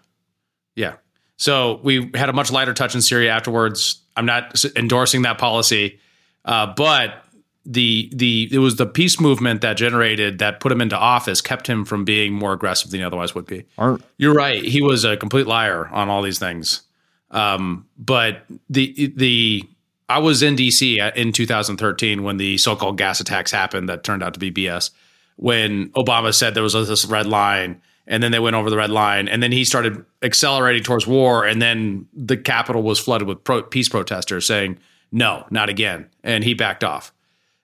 Yeah. 0.74 0.96
So 1.38 1.80
we 1.82 2.10
had 2.14 2.28
a 2.28 2.34
much 2.34 2.52
lighter 2.52 2.74
touch 2.74 2.94
in 2.94 3.00
Syria 3.00 3.32
afterwards. 3.32 4.02
I'm 4.14 4.26
not 4.26 4.62
endorsing 4.76 5.22
that 5.22 5.38
policy, 5.38 6.00
uh, 6.44 6.72
but 6.76 7.24
the 7.64 8.10
the 8.14 8.48
it 8.52 8.58
was 8.58 8.76
the 8.76 8.86
peace 8.86 9.18
movement 9.18 9.62
that 9.62 9.78
generated 9.78 10.38
that 10.38 10.60
put 10.60 10.70
him 10.70 10.80
into 10.80 10.96
office 10.96 11.40
kept 11.40 11.66
him 11.66 11.84
from 11.84 12.04
being 12.04 12.32
more 12.32 12.52
aggressive 12.52 12.90
than 12.90 13.00
he 13.00 13.04
otherwise 13.04 13.34
would 13.34 13.46
be. 13.46 13.64
Aren't, 13.78 14.02
You're 14.18 14.34
right. 14.34 14.62
He 14.62 14.82
was 14.82 15.04
a 15.04 15.16
complete 15.16 15.46
liar 15.46 15.88
on 15.88 16.08
all 16.08 16.22
these 16.22 16.38
things. 16.38 16.82
Um, 17.30 17.86
but 17.98 18.44
the 18.70 19.12
the 19.16 19.68
I 20.08 20.18
was 20.18 20.42
in 20.42 20.56
DC 20.56 21.16
in 21.16 21.32
2013 21.32 22.22
when 22.22 22.36
the 22.36 22.58
so-called 22.58 22.96
gas 22.96 23.20
attacks 23.20 23.50
happened 23.50 23.88
that 23.88 24.04
turned 24.04 24.22
out 24.22 24.34
to 24.34 24.40
be 24.40 24.52
BS. 24.52 24.90
When 25.36 25.90
Obama 25.90 26.32
said 26.32 26.54
there 26.54 26.62
was 26.62 26.74
this 26.74 27.04
red 27.04 27.26
line, 27.26 27.82
and 28.06 28.22
then 28.22 28.30
they 28.30 28.38
went 28.38 28.56
over 28.56 28.70
the 28.70 28.76
red 28.76 28.90
line, 28.90 29.28
and 29.28 29.42
then 29.42 29.52
he 29.52 29.64
started 29.64 30.04
accelerating 30.22 30.82
towards 30.82 31.06
war, 31.06 31.44
and 31.44 31.60
then 31.60 32.06
the 32.14 32.36
Capitol 32.36 32.82
was 32.82 32.98
flooded 32.98 33.26
with 33.26 33.42
pro- 33.42 33.62
peace 33.62 33.88
protesters 33.88 34.46
saying, 34.46 34.78
"No, 35.10 35.44
not 35.50 35.68
again," 35.68 36.08
and 36.22 36.44
he 36.44 36.54
backed 36.54 36.84
off. 36.84 37.12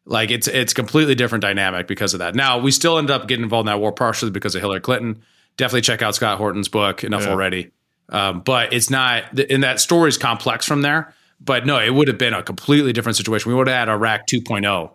Like 0.04 0.30
it's 0.30 0.48
it's 0.48 0.74
completely 0.74 1.14
different 1.14 1.42
dynamic 1.42 1.86
because 1.86 2.12
of 2.12 2.18
that. 2.18 2.34
Now 2.34 2.58
we 2.58 2.72
still 2.72 2.98
end 2.98 3.10
up 3.10 3.28
getting 3.28 3.44
involved 3.44 3.68
in 3.68 3.72
that 3.72 3.78
war 3.78 3.92
partially 3.92 4.32
because 4.32 4.54
of 4.54 4.60
Hillary 4.60 4.80
Clinton. 4.80 5.22
Definitely 5.56 5.82
check 5.82 6.02
out 6.02 6.14
Scott 6.16 6.38
Horton's 6.38 6.68
book 6.68 7.04
enough 7.04 7.22
yeah. 7.22 7.30
already. 7.30 7.70
Um, 8.08 8.40
but 8.40 8.72
it's 8.72 8.90
not, 8.90 9.38
and 9.38 9.62
that 9.62 9.80
story 9.80 10.08
is 10.08 10.18
complex 10.18 10.66
from 10.66 10.82
there. 10.82 11.14
But 11.44 11.66
no, 11.66 11.78
it 11.78 11.90
would 11.90 12.08
have 12.08 12.18
been 12.18 12.34
a 12.34 12.42
completely 12.42 12.92
different 12.92 13.16
situation. 13.16 13.50
We 13.50 13.56
would 13.56 13.68
have 13.68 13.76
had 13.76 13.88
Iraq 13.88 14.26
2.0 14.26 14.90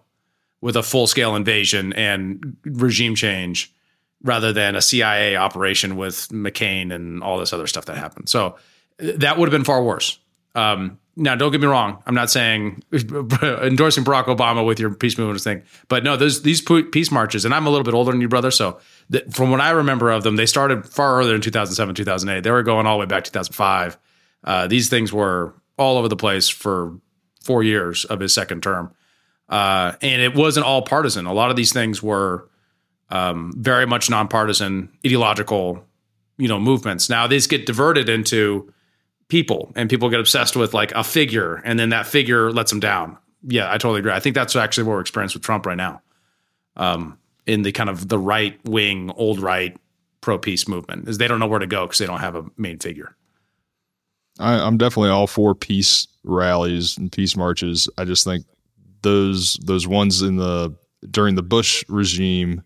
with 0.62 0.76
a 0.76 0.84
full 0.84 1.08
scale 1.08 1.36
invasion 1.36 1.94
and 1.94 2.58
regime 2.66 3.16
change 3.16 3.74
rather 4.24 4.54
than 4.54 4.76
a 4.76 4.82
CIA 4.82 5.36
operation 5.36 5.96
with 5.96 6.30
McCain 6.30 6.92
and 6.94 7.22
all 7.22 7.38
this 7.38 7.54
other 7.54 7.68
stuff 7.68 7.86
that 7.86 7.98
happened. 7.98 8.30
So 8.30 8.56
that 8.98 9.38
would 9.38 9.48
have 9.48 9.52
been 9.52 9.66
far 9.66 9.84
worse. 9.84 10.20
Um, 10.56 10.98
now, 11.20 11.36
don't 11.36 11.52
get 11.52 11.62
me 11.62 11.68
wrong. 11.68 12.02
I'm 12.06 12.14
not 12.14 12.30
saying 12.30 12.84
endorsing 12.94 14.04
Barack 14.04 14.26
Obama 14.26 14.66
with 14.66 14.80
your 14.80 14.94
peace 14.94 15.18
movement 15.18 15.42
thing, 15.42 15.64
but 15.88 16.04
no, 16.04 16.16
those 16.16 16.44
these 16.44 16.62
peace 16.62 17.12
marches, 17.12 17.44
and 17.44 17.56
I'm 17.56 17.66
a 17.66 17.72
little 17.72 17.84
bit 17.84 17.96
older 17.96 18.12
than 18.12 18.22
you, 18.22 18.28
brother. 18.28 18.52
So, 18.52 18.80
the, 19.10 19.26
from 19.32 19.50
what 19.50 19.60
I 19.60 19.72
remember 19.72 20.12
of 20.12 20.24
them, 20.24 20.36
they 20.36 20.46
started 20.46 20.88
far 20.88 21.18
earlier 21.18 21.34
in 21.34 21.42
2007, 21.42 21.96
2008. 21.96 22.44
They 22.44 22.52
were 22.52 22.62
going 22.62 22.86
all 22.86 22.98
the 22.98 23.00
way 23.02 23.06
back 23.08 23.24
to 23.24 23.32
2005. 23.32 23.98
Uh, 24.44 24.68
these 24.68 24.90
things 24.90 25.12
were 25.12 25.56
all 25.78 25.98
over 25.98 26.08
the 26.08 26.16
place 26.16 26.50
for 26.50 27.00
four 27.44 27.64
years 27.64 28.06
of 28.06 28.20
his 28.20 28.34
second 28.34 28.64
term, 28.64 28.94
uh, 29.50 29.94
and 30.02 30.22
it 30.22 30.36
wasn't 30.36 30.66
all 30.66 30.82
partisan. 30.82 31.26
A 31.26 31.34
lot 31.34 31.50
of 31.50 31.56
these 31.56 31.72
things 31.72 32.04
were 32.04 32.50
um, 33.10 33.54
very 33.56 33.86
much 33.86 34.10
nonpartisan, 34.10 34.90
ideological, 35.06 35.84
you 36.38 36.48
know, 36.48 36.60
movements. 36.60 37.10
Now 37.10 37.28
these 37.28 37.48
get 37.48 37.66
diverted 37.66 38.10
into 38.10 38.74
people 39.30 39.72
and 39.76 39.90
people 39.90 40.10
get 40.10 40.20
obsessed 40.20 40.56
with 40.56 40.74
like 40.74 40.92
a 40.94 41.04
figure 41.04 41.56
and 41.66 41.80
then 41.80 41.90
that 41.90 42.08
figure 42.08 42.52
lets 42.52 42.72
them 42.72 42.80
down. 42.80 43.18
Yeah, 43.44 43.68
I 43.72 43.78
totally 43.78 44.00
agree. 44.00 44.12
I 44.12 44.20
think 44.20 44.36
that's 44.36 44.56
actually 44.56 44.86
what 44.86 44.94
we're 44.94 45.02
experiencing 45.02 45.40
with 45.40 45.46
Trump 45.46 45.66
right 45.66 45.78
now. 45.78 46.02
Um, 46.76 47.18
in 47.46 47.62
the 47.62 47.72
kind 47.72 47.90
of 47.90 48.08
the 48.08 48.20
right 48.20 48.60
wing, 48.66 49.12
old 49.16 49.40
right 49.40 49.76
pro 50.22 50.38
peace 50.38 50.68
movement 50.68 51.08
is 51.08 51.18
they 51.18 51.28
don't 51.28 51.40
know 51.40 51.48
where 51.48 51.60
to 51.60 51.68
go 51.68 51.86
because 51.86 51.98
they 51.98 52.06
don't 52.06 52.20
have 52.20 52.36
a 52.36 52.46
main 52.58 52.78
figure. 52.78 53.16
I, 54.40 54.54
I'm 54.54 54.78
definitely 54.78 55.10
all 55.10 55.28
for 55.28 55.56
peace 55.56 56.08
rallies 56.24 56.98
and 56.98 57.12
peace 57.12 57.36
marches. 57.36 57.90
I 57.98 58.06
just 58.06 58.24
think 58.24 58.46
those 59.02 59.56
those 59.64 59.88
ones 59.88 60.22
in 60.22 60.38
the 60.38 60.76
during 61.10 61.36
the 61.36 61.44
Bush 61.44 61.84
regime 61.88 62.64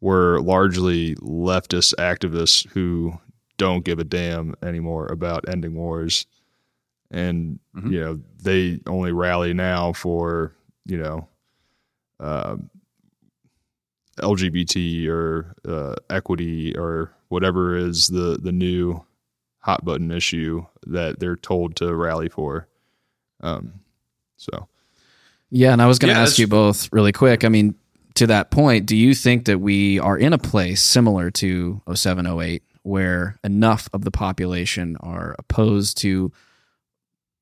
were 0.00 0.40
largely 0.40 1.14
leftist 1.16 1.94
activists 1.96 2.66
who 2.68 3.18
don't 3.56 3.84
give 3.84 3.98
a 3.98 4.04
damn 4.04 4.54
anymore 4.62 5.06
about 5.06 5.48
ending 5.48 5.74
wars. 5.74 6.26
And, 7.10 7.58
mm-hmm. 7.76 7.92
you 7.92 8.00
know, 8.00 8.20
they 8.42 8.80
only 8.86 9.12
rally 9.12 9.52
now 9.52 9.92
for, 9.92 10.54
you 10.84 10.98
know, 10.98 11.28
uh, 12.20 12.56
LGBT 14.20 15.08
or 15.08 15.54
uh, 15.66 15.94
equity 16.10 16.76
or 16.76 17.12
whatever 17.28 17.76
is 17.76 18.08
the, 18.08 18.38
the 18.40 18.52
new 18.52 19.04
hot 19.68 19.84
button 19.84 20.10
issue 20.10 20.64
that 20.86 21.20
they're 21.20 21.36
told 21.36 21.76
to 21.76 21.94
rally 21.94 22.30
for. 22.30 22.66
Um, 23.42 23.80
so. 24.38 24.66
Yeah. 25.50 25.74
And 25.74 25.82
I 25.82 25.86
was 25.86 25.98
going 25.98 26.10
to 26.10 26.18
yeah, 26.18 26.22
ask 26.22 26.38
you 26.38 26.46
both 26.46 26.88
really 26.90 27.12
quick. 27.12 27.44
I 27.44 27.50
mean, 27.50 27.74
to 28.14 28.26
that 28.28 28.50
point, 28.50 28.86
do 28.86 28.96
you 28.96 29.14
think 29.14 29.44
that 29.44 29.58
we 29.58 29.98
are 29.98 30.16
in 30.16 30.32
a 30.32 30.38
place 30.38 30.82
similar 30.82 31.30
to 31.32 31.82
07, 31.92 32.26
08 32.26 32.62
where 32.82 33.38
enough 33.44 33.90
of 33.92 34.04
the 34.04 34.10
population 34.10 34.96
are 35.00 35.36
opposed 35.38 35.98
to 35.98 36.32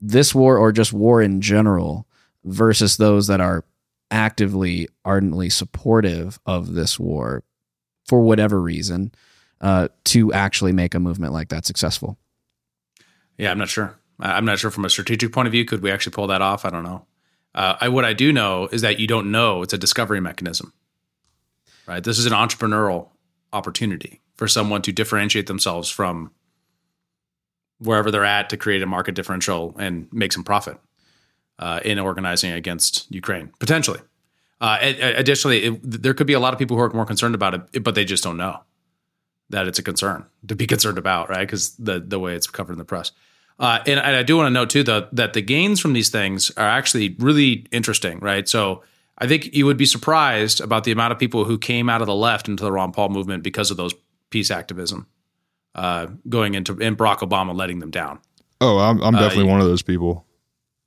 this 0.00 0.34
war 0.34 0.58
or 0.58 0.72
just 0.72 0.92
war 0.92 1.22
in 1.22 1.40
general 1.40 2.08
versus 2.44 2.96
those 2.96 3.28
that 3.28 3.40
are 3.40 3.64
actively, 4.10 4.88
ardently 5.04 5.48
supportive 5.48 6.40
of 6.44 6.74
this 6.74 6.98
war 6.98 7.44
for 8.04 8.20
whatever 8.20 8.60
reason 8.60 9.12
uh, 9.60 9.88
to 10.04 10.32
actually 10.32 10.72
make 10.72 10.94
a 10.94 11.00
movement 11.00 11.32
like 11.32 11.48
that 11.48 11.64
successful? 11.64 12.18
Yeah, 13.38 13.50
I'm 13.50 13.58
not 13.58 13.68
sure. 13.68 13.98
I'm 14.18 14.44
not 14.44 14.58
sure 14.58 14.70
from 14.70 14.84
a 14.84 14.90
strategic 14.90 15.32
point 15.32 15.46
of 15.46 15.52
view. 15.52 15.64
Could 15.64 15.82
we 15.82 15.90
actually 15.90 16.12
pull 16.12 16.26
that 16.28 16.42
off? 16.42 16.64
I 16.64 16.70
don't 16.70 16.84
know. 16.84 17.06
Uh, 17.54 17.76
I, 17.80 17.88
what 17.88 18.04
I 18.04 18.12
do 18.12 18.32
know 18.32 18.68
is 18.70 18.82
that 18.82 18.98
you 18.98 19.06
don't 19.06 19.30
know. 19.30 19.62
It's 19.62 19.72
a 19.72 19.78
discovery 19.78 20.20
mechanism, 20.20 20.72
right? 21.86 22.02
This 22.02 22.18
is 22.18 22.26
an 22.26 22.32
entrepreneurial 22.32 23.08
opportunity 23.52 24.20
for 24.36 24.48
someone 24.48 24.82
to 24.82 24.92
differentiate 24.92 25.46
themselves 25.46 25.88
from 25.88 26.32
wherever 27.78 28.10
they're 28.10 28.24
at 28.24 28.50
to 28.50 28.56
create 28.56 28.82
a 28.82 28.86
market 28.86 29.14
differential 29.14 29.74
and 29.78 30.08
make 30.12 30.32
some 30.32 30.44
profit 30.44 30.78
uh, 31.58 31.80
in 31.84 31.98
organizing 31.98 32.52
against 32.52 33.10
Ukraine 33.10 33.52
potentially. 33.58 34.00
Uh, 34.60 34.78
additionally, 34.80 35.64
it, 35.64 35.80
there 35.82 36.14
could 36.14 36.26
be 36.26 36.32
a 36.32 36.40
lot 36.40 36.54
of 36.54 36.58
people 36.58 36.76
who 36.76 36.82
are 36.82 36.90
more 36.90 37.04
concerned 37.04 37.34
about 37.34 37.68
it, 37.74 37.82
but 37.82 37.94
they 37.94 38.04
just 38.06 38.24
don't 38.24 38.38
know 38.38 38.60
that 39.50 39.66
it's 39.66 39.78
a 39.78 39.82
concern 39.82 40.26
to 40.48 40.56
be 40.56 40.66
concerned 40.66 40.98
about, 40.98 41.28
right? 41.28 41.46
Because 41.46 41.76
the 41.76 42.00
the 42.00 42.18
way 42.18 42.34
it's 42.34 42.46
covered 42.46 42.72
in 42.72 42.78
the 42.78 42.84
press. 42.84 43.12
Uh, 43.58 43.78
and, 43.86 43.98
and, 43.98 44.14
I 44.14 44.22
do 44.22 44.36
want 44.36 44.48
to 44.48 44.50
note 44.50 44.68
too 44.68 44.82
the, 44.82 45.08
that 45.12 45.32
the 45.32 45.40
gains 45.40 45.80
from 45.80 45.94
these 45.94 46.10
things 46.10 46.50
are 46.58 46.68
actually 46.68 47.16
really 47.18 47.66
interesting, 47.72 48.18
right? 48.20 48.46
So 48.46 48.82
I 49.16 49.26
think 49.26 49.54
you 49.54 49.64
would 49.64 49.78
be 49.78 49.86
surprised 49.86 50.60
about 50.60 50.84
the 50.84 50.92
amount 50.92 51.12
of 51.12 51.18
people 51.18 51.44
who 51.46 51.56
came 51.56 51.88
out 51.88 52.02
of 52.02 52.06
the 52.06 52.14
left 52.14 52.48
into 52.48 52.64
the 52.64 52.70
Ron 52.70 52.92
Paul 52.92 53.08
movement 53.08 53.42
because 53.42 53.70
of 53.70 53.78
those 53.78 53.94
peace 54.28 54.50
activism 54.50 55.06
uh, 55.74 56.08
going 56.28 56.54
into 56.54 56.76
and 56.82 56.98
Barack 56.98 57.18
Obama 57.18 57.54
letting 57.54 57.78
them 57.78 57.90
down. 57.90 58.18
Oh, 58.60 58.78
I'm, 58.78 59.00
I'm 59.02 59.14
uh, 59.14 59.20
definitely 59.20 59.48
uh, 59.48 59.52
one 59.52 59.60
of 59.60 59.66
those 59.66 59.82
people. 59.82 60.26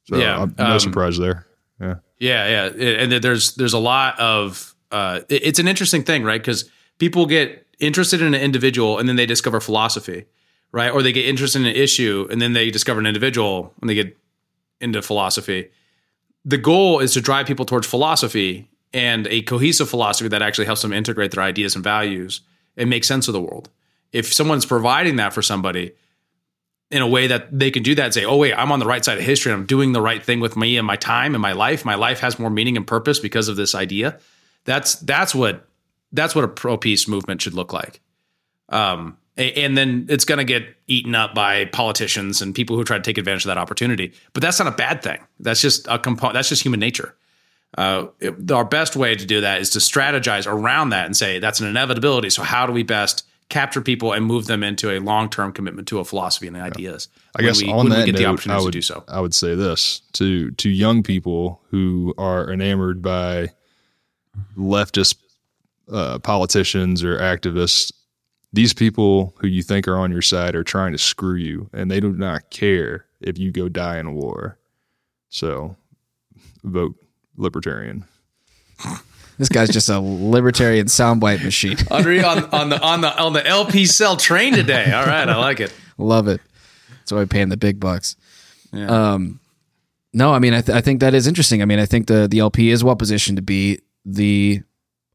So 0.07 0.17
yeah, 0.17 0.41
I'm 0.41 0.53
no 0.57 0.73
um, 0.73 0.79
surprise 0.79 1.17
there. 1.17 1.45
Yeah, 1.79 1.95
yeah, 2.19 2.69
yeah. 2.75 2.89
And 2.89 3.11
there's 3.11 3.55
there's 3.55 3.73
a 3.73 3.79
lot 3.79 4.19
of 4.19 4.75
uh, 4.91 5.21
it- 5.29 5.43
it's 5.43 5.59
an 5.59 5.67
interesting 5.67 6.03
thing, 6.03 6.23
right? 6.23 6.41
Because 6.41 6.69
people 6.97 7.25
get 7.25 7.65
interested 7.79 8.21
in 8.21 8.33
an 8.33 8.41
individual 8.41 8.97
and 8.97 9.07
then 9.07 9.15
they 9.15 9.25
discover 9.25 9.59
philosophy, 9.59 10.25
right? 10.71 10.91
Or 10.91 11.01
they 11.01 11.11
get 11.11 11.25
interested 11.25 11.61
in 11.61 11.67
an 11.67 11.75
issue 11.75 12.27
and 12.29 12.41
then 12.41 12.53
they 12.53 12.69
discover 12.69 12.99
an 12.99 13.05
individual 13.05 13.73
and 13.81 13.89
they 13.89 13.95
get 13.95 14.17
into 14.81 15.01
philosophy. 15.01 15.69
The 16.45 16.57
goal 16.57 16.99
is 16.99 17.13
to 17.13 17.21
drive 17.21 17.47
people 17.47 17.65
towards 17.65 17.87
philosophy 17.87 18.69
and 18.93 19.27
a 19.27 19.41
cohesive 19.43 19.89
philosophy 19.89 20.29
that 20.29 20.41
actually 20.41 20.65
helps 20.65 20.81
them 20.81 20.93
integrate 20.93 21.31
their 21.31 21.43
ideas 21.43 21.75
and 21.75 21.83
values 21.83 22.41
and 22.75 22.89
make 22.89 23.03
sense 23.03 23.27
of 23.27 23.33
the 23.33 23.41
world. 23.41 23.69
If 24.11 24.33
someone's 24.33 24.65
providing 24.65 25.17
that 25.17 25.33
for 25.33 25.41
somebody 25.41 25.93
in 26.91 27.01
a 27.01 27.07
way 27.07 27.27
that 27.27 27.57
they 27.57 27.69
can 27.69 27.83
do 27.83 27.93
that 27.95 28.13
say, 28.13 28.25
oh, 28.25 28.37
wait, 28.37 28.53
I'm 28.53 28.71
on 28.71 28.79
the 28.79 28.85
right 28.85 29.05
side 29.05 29.19
of 29.19 29.23
history. 29.23 29.51
and 29.51 29.61
I'm 29.61 29.67
doing 29.67 29.93
the 29.93 30.01
right 30.01 30.23
thing 30.23 30.39
with 30.39 30.57
me 30.57 30.77
and 30.77 30.87
my 30.87 30.95
time 30.95 31.35
and 31.35 31.41
my 31.41 31.51
life. 31.51 31.85
My 31.85 31.95
life 31.95 32.19
has 32.21 32.39
more 32.39 32.49
meaning 32.49 32.77
and 32.77 32.87
purpose 32.87 33.19
because 33.19 33.47
of 33.47 33.55
this 33.55 33.75
idea. 33.75 34.19
That's 34.65 34.95
that's 34.95 35.35
what 35.35 35.68
that's 36.11 36.35
what 36.35 36.43
a 36.43 36.47
pro 36.47 36.77
peace 36.77 37.07
movement 37.07 37.41
should 37.41 37.53
look 37.53 37.73
like. 37.73 38.01
Um, 38.69 39.17
and 39.37 39.77
then 39.77 40.05
it's 40.09 40.25
going 40.25 40.37
to 40.39 40.43
get 40.43 40.63
eaten 40.87 41.15
up 41.15 41.33
by 41.33 41.65
politicians 41.65 42.41
and 42.41 42.53
people 42.53 42.75
who 42.75 42.83
try 42.83 42.97
to 42.97 43.03
take 43.03 43.17
advantage 43.17 43.45
of 43.45 43.47
that 43.47 43.57
opportunity. 43.57 44.11
But 44.33 44.43
that's 44.43 44.59
not 44.59 44.67
a 44.67 44.71
bad 44.75 45.01
thing. 45.01 45.19
That's 45.39 45.61
just 45.61 45.87
a 45.87 45.97
component. 45.97 46.33
That's 46.33 46.49
just 46.49 46.61
human 46.63 46.79
nature. 46.79 47.15
Uh, 47.77 48.07
it- 48.19 48.51
our 48.51 48.65
best 48.65 48.95
way 48.95 49.15
to 49.15 49.25
do 49.25 49.41
that 49.41 49.61
is 49.61 49.69
to 49.71 49.79
strategize 49.79 50.45
around 50.45 50.89
that 50.89 51.05
and 51.05 51.15
say 51.15 51.39
that's 51.39 51.59
an 51.61 51.67
inevitability. 51.67 52.29
So 52.31 52.43
how 52.43 52.65
do 52.65 52.73
we 52.73 52.83
best 52.83 53.25
capture 53.47 53.81
people 53.81 54.11
and 54.13 54.25
move 54.25 54.45
them 54.47 54.61
into 54.63 54.91
a 54.91 54.99
long 54.99 55.29
term 55.29 55.53
commitment 55.53 55.87
to 55.87 55.99
a 55.99 56.03
philosophy 56.05 56.47
and 56.47 56.55
the 56.55 56.61
ideas? 56.61 57.07
I 57.35 57.41
guess 57.43 57.61
we, 57.61 57.71
on 57.71 57.87
that 57.89 57.99
we 57.99 58.05
get 58.11 58.17
the 58.17 58.23
note, 58.23 58.33
opportunity 58.33 58.59
I 58.59 58.63
would, 58.63 58.71
to 58.73 58.77
do 58.77 58.81
so. 58.81 59.03
I 59.07 59.21
would 59.21 59.33
say 59.33 59.55
this 59.55 60.01
to 60.13 60.51
to 60.51 60.69
young 60.69 61.01
people 61.01 61.61
who 61.69 62.13
are 62.17 62.51
enamored 62.51 63.01
by 63.01 63.49
leftist 64.57 65.15
uh, 65.91 66.19
politicians 66.19 67.03
or 67.03 67.17
activists. 67.17 67.91
These 68.51 68.73
people 68.73 69.35
who 69.39 69.47
you 69.47 69.61
think 69.61 69.87
are 69.87 69.97
on 69.97 70.11
your 70.11 70.21
side 70.21 70.55
are 70.55 70.63
trying 70.63 70.91
to 70.91 70.97
screw 70.97 71.35
you, 71.35 71.69
and 71.71 71.91
they 71.91 71.99
do 71.99 72.11
not 72.13 72.49
care 72.49 73.05
if 73.21 73.37
you 73.37 73.51
go 73.51 73.69
die 73.69 73.99
in 73.99 74.07
a 74.07 74.11
war. 74.11 74.57
So, 75.29 75.75
vote 76.63 76.95
libertarian. 77.37 78.05
This 79.37 79.49
guy's 79.49 79.69
just 79.69 79.87
a 79.87 79.99
libertarian 79.99 80.87
soundbite 80.87 81.43
machine. 81.43 81.77
Andre 81.91 82.21
on, 82.21 82.43
on 82.45 82.69
the 82.69 82.81
on 82.81 83.01
the 83.01 83.17
on 83.17 83.33
the 83.33 83.45
LP 83.45 83.85
cell 83.85 84.17
train 84.17 84.53
today. 84.53 84.91
All 84.91 85.05
right, 85.05 85.27
I 85.29 85.37
like 85.37 85.59
it. 85.59 85.73
Love 85.97 86.27
it. 86.27 86.41
That's 86.89 87.11
why 87.11 87.19
we 87.19 87.25
paying 87.25 87.49
the 87.49 87.57
big 87.57 87.79
bucks. 87.79 88.15
Yeah. 88.73 89.13
Um, 89.13 89.39
no, 90.11 90.33
I 90.33 90.39
mean, 90.39 90.53
I, 90.53 90.61
th- 90.61 90.75
I 90.75 90.81
think 90.81 91.01
that 91.01 91.13
is 91.13 91.27
interesting. 91.27 91.61
I 91.61 91.65
mean, 91.65 91.79
I 91.79 91.85
think 91.85 92.07
the 92.07 92.27
the 92.27 92.39
LP 92.39 92.69
is 92.69 92.83
well 92.83 92.95
positioned 92.95 93.37
to 93.37 93.41
be 93.41 93.79
the 94.05 94.61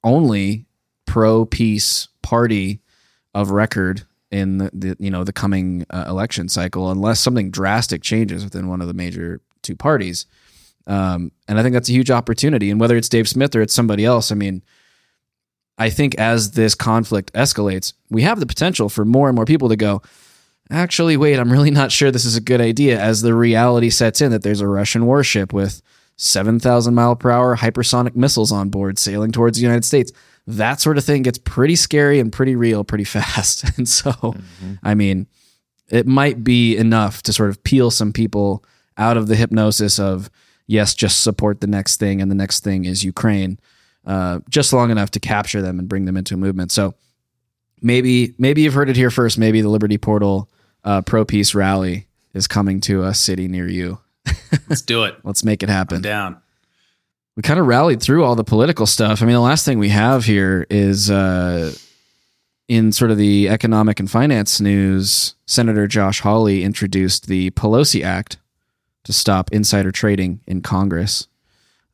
only 0.05 0.67
pro 1.07 1.45
peace 1.45 2.09
party 2.23 2.81
of 3.35 3.51
record 3.51 4.05
in 4.31 4.59
the, 4.59 4.71
the 4.73 4.97
you 4.99 5.11
know 5.11 5.25
the 5.25 5.33
coming 5.33 5.85
uh, 5.91 6.05
election 6.09 6.49
cycle, 6.49 6.91
unless 6.91 7.21
something 7.21 7.51
drastic 7.51 8.03
changes 8.03 8.45
within 8.45 8.69
one 8.69 8.81
of 8.81 8.87
the 8.87 8.95
major 8.95 9.41
two 9.63 9.75
parties. 9.75 10.27
Um, 10.87 11.33
and 11.49 11.59
I 11.59 11.63
think 11.63 11.73
that's 11.73 11.89
a 11.89 11.93
huge 11.93 12.11
opportunity. 12.11 12.71
And 12.71 12.79
whether 12.79 12.97
it's 12.97 13.09
Dave 13.09 13.29
Smith 13.29 13.57
or 13.57 13.63
it's 13.63 13.73
somebody 13.73 14.05
else, 14.05 14.31
I 14.31 14.35
mean, 14.35 14.63
I 15.79 15.91
think 15.91 16.15
as 16.17 16.53
this 16.53 16.75
conflict 16.75 17.33
escalates, 17.33 17.95
we 18.11 18.23
have 18.23 18.39
the 18.39 18.47
potential 18.47 18.89
for 18.89 19.05
more 19.05 19.29
and 19.29 19.35
more 19.35 19.47
people 19.47 19.71
to 19.71 19.77
go, 19.77 20.03
actually, 20.71 21.17
wait, 21.17 21.39
I'm 21.39 21.51
really 21.51 21.71
not 21.71 21.91
sure 21.91 22.11
this 22.11 22.25
is 22.25 22.37
a 22.37 22.41
good 22.41 22.61
idea 22.61 23.01
as 23.01 23.23
the 23.23 23.35
reality 23.35 23.91
sets 23.91 24.21
in 24.21 24.31
that 24.31 24.43
there's 24.43 24.61
a 24.61 24.69
Russian 24.69 25.07
warship 25.07 25.53
with 25.53 25.83
7,000 26.17 26.95
mile 26.95 27.17
per 27.17 27.31
hour 27.31 27.57
hypersonic 27.57 28.15
missiles 28.15 28.53
on 28.53 28.69
board 28.69 28.99
sailing 28.99 29.33
towards 29.33 29.59
the 29.59 29.63
United 29.63 29.85
States. 29.85 30.13
That 30.47 30.81
sort 30.81 30.99
of 30.99 31.05
thing 31.05 31.23
gets 31.23 31.39
pretty 31.39 31.77
scary 31.77 32.21
and 32.21 32.33
pretty 32.33 32.55
real 32.55 32.85
pretty 32.85 33.05
fast. 33.17 33.65
And 33.77 33.89
so, 33.89 34.35
I 34.83 34.95
mean, 34.95 35.27
it 35.89 36.07
might 36.07 36.45
be 36.45 36.77
enough 36.77 37.23
to 37.23 37.33
sort 37.33 37.51
of 37.51 37.63
peel 37.65 37.91
some 37.91 38.13
people 38.13 38.65
out 38.97 39.17
of 39.17 39.27
the 39.27 39.37
hypnosis 39.37 39.99
of, 39.99 40.31
yes, 40.67 40.95
just 40.95 41.23
support 41.23 41.61
the 41.61 41.67
next 41.67 41.99
thing, 41.99 42.23
and 42.23 42.31
the 42.31 42.37
next 42.37 42.63
thing 42.63 42.85
is 42.85 43.05
Ukraine, 43.05 43.59
uh, 44.07 44.41
just 44.49 44.73
long 44.73 44.91
enough 44.91 45.11
to 45.11 45.21
capture 45.21 45.61
them 45.61 45.79
and 45.79 45.89
bring 45.89 46.05
them 46.05 46.17
into 46.17 46.35
a 46.35 46.39
movement. 46.39 46.71
So, 46.71 46.95
maybe 47.83 48.35
maybe 48.39 48.63
you've 48.63 48.75
heard 48.75 48.89
it 48.89 48.97
here 48.97 49.11
first. 49.11 49.39
Maybe 49.39 49.61
the 49.61 49.69
Liberty 49.69 49.99
Portal 49.99 50.49
uh, 50.85 51.03
pro 51.03 51.25
peace 51.25 51.55
rally 51.55 52.07
is 52.33 52.47
coming 52.47 52.81
to 52.83 53.05
a 53.05 53.15
city 53.15 53.49
near 53.49 53.69
you. 53.69 53.99
Let's 54.69 54.83
do 54.83 55.05
it. 55.05 55.17
Let's 55.25 55.45
make 55.45 55.63
it 55.63 55.69
happen. 55.69 55.97
I'm 55.97 56.03
down. 56.03 56.41
We 57.37 57.43
kind 57.43 57.59
of 57.59 57.67
rallied 57.67 58.01
through 58.01 58.25
all 58.25 58.37
the 58.37 58.45
political 58.45 58.87
stuff. 58.87 59.21
I 59.21 59.25
mean, 59.25 59.35
the 59.35 59.41
last 59.41 59.65
thing 59.65 59.79
we 59.79 59.89
have 59.89 60.25
here 60.25 60.67
is 60.71 61.11
uh, 61.11 61.75
in 62.69 62.93
sort 62.93 63.11
of 63.11 63.19
the 63.19 63.49
economic 63.49 63.99
and 63.99 64.11
finance 64.11 64.61
news. 64.61 65.35
Senator 65.47 65.87
Josh 65.87 66.21
Hawley 66.21 66.63
introduced 66.63 67.27
the 67.27 67.51
Pelosi 67.51 68.05
Act 68.05 68.39
to 69.05 69.13
stop 69.13 69.51
insider 69.53 69.91
trading 69.91 70.41
in 70.47 70.63
Congress, 70.63 71.27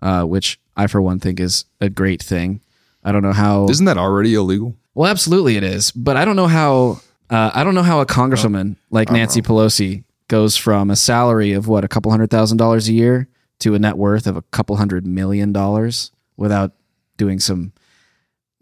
uh, 0.00 0.24
which 0.24 0.60
I, 0.76 0.86
for 0.86 1.00
one, 1.00 1.18
think 1.18 1.40
is 1.40 1.64
a 1.80 1.88
great 1.88 2.22
thing. 2.22 2.60
I 3.02 3.12
don't 3.12 3.22
know 3.22 3.32
how. 3.32 3.66
Isn't 3.68 3.86
that 3.86 3.98
already 3.98 4.34
illegal? 4.34 4.76
Well, 4.94 5.10
absolutely 5.10 5.56
it 5.56 5.64
is, 5.64 5.90
but 5.90 6.16
I 6.16 6.24
don't 6.24 6.36
know 6.36 6.48
how. 6.48 7.00
Uh, 7.30 7.50
I 7.54 7.64
don't 7.64 7.74
know 7.74 7.82
how 7.82 8.00
a 8.00 8.06
congresswoman 8.06 8.76
like 8.90 9.10
Nancy 9.10 9.40
Pelosi 9.40 10.02
goes 10.30 10.56
from 10.56 10.90
a 10.90 10.96
salary 10.96 11.52
of 11.52 11.66
what 11.66 11.84
a 11.84 11.88
couple 11.88 12.10
hundred 12.10 12.30
thousand 12.30 12.56
dollars 12.56 12.88
a 12.88 12.92
year 12.92 13.28
to 13.58 13.74
a 13.74 13.78
net 13.78 13.98
worth 13.98 14.26
of 14.28 14.36
a 14.36 14.42
couple 14.42 14.76
hundred 14.76 15.04
million 15.04 15.52
dollars 15.52 16.12
without 16.36 16.72
doing 17.18 17.40
some, 17.40 17.72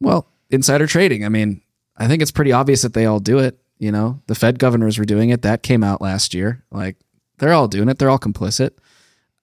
well, 0.00 0.26
insider 0.50 0.86
trading. 0.86 1.24
I 1.24 1.28
mean, 1.28 1.60
I 1.96 2.08
think 2.08 2.22
it's 2.22 2.32
pretty 2.32 2.52
obvious 2.52 2.82
that 2.82 2.94
they 2.94 3.04
all 3.04 3.20
do 3.20 3.38
it. 3.38 3.60
You 3.78 3.92
know, 3.92 4.22
the 4.26 4.34
Fed 4.34 4.58
governors 4.58 4.98
were 4.98 5.04
doing 5.04 5.28
it. 5.28 5.42
That 5.42 5.62
came 5.62 5.84
out 5.84 6.00
last 6.00 6.34
year. 6.34 6.64
Like 6.72 6.96
they're 7.38 7.52
all 7.52 7.68
doing 7.68 7.88
it. 7.88 7.98
They're 7.98 8.10
all 8.10 8.18
complicit. 8.18 8.70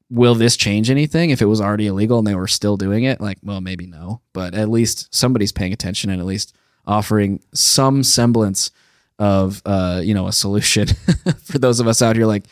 Will 0.09 0.35
this 0.35 0.57
change 0.57 0.89
anything 0.89 1.29
if 1.29 1.41
it 1.41 1.45
was 1.45 1.61
already 1.61 1.87
illegal 1.87 2.17
and 2.17 2.27
they 2.27 2.35
were 2.35 2.47
still 2.47 2.75
doing 2.75 3.03
it? 3.03 3.21
Like, 3.21 3.37
well, 3.43 3.61
maybe 3.61 3.85
no, 3.85 4.21
but 4.33 4.55
at 4.55 4.69
least 4.69 5.13
somebody's 5.13 5.51
paying 5.51 5.73
attention 5.73 6.09
and 6.09 6.19
at 6.19 6.25
least 6.25 6.55
offering 6.85 7.41
some 7.53 8.03
semblance 8.03 8.71
of, 9.19 9.61
uh, 9.65 10.01
you 10.03 10.13
know, 10.13 10.27
a 10.27 10.33
solution 10.33 10.87
for 11.43 11.59
those 11.59 11.79
of 11.79 11.87
us 11.87 12.01
out 12.01 12.15
here. 12.15 12.25
Like, 12.25 12.45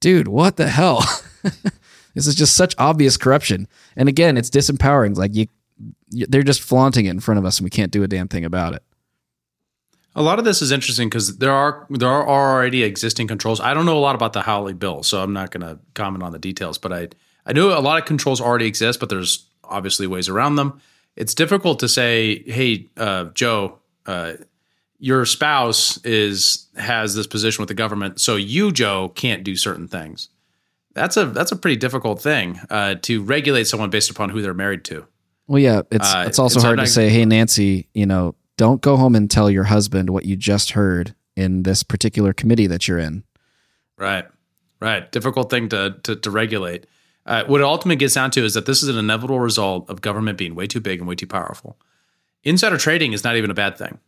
dude, 0.00 0.28
what 0.28 0.56
the 0.56 0.68
hell? 0.68 1.04
this 2.14 2.26
is 2.26 2.34
just 2.34 2.56
such 2.56 2.74
obvious 2.78 3.16
corruption. 3.16 3.68
And 3.96 4.08
again, 4.08 4.36
it's 4.36 4.50
disempowering. 4.50 5.16
Like 5.16 5.34
you, 5.34 5.46
you, 6.10 6.26
they're 6.28 6.42
just 6.42 6.60
flaunting 6.60 7.06
it 7.06 7.10
in 7.10 7.20
front 7.20 7.38
of 7.38 7.44
us, 7.44 7.58
and 7.58 7.64
we 7.64 7.70
can't 7.70 7.92
do 7.92 8.02
a 8.02 8.08
damn 8.08 8.28
thing 8.28 8.44
about 8.44 8.74
it. 8.74 8.82
A 10.14 10.22
lot 10.22 10.38
of 10.38 10.44
this 10.44 10.62
is 10.62 10.72
interesting 10.72 11.08
because 11.08 11.38
there 11.38 11.52
are 11.52 11.86
there 11.90 12.08
are 12.08 12.28
already 12.28 12.82
existing 12.82 13.28
controls. 13.28 13.60
I 13.60 13.72
don't 13.72 13.86
know 13.86 13.96
a 13.96 14.00
lot 14.00 14.16
about 14.16 14.32
the 14.32 14.42
Hawley 14.42 14.72
bill, 14.72 15.02
so 15.02 15.22
I'm 15.22 15.32
not 15.32 15.50
going 15.50 15.60
to 15.60 15.78
comment 15.94 16.24
on 16.24 16.32
the 16.32 16.38
details. 16.38 16.76
But 16.78 16.92
I 16.92 17.08
I 17.46 17.52
know 17.52 17.76
a 17.76 17.80
lot 17.80 17.98
of 17.98 18.04
controls 18.04 18.40
already 18.40 18.66
exist, 18.66 19.00
but 19.00 19.10
there's 19.10 19.46
obviously 19.62 20.06
ways 20.06 20.28
around 20.28 20.56
them. 20.56 20.80
It's 21.14 21.34
difficult 21.34 21.78
to 21.80 21.88
say, 21.88 22.42
hey, 22.44 22.88
uh, 22.96 23.26
Joe, 23.34 23.78
uh, 24.06 24.34
your 24.98 25.24
spouse 25.24 26.02
is 26.04 26.66
has 26.76 27.14
this 27.14 27.26
position 27.26 27.62
with 27.62 27.68
the 27.68 27.74
government, 27.74 28.20
so 28.20 28.36
you, 28.36 28.72
Joe, 28.72 29.10
can't 29.10 29.44
do 29.44 29.56
certain 29.56 29.88
things. 29.88 30.28
That's 30.94 31.16
a 31.16 31.26
that's 31.26 31.52
a 31.52 31.56
pretty 31.56 31.76
difficult 31.76 32.20
thing 32.20 32.60
uh, 32.70 32.96
to 33.02 33.22
regulate 33.22 33.64
someone 33.64 33.90
based 33.90 34.10
upon 34.10 34.30
who 34.30 34.42
they're 34.42 34.54
married 34.54 34.84
to. 34.86 35.06
Well, 35.46 35.60
yeah, 35.60 35.82
it's 35.90 36.12
Uh, 36.12 36.24
it's 36.26 36.38
also 36.38 36.58
it's 36.58 36.64
hard 36.64 36.78
to 36.78 36.86
say, 36.86 37.08
hey, 37.08 37.24
Nancy, 37.24 37.88
you 37.94 38.06
know, 38.06 38.34
don't 38.56 38.80
go 38.80 38.96
home 38.96 39.14
and 39.14 39.30
tell 39.30 39.50
your 39.50 39.64
husband 39.64 40.10
what 40.10 40.24
you 40.24 40.36
just 40.36 40.72
heard 40.72 41.14
in 41.36 41.62
this 41.62 41.82
particular 41.82 42.32
committee 42.32 42.66
that 42.66 42.88
you're 42.88 42.98
in. 42.98 43.22
Right, 43.96 44.26
right. 44.80 45.10
Difficult 45.12 45.50
thing 45.50 45.68
to 45.68 45.96
to, 46.02 46.16
to 46.16 46.30
regulate. 46.30 46.86
Uh, 47.24 47.44
what 47.44 47.60
it 47.60 47.64
ultimately 47.64 47.96
gets 47.96 48.14
down 48.14 48.30
to 48.32 48.44
is 48.44 48.54
that 48.54 48.66
this 48.66 48.82
is 48.82 48.88
an 48.88 48.96
inevitable 48.96 49.38
result 49.38 49.88
of 49.90 50.00
government 50.00 50.38
being 50.38 50.54
way 50.54 50.66
too 50.66 50.80
big 50.80 50.98
and 50.98 51.06
way 51.06 51.14
too 51.14 51.26
powerful. 51.26 51.78
Insider 52.42 52.78
trading 52.78 53.12
is 53.12 53.22
not 53.22 53.36
even 53.36 53.50
a 53.50 53.54
bad 53.54 53.76
thing. 53.76 53.98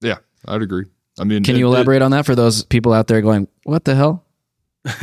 Yeah, 0.00 0.16
I'd 0.46 0.62
agree. 0.62 0.84
I 1.18 1.24
mean, 1.24 1.42
Can 1.44 1.56
it- 1.56 1.58
you 1.60 1.66
it- 1.66 1.70
elaborate 1.70 2.02
on 2.02 2.10
that 2.10 2.26
for 2.26 2.34
those 2.34 2.62
people 2.64 2.92
out 2.92 3.06
there 3.06 3.20
going, 3.22 3.48
what 3.64 3.84
the 3.84 3.94
hell? 3.94 4.22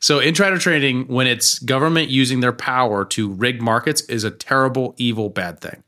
so 0.00 0.18
insider 0.18 0.58
trading, 0.58 1.06
when 1.08 1.26
it's 1.26 1.58
government 1.58 2.08
using 2.08 2.40
their 2.40 2.52
power 2.52 3.04
to 3.04 3.28
rig 3.28 3.60
markets, 3.60 4.02
is 4.02 4.24
a 4.24 4.30
terrible, 4.30 4.94
evil, 4.96 5.28
bad 5.28 5.60
thing. 5.60 5.82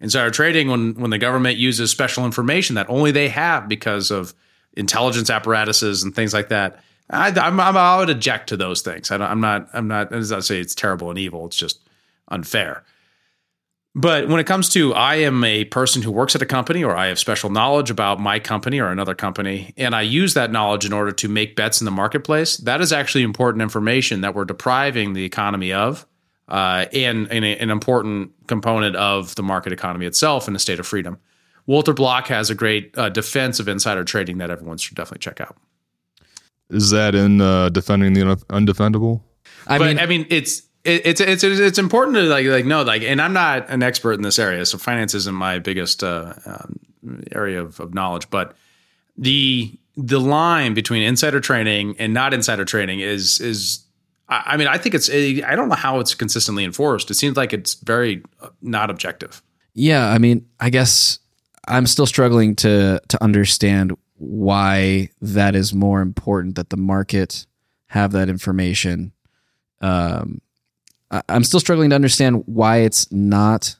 Insider 0.00 0.30
trading, 0.30 0.68
when 0.70 0.94
when 0.94 1.10
the 1.10 1.18
government 1.18 1.58
uses 1.58 1.90
special 1.90 2.24
information 2.24 2.76
that 2.76 2.88
only 2.88 3.10
they 3.10 3.28
have 3.28 3.68
because 3.68 4.10
of 4.10 4.32
intelligence 4.74 5.28
apparatuses 5.28 6.02
and 6.04 6.14
things 6.14 6.32
like 6.32 6.48
that, 6.50 6.82
I, 7.10 7.28
I'm, 7.30 7.58
I'm 7.58 7.76
I 7.76 7.98
would 7.98 8.08
object 8.10 8.48
to 8.50 8.56
those 8.56 8.80
things. 8.80 9.10
I 9.10 9.18
don't, 9.18 9.28
I'm 9.28 9.40
not 9.40 9.68
I'm 9.72 9.88
not 9.88 10.12
as 10.12 10.30
I 10.32 10.38
say 10.40 10.60
it's 10.60 10.74
terrible 10.74 11.10
and 11.10 11.18
evil. 11.18 11.46
It's 11.46 11.56
just 11.56 11.80
unfair. 12.28 12.84
But 13.94 14.28
when 14.28 14.38
it 14.38 14.46
comes 14.46 14.68
to 14.70 14.94
I 14.94 15.16
am 15.16 15.42
a 15.42 15.64
person 15.64 16.02
who 16.02 16.12
works 16.12 16.36
at 16.36 16.42
a 16.42 16.46
company 16.46 16.84
or 16.84 16.94
I 16.94 17.06
have 17.06 17.18
special 17.18 17.50
knowledge 17.50 17.90
about 17.90 18.20
my 18.20 18.38
company 18.38 18.78
or 18.80 18.92
another 18.92 19.14
company, 19.14 19.72
and 19.76 19.94
I 19.94 20.02
use 20.02 20.34
that 20.34 20.52
knowledge 20.52 20.84
in 20.86 20.92
order 20.92 21.10
to 21.10 21.28
make 21.28 21.56
bets 21.56 21.80
in 21.80 21.84
the 21.84 21.90
marketplace, 21.90 22.58
that 22.58 22.80
is 22.80 22.92
actually 22.92 23.24
important 23.24 23.62
information 23.62 24.20
that 24.20 24.34
we're 24.34 24.44
depriving 24.44 25.14
the 25.14 25.24
economy 25.24 25.72
of. 25.72 26.06
uh, 26.48 26.86
and, 26.92 27.30
and 27.30 27.44
a, 27.44 27.58
an 27.58 27.70
important 27.70 28.32
component 28.46 28.96
of 28.96 29.34
the 29.34 29.42
market 29.42 29.72
economy 29.72 30.06
itself 30.06 30.46
and 30.46 30.56
a 30.56 30.58
state 30.58 30.80
of 30.80 30.86
freedom. 30.86 31.18
Walter 31.66 31.92
Block 31.92 32.28
has 32.28 32.48
a 32.48 32.54
great 32.54 32.96
uh, 32.96 33.10
defense 33.10 33.60
of 33.60 33.68
insider 33.68 34.04
trading 34.04 34.38
that 34.38 34.50
everyone 34.50 34.78
should 34.78 34.96
definitely 34.96 35.20
check 35.20 35.40
out. 35.40 35.56
Is 36.70 36.90
that 36.90 37.14
in 37.14 37.40
uh, 37.40 37.68
defending 37.68 38.14
the 38.14 38.36
undefendable? 38.48 39.22
I 39.66 39.78
but, 39.78 39.86
mean, 39.86 39.98
I 39.98 40.06
mean, 40.06 40.26
it's 40.30 40.62
it, 40.88 41.02
it's 41.04 41.20
it's 41.20 41.44
it's 41.44 41.78
important 41.78 42.16
to 42.16 42.22
like 42.22 42.46
like 42.46 42.64
know 42.64 42.82
like, 42.82 43.02
and 43.02 43.20
I'm 43.20 43.32
not 43.32 43.68
an 43.68 43.82
expert 43.82 44.14
in 44.14 44.22
this 44.22 44.38
area, 44.38 44.64
so 44.64 44.78
finance 44.78 45.14
isn't 45.14 45.34
my 45.34 45.58
biggest 45.58 46.02
uh, 46.02 46.34
um, 46.46 46.80
area 47.32 47.62
of, 47.62 47.78
of 47.80 47.94
knowledge. 47.94 48.30
But 48.30 48.56
the 49.16 49.78
the 49.96 50.20
line 50.20 50.74
between 50.74 51.02
insider 51.02 51.40
trading 51.40 51.96
and 51.98 52.14
not 52.14 52.32
insider 52.32 52.64
trading 52.64 53.00
is 53.00 53.40
is 53.40 53.84
I 54.28 54.56
mean 54.56 54.68
I 54.68 54.78
think 54.78 54.94
it's 54.94 55.10
I 55.10 55.54
don't 55.56 55.68
know 55.68 55.74
how 55.74 56.00
it's 56.00 56.14
consistently 56.14 56.64
enforced. 56.64 57.10
It 57.10 57.14
seems 57.14 57.36
like 57.36 57.52
it's 57.52 57.74
very 57.74 58.22
uh, 58.40 58.48
not 58.62 58.90
objective. 58.90 59.42
Yeah, 59.74 60.08
I 60.08 60.18
mean, 60.18 60.46
I 60.58 60.70
guess 60.70 61.18
I'm 61.66 61.86
still 61.86 62.06
struggling 62.06 62.56
to 62.56 63.00
to 63.08 63.22
understand 63.22 63.96
why 64.16 65.10
that 65.20 65.54
is 65.54 65.72
more 65.72 66.00
important 66.00 66.56
that 66.56 66.70
the 66.70 66.76
market 66.76 67.46
have 67.86 68.12
that 68.12 68.28
information. 68.28 69.12
Um, 69.80 70.40
I'm 71.10 71.44
still 71.44 71.60
struggling 71.60 71.90
to 71.90 71.96
understand 71.96 72.42
why 72.46 72.78
it's 72.78 73.10
not 73.10 73.76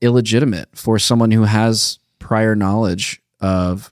illegitimate 0.00 0.68
for 0.74 0.98
someone 0.98 1.30
who 1.30 1.42
has 1.42 1.98
prior 2.18 2.54
knowledge 2.54 3.20
of 3.40 3.90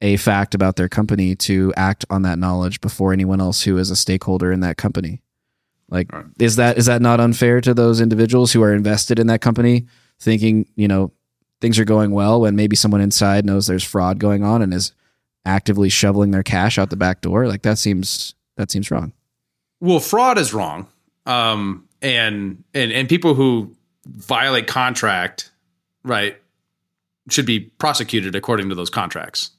a 0.00 0.16
fact 0.16 0.54
about 0.54 0.76
their 0.76 0.88
company 0.88 1.36
to 1.36 1.72
act 1.76 2.04
on 2.10 2.22
that 2.22 2.38
knowledge 2.38 2.80
before 2.80 3.12
anyone 3.12 3.40
else 3.40 3.62
who 3.62 3.78
is 3.78 3.90
a 3.90 3.96
stakeholder 3.96 4.50
in 4.50 4.60
that 4.60 4.76
company. 4.76 5.22
Like 5.88 6.12
right. 6.12 6.24
is 6.38 6.56
that 6.56 6.78
is 6.78 6.86
that 6.86 7.02
not 7.02 7.20
unfair 7.20 7.60
to 7.60 7.74
those 7.74 8.00
individuals 8.00 8.52
who 8.52 8.62
are 8.62 8.74
invested 8.74 9.18
in 9.18 9.28
that 9.28 9.40
company 9.40 9.86
thinking, 10.18 10.66
you 10.74 10.88
know, 10.88 11.12
things 11.60 11.78
are 11.78 11.84
going 11.84 12.10
well 12.10 12.40
when 12.40 12.56
maybe 12.56 12.74
someone 12.74 13.00
inside 13.00 13.44
knows 13.44 13.66
there's 13.66 13.84
fraud 13.84 14.18
going 14.18 14.42
on 14.42 14.62
and 14.62 14.74
is 14.74 14.92
actively 15.44 15.88
shoveling 15.88 16.30
their 16.30 16.42
cash 16.42 16.78
out 16.78 16.90
the 16.90 16.96
back 16.96 17.20
door? 17.20 17.46
Like 17.46 17.62
that 17.62 17.78
seems 17.78 18.34
that 18.56 18.70
seems 18.70 18.90
wrong. 18.90 19.12
Well, 19.80 20.00
fraud 20.00 20.38
is 20.38 20.52
wrong. 20.52 20.88
Um 21.26 21.88
and 22.00 22.62
and 22.74 22.92
and 22.92 23.08
people 23.08 23.34
who 23.34 23.74
violate 24.06 24.66
contract, 24.66 25.50
right, 26.02 26.36
should 27.28 27.46
be 27.46 27.60
prosecuted 27.60 28.34
according 28.34 28.68
to 28.68 28.74
those 28.74 28.90
contracts 28.90 29.50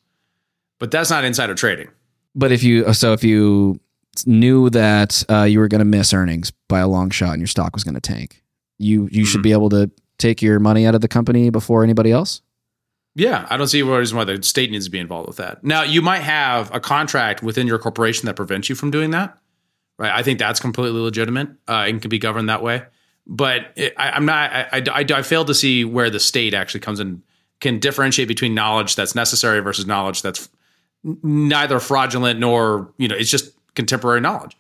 but 0.84 0.92
that's 0.92 1.10
not 1.10 1.24
insider 1.24 1.56
trading. 1.56 1.88
But 2.36 2.52
if 2.52 2.62
you 2.62 2.94
so 2.94 3.14
if 3.14 3.24
you 3.24 3.80
knew 4.26 4.70
that 4.72 5.24
uh, 5.30 5.44
you 5.44 5.60
were 5.60 5.70
going 5.70 5.80
to 5.80 5.86
miss 5.86 6.14
earnings 6.14 6.52
by 6.68 6.80
a 6.80 6.90
long 6.90 7.10
shot 7.10 7.32
and 7.32 7.40
your 7.40 7.48
stock 7.48 7.74
was 7.74 7.86
going 7.86 7.94
to 7.94 8.02
tank, 8.02 8.44
you 8.80 9.04
you 9.04 9.08
mm-hmm. 9.08 9.24
should 9.24 9.42
be 9.42 9.54
able 9.54 9.70
to 9.70 9.90
take 10.18 10.42
your 10.42 10.60
money 10.60 10.86
out 10.86 10.94
of 10.94 11.00
the 11.00 11.08
company 11.08 11.50
before 11.50 11.86
anybody 11.86 12.12
else. 12.12 12.42
Yeah, 13.16 13.48
I 13.50 13.56
don't 13.56 13.68
see 13.68 13.80
a 13.80 13.86
reason 13.86 14.18
why 14.18 14.26
the 14.26 14.44
state 14.44 14.72
needs 14.72 14.84
to 14.84 14.92
be 14.92 15.00
involved 15.00 15.30
with 15.30 15.38
that. 15.38 15.64
Now, 15.64 15.84
you 15.84 16.02
might 16.02 16.24
have 16.24 16.70
a 16.76 16.82
contract 16.82 17.42
within 17.42 17.66
your 17.66 17.80
corporation 17.80 18.26
that 18.26 18.36
prevents 18.36 18.68
you 18.68 18.76
from 18.76 18.92
doing 18.92 19.12
that, 19.12 19.38
right? 19.98 20.12
I 20.12 20.24
think 20.24 20.40
that's 20.40 20.60
completely 20.60 21.00
legitimate 21.00 21.50
uh, 21.68 21.86
and 21.88 22.02
can 22.02 22.10
be 22.10 22.20
governed 22.20 22.50
that 22.50 22.64
way. 22.64 22.84
But 23.26 23.72
it, 23.76 23.94
I, 23.98 24.18
am 24.18 24.26
not. 24.26 24.52
I, 24.52 24.68
I, 24.72 24.84
I, 24.92 25.06
I 25.14 25.22
fail 25.22 25.46
to 25.46 25.54
see 25.54 25.86
where 25.86 26.10
the 26.10 26.20
state 26.20 26.54
actually 26.54 26.82
comes 26.82 27.00
in, 27.00 27.24
can 27.62 27.80
differentiate 27.80 28.28
between 28.28 28.54
knowledge 28.54 28.96
that's 28.96 29.16
necessary 29.16 29.62
versus 29.62 29.86
knowledge 29.86 30.22
that's 30.22 30.50
neither 31.04 31.80
fraudulent 31.80 32.40
nor 32.40 32.94
you 32.98 33.08
know 33.08 33.16
it's 33.16 33.30
just 33.30 33.54
contemporary 33.76 34.22
knowledge. 34.22 34.58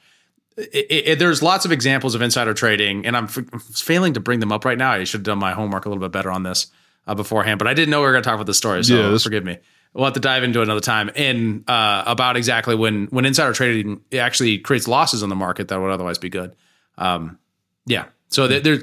It, 0.55 1.07
it, 1.07 1.19
there's 1.19 1.41
lots 1.41 1.65
of 1.65 1.71
examples 1.71 2.13
of 2.15 2.21
insider 2.21 2.53
trading, 2.53 3.05
and 3.05 3.17
I'm 3.17 3.25
f- 3.25 3.43
failing 3.73 4.13
to 4.13 4.19
bring 4.19 4.39
them 4.39 4.51
up 4.51 4.65
right 4.65 4.77
now. 4.77 4.91
I 4.91 5.03
should 5.03 5.19
have 5.19 5.23
done 5.23 5.39
my 5.39 5.51
homework 5.53 5.85
a 5.85 5.89
little 5.89 6.01
bit 6.01 6.11
better 6.11 6.29
on 6.29 6.43
this 6.43 6.67
uh, 7.07 7.15
beforehand, 7.15 7.57
but 7.57 7.67
I 7.67 7.73
didn't 7.73 7.89
know 7.89 8.01
we 8.01 8.05
were 8.05 8.11
going 8.11 8.23
to 8.23 8.29
talk 8.29 8.35
about 8.35 8.45
this 8.45 8.57
story, 8.57 8.83
so 8.83 9.11
yeah, 9.11 9.17
forgive 9.17 9.43
me. 9.43 9.57
We'll 9.93 10.05
have 10.05 10.13
to 10.15 10.19
dive 10.19 10.43
into 10.43 10.61
another 10.61 10.79
time. 10.79 11.11
And 11.15 11.69
uh, 11.69 12.03
about 12.07 12.35
exactly 12.35 12.75
when 12.75 13.05
when 13.07 13.25
insider 13.25 13.53
trading 13.53 14.01
actually 14.13 14.57
creates 14.57 14.87
losses 14.87 15.21
on 15.21 15.29
the 15.29 15.35
market 15.35 15.67
that 15.67 15.79
would 15.79 15.91
otherwise 15.91 16.17
be 16.17 16.29
good. 16.29 16.55
Um, 16.97 17.37
yeah, 17.85 18.05
so 18.29 18.47
there, 18.47 18.59
there, 18.59 18.79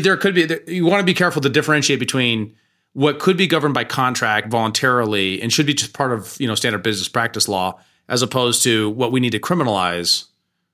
there 0.00 0.16
could 0.16 0.34
be. 0.34 0.48
You 0.66 0.86
want 0.86 1.00
to 1.00 1.04
be 1.04 1.14
careful 1.14 1.42
to 1.42 1.48
differentiate 1.48 1.98
between 1.98 2.54
what 2.94 3.18
could 3.18 3.36
be 3.36 3.46
governed 3.46 3.74
by 3.74 3.84
contract 3.84 4.48
voluntarily 4.48 5.40
and 5.40 5.52
should 5.52 5.66
be 5.66 5.74
just 5.74 5.92
part 5.92 6.12
of 6.12 6.36
you 6.40 6.46
know 6.46 6.54
standard 6.54 6.82
business 6.82 7.08
practice 7.08 7.48
law 7.48 7.78
as 8.08 8.22
opposed 8.22 8.62
to 8.62 8.90
what 8.90 9.12
we 9.12 9.20
need 9.20 9.30
to 9.30 9.38
criminalize 9.38 10.26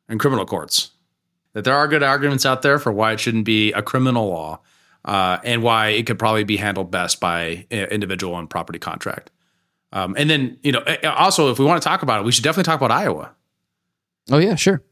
in 0.08 0.18
criminal 0.18 0.46
courts 0.46 0.90
that 1.52 1.64
there 1.64 1.74
are 1.74 1.88
good 1.88 2.02
arguments 2.02 2.44
out 2.44 2.62
there 2.62 2.78
for 2.78 2.92
why 2.92 3.12
it 3.12 3.20
shouldn't 3.20 3.44
be 3.44 3.72
a 3.72 3.82
criminal 3.82 4.28
law 4.28 4.60
uh, 5.04 5.38
and 5.44 5.62
why 5.62 5.88
it 5.88 6.06
could 6.06 6.18
probably 6.18 6.44
be 6.44 6.56
handled 6.56 6.90
best 6.90 7.20
by 7.20 7.66
individual 7.70 8.36
and 8.38 8.50
property 8.50 8.78
contract 8.78 9.30
um, 9.92 10.14
and 10.18 10.28
then 10.28 10.58
you 10.62 10.72
know 10.72 10.82
also 11.16 11.50
if 11.50 11.58
we 11.58 11.64
want 11.64 11.80
to 11.80 11.88
talk 11.88 12.02
about 12.02 12.20
it 12.20 12.24
we 12.24 12.32
should 12.32 12.44
definitely 12.44 12.64
talk 12.64 12.80
about 12.80 12.90
iowa 12.90 13.30
oh 14.30 14.38
yeah 14.38 14.54
sure 14.54 14.82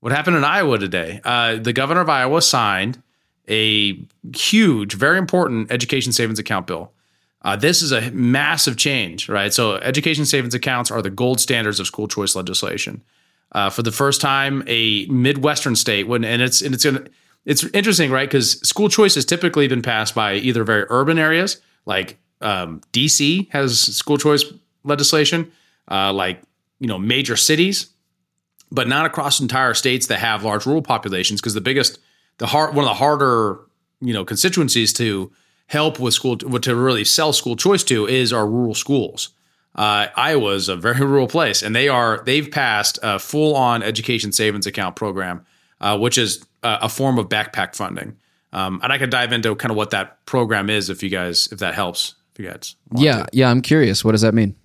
what 0.00 0.12
happened 0.12 0.36
in 0.36 0.44
iowa 0.44 0.78
today 0.78 1.20
uh, 1.24 1.56
the 1.56 1.72
governor 1.72 2.00
of 2.00 2.08
iowa 2.08 2.40
signed 2.42 3.02
a 3.50 4.00
huge, 4.34 4.94
very 4.94 5.18
important 5.18 5.70
education 5.70 6.12
savings 6.12 6.38
account 6.38 6.66
bill. 6.66 6.92
Uh, 7.42 7.56
this 7.56 7.82
is 7.82 7.90
a 7.90 8.10
massive 8.12 8.76
change, 8.76 9.28
right? 9.28 9.52
So, 9.52 9.76
education 9.76 10.24
savings 10.24 10.54
accounts 10.54 10.90
are 10.90 11.02
the 11.02 11.10
gold 11.10 11.40
standards 11.40 11.80
of 11.80 11.86
school 11.86 12.06
choice 12.06 12.36
legislation. 12.36 13.02
Uh, 13.52 13.70
for 13.70 13.82
the 13.82 13.90
first 13.90 14.20
time, 14.20 14.62
a 14.66 15.06
Midwestern 15.06 15.74
state, 15.74 16.06
when 16.06 16.22
and 16.22 16.40
it's 16.42 16.60
and 16.62 16.74
it's 16.74 16.84
gonna, 16.84 17.04
it's 17.46 17.64
interesting, 17.64 18.10
right? 18.10 18.28
Because 18.28 18.60
school 18.60 18.88
choice 18.88 19.14
has 19.16 19.24
typically 19.24 19.66
been 19.66 19.82
passed 19.82 20.14
by 20.14 20.34
either 20.34 20.62
very 20.64 20.84
urban 20.90 21.18
areas, 21.18 21.60
like 21.86 22.18
um, 22.40 22.80
DC 22.92 23.50
has 23.50 23.78
school 23.78 24.18
choice 24.18 24.44
legislation, 24.84 25.50
uh, 25.90 26.12
like 26.12 26.42
you 26.78 26.86
know 26.86 26.98
major 26.98 27.36
cities, 27.36 27.90
but 28.70 28.88
not 28.88 29.06
across 29.06 29.40
entire 29.40 29.74
states 29.74 30.06
that 30.06 30.18
have 30.18 30.44
large 30.44 30.66
rural 30.66 30.82
populations. 30.82 31.40
Because 31.40 31.54
the 31.54 31.60
biggest 31.60 31.98
the 32.38 32.46
hard 32.46 32.74
one 32.74 32.84
of 32.84 32.88
the 32.88 32.94
harder 32.94 33.60
you 34.00 34.12
know 34.12 34.24
constituencies 34.24 34.92
to 34.94 35.30
help 35.66 36.00
with 36.00 36.14
school 36.14 36.36
to 36.36 36.74
really 36.74 37.04
sell 37.04 37.32
school 37.32 37.56
choice 37.56 37.84
to 37.84 38.06
is 38.06 38.32
our 38.32 38.46
rural 38.46 38.74
schools. 38.74 39.30
Uh, 39.74 40.08
Iowa 40.16 40.54
is 40.54 40.68
a 40.68 40.76
very 40.76 41.00
rural 41.06 41.28
place, 41.28 41.62
and 41.62 41.74
they 41.76 41.88
are 41.88 42.22
they've 42.24 42.50
passed 42.50 42.98
a 43.02 43.18
full 43.18 43.54
on 43.54 43.82
education 43.82 44.32
savings 44.32 44.66
account 44.66 44.96
program, 44.96 45.46
uh, 45.80 45.96
which 45.98 46.18
is 46.18 46.44
a, 46.62 46.78
a, 46.82 46.88
form 46.88 47.18
of 47.18 47.28
backpack 47.28 47.76
funding. 47.76 48.16
Um, 48.52 48.80
and 48.82 48.92
I 48.92 48.98
could 48.98 49.10
dive 49.10 49.32
into 49.32 49.54
kind 49.54 49.70
of 49.70 49.76
what 49.76 49.90
that 49.90 50.26
program 50.26 50.70
is 50.70 50.90
if 50.90 51.02
you 51.04 51.08
guys 51.08 51.48
if 51.52 51.60
that 51.60 51.74
helps. 51.74 52.16
If 52.40 52.44
you 52.44 52.50
guys, 52.50 52.76
yeah, 52.96 53.24
to. 53.24 53.28
yeah, 53.32 53.50
I'm 53.50 53.60
curious. 53.60 54.04
What 54.04 54.12
does 54.12 54.22
that 54.22 54.34
mean? 54.34 54.56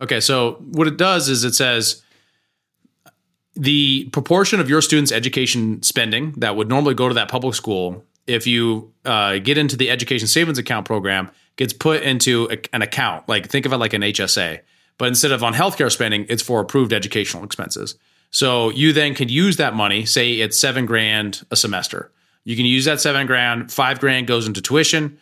Okay, 0.00 0.20
so 0.20 0.54
what 0.72 0.86
it 0.86 0.96
does 0.96 1.28
is 1.28 1.44
it 1.44 1.54
says 1.54 2.02
the 3.54 4.04
proportion 4.12 4.60
of 4.60 4.68
your 4.68 4.82
students' 4.82 5.12
education 5.12 5.82
spending 5.82 6.32
that 6.32 6.56
would 6.56 6.68
normally 6.68 6.94
go 6.94 7.08
to 7.08 7.14
that 7.14 7.28
public 7.28 7.54
school, 7.54 8.04
if 8.26 8.46
you 8.46 8.92
uh, 9.04 9.38
get 9.38 9.56
into 9.56 9.76
the 9.76 9.90
education 9.90 10.28
savings 10.28 10.58
account 10.58 10.86
program, 10.86 11.30
gets 11.56 11.72
put 11.72 12.02
into 12.02 12.48
a, 12.50 12.58
an 12.74 12.82
account. 12.82 13.28
Like 13.28 13.48
think 13.48 13.64
of 13.64 13.72
it 13.72 13.78
like 13.78 13.94
an 13.94 14.02
HSA, 14.02 14.60
but 14.98 15.08
instead 15.08 15.32
of 15.32 15.42
on 15.42 15.54
healthcare 15.54 15.90
spending, 15.90 16.26
it's 16.28 16.42
for 16.42 16.60
approved 16.60 16.92
educational 16.92 17.44
expenses. 17.44 17.94
So 18.30 18.70
you 18.70 18.92
then 18.92 19.14
can 19.14 19.28
use 19.28 19.56
that 19.56 19.74
money. 19.74 20.04
Say 20.04 20.34
it's 20.34 20.58
seven 20.58 20.84
grand 20.84 21.46
a 21.50 21.56
semester. 21.56 22.10
You 22.44 22.56
can 22.56 22.66
use 22.66 22.84
that 22.84 23.00
seven 23.00 23.26
grand. 23.26 23.72
Five 23.72 24.00
grand 24.00 24.26
goes 24.26 24.46
into 24.46 24.60
tuition 24.60 25.18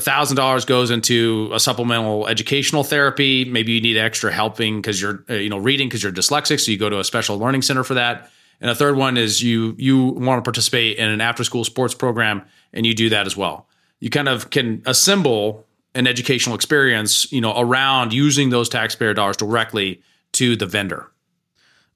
thousand 0.00 0.36
dollars 0.36 0.64
goes 0.64 0.90
into 0.90 1.50
a 1.52 1.60
supplemental 1.60 2.26
educational 2.26 2.82
therapy. 2.82 3.44
Maybe 3.44 3.72
you 3.72 3.80
need 3.80 3.96
extra 3.96 4.32
helping 4.32 4.80
because 4.80 5.00
you're 5.00 5.24
uh, 5.28 5.34
you 5.34 5.50
know 5.50 5.58
reading 5.58 5.88
because 5.88 6.02
you're 6.02 6.12
dyslexic, 6.12 6.60
so 6.60 6.70
you 6.70 6.78
go 6.78 6.88
to 6.88 6.98
a 6.98 7.04
special 7.04 7.38
learning 7.38 7.62
center 7.62 7.84
for 7.84 7.94
that. 7.94 8.30
And 8.60 8.70
a 8.70 8.74
third 8.74 8.96
one 8.96 9.16
is 9.16 9.42
you 9.42 9.74
you 9.78 10.06
want 10.06 10.38
to 10.38 10.42
participate 10.42 10.96
in 10.96 11.08
an 11.08 11.20
after 11.20 11.44
school 11.44 11.64
sports 11.64 11.94
program, 11.94 12.42
and 12.72 12.86
you 12.86 12.94
do 12.94 13.10
that 13.10 13.26
as 13.26 13.36
well. 13.36 13.68
You 14.00 14.08
kind 14.08 14.28
of 14.28 14.50
can 14.50 14.82
assemble 14.86 15.66
an 15.94 16.06
educational 16.06 16.54
experience, 16.54 17.30
you 17.30 17.40
know, 17.40 17.52
around 17.58 18.14
using 18.14 18.50
those 18.50 18.68
taxpayer 18.68 19.12
dollars 19.12 19.36
directly 19.36 20.00
to 20.32 20.56
the 20.56 20.66
vendor. 20.66 21.10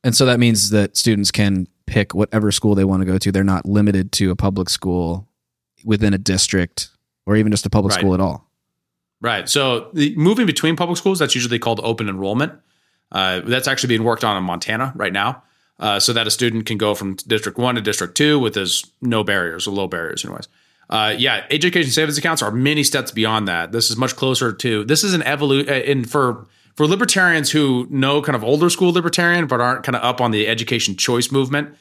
And 0.05 0.14
so 0.14 0.26
that 0.26 0.38
means 0.38 0.70
that 0.70 0.97
students 0.97 1.30
can 1.30 1.66
pick 1.86 2.14
whatever 2.14 2.53
school 2.53 2.74
they 2.74 2.84
want 2.84 3.01
to 3.01 3.07
go 3.07 3.16
to. 3.16 3.32
They're 3.32 3.42
not 3.42 3.64
limited 3.64 4.12
to 4.12 4.30
a 4.30 4.36
public 4.36 4.68
school 4.68 5.26
within 5.84 6.12
a 6.12 6.18
district 6.18 6.90
or 7.26 7.36
even 7.36 7.52
just 7.52 7.66
a 7.66 7.70
public 7.70 7.92
right. 7.92 8.00
school 8.00 8.14
at 8.14 8.20
all. 8.20 8.48
Right. 9.20 9.48
So 9.48 9.90
the 9.92 10.14
moving 10.16 10.46
between 10.46 10.76
public 10.76 10.96
schools, 10.98 11.18
that's 11.18 11.34
usually 11.34 11.58
called 11.58 11.80
open 11.82 12.08
enrollment. 12.08 12.52
Uh, 13.12 13.40
that's 13.44 13.68
actually 13.68 13.88
being 13.88 14.04
worked 14.04 14.24
on 14.24 14.36
in 14.36 14.42
Montana 14.44 14.92
right 14.96 15.12
now. 15.12 15.42
Uh, 15.78 16.00
so 16.00 16.14
that 16.14 16.26
a 16.26 16.30
student 16.30 16.64
can 16.64 16.78
go 16.78 16.94
from 16.94 17.14
district 17.26 17.58
one 17.58 17.74
to 17.74 17.82
district 17.82 18.16
two 18.16 18.38
with 18.38 18.56
as 18.56 18.84
no 19.02 19.22
barriers 19.22 19.66
or 19.66 19.72
low 19.72 19.86
barriers, 19.86 20.24
anyways. 20.24 20.48
Uh, 20.88 21.14
yeah, 21.18 21.44
education 21.50 21.90
savings 21.90 22.16
accounts 22.16 22.40
are 22.42 22.50
many 22.50 22.82
steps 22.82 23.10
beyond 23.10 23.46
that. 23.46 23.72
This 23.72 23.90
is 23.90 23.96
much 23.96 24.16
closer 24.16 24.52
to 24.52 24.84
this 24.84 25.04
is 25.04 25.12
an 25.12 25.22
evolution. 25.22 25.68
And 25.68 26.10
for 26.10 26.46
for 26.76 26.86
libertarians 26.86 27.50
who 27.50 27.86
know 27.90 28.22
kind 28.22 28.36
of 28.36 28.44
older 28.44 28.70
school 28.70 28.92
libertarian 28.92 29.46
but 29.46 29.60
aren't 29.60 29.84
kind 29.84 29.96
of 29.96 30.02
up 30.02 30.20
on 30.20 30.30
the 30.30 30.46
education 30.46 30.96
choice 30.96 31.30
movement, 31.30 31.74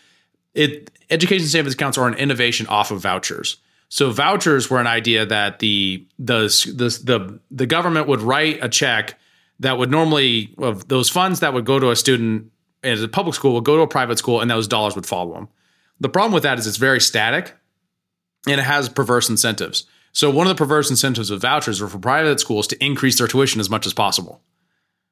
it 0.54 0.92
education 1.10 1.48
savings 1.48 1.76
accounts 1.76 1.98
are 1.98 2.08
an 2.08 2.16
innovation 2.16 2.68
off 2.68 2.92
of 2.92 3.00
vouchers. 3.00 3.58
So 3.96 4.12
vouchers 4.12 4.70
were 4.70 4.82
an 4.82 4.88
idea 4.88 5.26
that 5.26 5.60
the 5.60 6.06
the 6.20 6.50
the 6.76 7.00
the, 7.02 7.40
the 7.50 7.66
government 7.66 8.10
would 8.10 8.20
write 8.20 8.62
a 8.62 8.68
check 8.68 9.18
that 9.62 9.78
would 9.78 9.90
normally 9.90 10.54
of 10.58 10.90
those 10.90 11.10
funds 11.10 11.40
that 11.40 11.54
would 11.54 11.64
go 11.64 11.80
to 11.80 11.92
a 11.92 11.96
student 11.96 12.52
at 12.84 13.00
a 13.00 13.08
public 13.08 13.36
school 13.36 13.54
would 13.54 13.64
go 13.64 13.78
to 13.78 13.84
a 13.84 13.88
private 13.88 14.18
school 14.18 14.42
and 14.42 14.52
those 14.52 14.68
dollars 14.68 14.96
would 14.96 15.06
follow 15.06 15.36
them. 15.36 15.48
The 16.02 16.10
problem 16.10 16.34
with 16.34 16.44
that 16.44 16.60
is 16.60 16.68
it's 16.68 16.76
very 16.76 17.00
static 17.00 17.56
and 18.46 18.60
it 18.60 18.66
has 18.66 18.90
perverse 18.90 19.30
incentives. 19.30 19.86
So 20.12 20.30
one 20.30 20.46
of 20.46 20.50
the 20.50 20.62
perverse 20.62 20.90
incentives 20.90 21.30
of 21.30 21.40
vouchers 21.40 21.82
are 21.82 21.88
for 21.88 21.98
private 21.98 22.42
schools 22.42 22.68
to 22.68 22.86
increase 22.86 23.18
their 23.18 23.28
tuition 23.28 23.62
as 23.62 23.70
much 23.70 23.86
as 23.86 23.94
possible. 23.94 24.42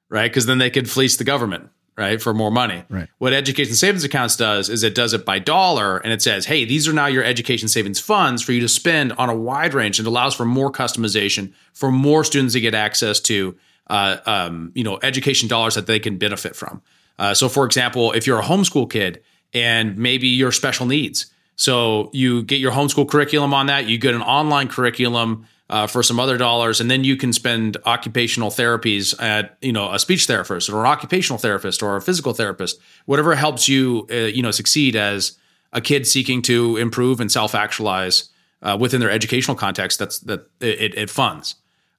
Right? 0.10 0.30
Because 0.30 0.46
then 0.46 0.58
they 0.58 0.70
could 0.70 0.90
fleece 0.90 1.16
the 1.16 1.24
government 1.24 1.70
right 1.98 2.22
for 2.22 2.34
more 2.34 2.52
money. 2.52 2.84
Right. 2.90 3.08
What 3.20 3.34
education 3.34 3.76
savings 3.76 4.04
accounts 4.04 4.36
does 4.36 4.70
is 4.70 4.84
it 4.84 4.96
does 4.96 5.14
it 5.14 5.26
by 5.26 5.40
dollar 5.40 5.98
and 5.98 6.12
it 6.12 6.22
says 6.22 6.46
hey 6.46 6.66
these 6.66 6.88
are 6.88 6.94
now 6.94 7.06
your 7.06 7.24
education 7.24 7.68
savings 7.68 8.00
funds 8.00 8.42
for 8.42 8.52
you 8.52 8.62
to 8.62 8.70
spend 8.70 9.14
on 9.14 9.30
a 9.30 9.36
wide 9.36 9.74
range. 9.74 10.00
And 10.00 10.08
allows 10.08 10.34
for 10.36 10.46
more 10.46 10.72
customization 10.72 11.54
for 11.74 11.92
more 11.92 12.24
students 12.24 12.54
to 12.54 12.62
get 12.62 12.74
access 12.74 13.20
to 13.22 13.56
uh, 13.88 14.18
um, 14.26 14.72
you 14.76 14.84
know 14.84 15.00
education 15.04 15.48
dollars 15.48 15.76
that 15.76 15.88
they 15.88 16.00
can 16.00 16.18
benefit 16.18 16.56
from. 16.56 16.82
Uh, 17.20 17.34
so 17.34 17.50
for 17.50 17.66
example 17.66 18.12
if 18.14 18.26
you're 18.26 18.40
a 18.40 18.44
homeschool 18.44 18.90
kid 18.90 19.22
and 19.54 19.98
maybe 19.98 20.28
you're 20.28 20.52
special 20.52 20.86
needs. 20.86 21.28
So 21.56 22.10
you 22.14 22.42
get 22.42 22.60
your 22.60 22.72
homeschool 22.72 23.08
curriculum 23.08 23.54
on 23.54 23.68
that 23.68 23.88
you 23.88 23.98
get 23.98 24.16
an 24.16 24.24
online 24.24 24.68
curriculum 24.68 25.48
uh, 25.70 25.88
for 25.88 26.04
some 26.04 26.20
other 26.20 26.38
dollars, 26.38 26.82
and 26.82 26.92
then 26.92 27.04
you 27.04 27.16
can 27.16 27.34
spend 27.34 27.78
occupational 27.86 28.50
therapies 28.50 29.20
at 29.22 29.58
you 29.62 29.72
know 29.72 29.92
a 29.92 30.00
speech 30.00 30.26
therapist 30.26 30.70
or 30.70 30.80
an 30.82 30.86
occupational 30.86 31.38
therapist 31.38 31.82
or 31.82 31.96
a 31.96 32.02
physical 32.02 32.34
therapist, 32.34 32.80
whatever 33.06 33.36
helps 33.36 33.68
you 33.68 34.08
uh, 34.12 34.16
you 34.16 34.42
know 34.42 34.52
succeed 34.52 34.96
as 34.96 35.38
a 35.72 35.82
kid 35.82 36.06
seeking 36.06 36.42
to 36.44 36.78
improve 36.78 37.20
and 37.20 37.32
self 37.32 37.56
actualize 37.56 38.30
uh, 38.62 38.78
within 38.80 39.00
their 39.00 39.12
educational 39.12 39.56
context. 39.56 40.00
That's 40.00 40.20
that 40.20 40.48
it, 40.60 40.96
it 40.96 41.10
funds. 41.10 41.56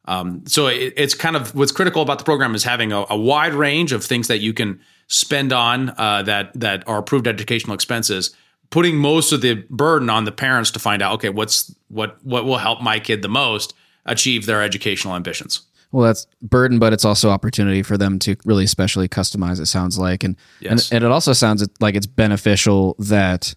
Um, 0.07 0.47
so 0.47 0.67
it, 0.67 0.93
it's 0.97 1.15
kind 1.15 1.35
of 1.35 1.55
what's 1.55 1.73
critical 1.73 2.03
about 2.03 2.19
the 2.19 2.25
program 2.25 2.55
is 2.55 2.65
having 2.65 2.93
a, 2.93 3.07
a 3.09 3.17
wide 3.17 3.55
range 3.55 3.93
of 3.93 4.05
things 4.05 4.29
that 4.29 4.39
you 4.39 4.53
can 4.53 4.81
spend 5.07 5.53
on 5.53 5.95
uh, 5.97 6.23
that 6.25 6.53
that 6.55 6.87
are 6.87 6.99
approved 6.99 7.27
educational 7.27 7.75
expenses 7.75 8.35
putting 8.75 8.97
most 8.97 9.31
of 9.31 9.41
the 9.41 9.55
burden 9.71 10.11
on 10.11 10.25
the 10.25 10.33
parents 10.33 10.73
to 10.73 10.81
find 10.81 11.01
out 11.01 11.15
okay 11.15 11.29
what's 11.29 11.73
what 11.87 12.19
what 12.25 12.45
will 12.45 12.57
help 12.57 12.83
my 12.83 12.99
kid 12.99 13.23
the 13.23 13.29
most 13.29 13.73
achieve 14.05 14.47
their 14.47 14.61
educational 14.61 15.15
ambitions 15.15 15.63
well 15.93 16.05
that's 16.05 16.27
burden 16.43 16.81
but 16.81 16.93
it's 16.93 17.05
also 17.05 17.31
opportunity 17.31 17.85
for 17.85 17.97
them 17.97 18.19
to 18.19 18.35
really 18.45 18.65
especially 18.65 19.09
customize 19.09 19.61
it 19.61 19.67
sounds 19.67 19.97
like 19.97 20.25
and 20.25 20.35
yes. 20.59 20.91
and, 20.91 20.97
and 20.97 21.05
it 21.05 21.13
also 21.13 21.33
sounds 21.33 21.65
like 21.79 21.95
it's 21.95 22.09
beneficial 22.09 22.97
that 22.99 23.55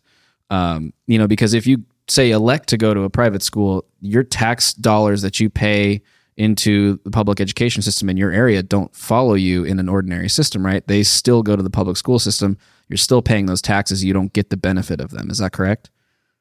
um, 0.51 0.93
you 1.07 1.17
know 1.17 1.27
because 1.27 1.55
if 1.55 1.65
you 1.65 1.83
say 2.07 2.29
elect 2.29 2.69
to 2.69 2.77
go 2.77 2.93
to 2.93 3.01
a 3.01 3.09
private 3.09 3.41
school 3.41 3.83
your 4.01 4.21
tax 4.21 4.71
dollars 4.75 5.23
that 5.23 5.39
you 5.39 5.49
pay 5.49 5.99
into 6.37 6.99
the 7.03 7.09
public 7.09 7.41
education 7.41 7.81
system 7.81 8.07
in 8.07 8.17
your 8.17 8.31
area 8.31 8.61
don't 8.61 8.95
follow 8.95 9.33
you 9.33 9.63
in 9.63 9.79
an 9.79 9.89
ordinary 9.89 10.29
system, 10.29 10.63
right? 10.63 10.85
They 10.87 11.01
still 11.01 11.41
go 11.41 11.55
to 11.55 11.63
the 11.63 11.69
public 11.71 11.97
school 11.97 12.19
system. 12.19 12.57
You're 12.89 12.97
still 12.97 13.21
paying 13.21 13.45
those 13.45 13.61
taxes. 13.61 14.03
You 14.03 14.13
don't 14.13 14.33
get 14.33 14.49
the 14.49 14.57
benefit 14.57 15.01
of 15.01 15.11
them. 15.11 15.29
Is 15.29 15.39
that 15.39 15.51
correct? 15.51 15.89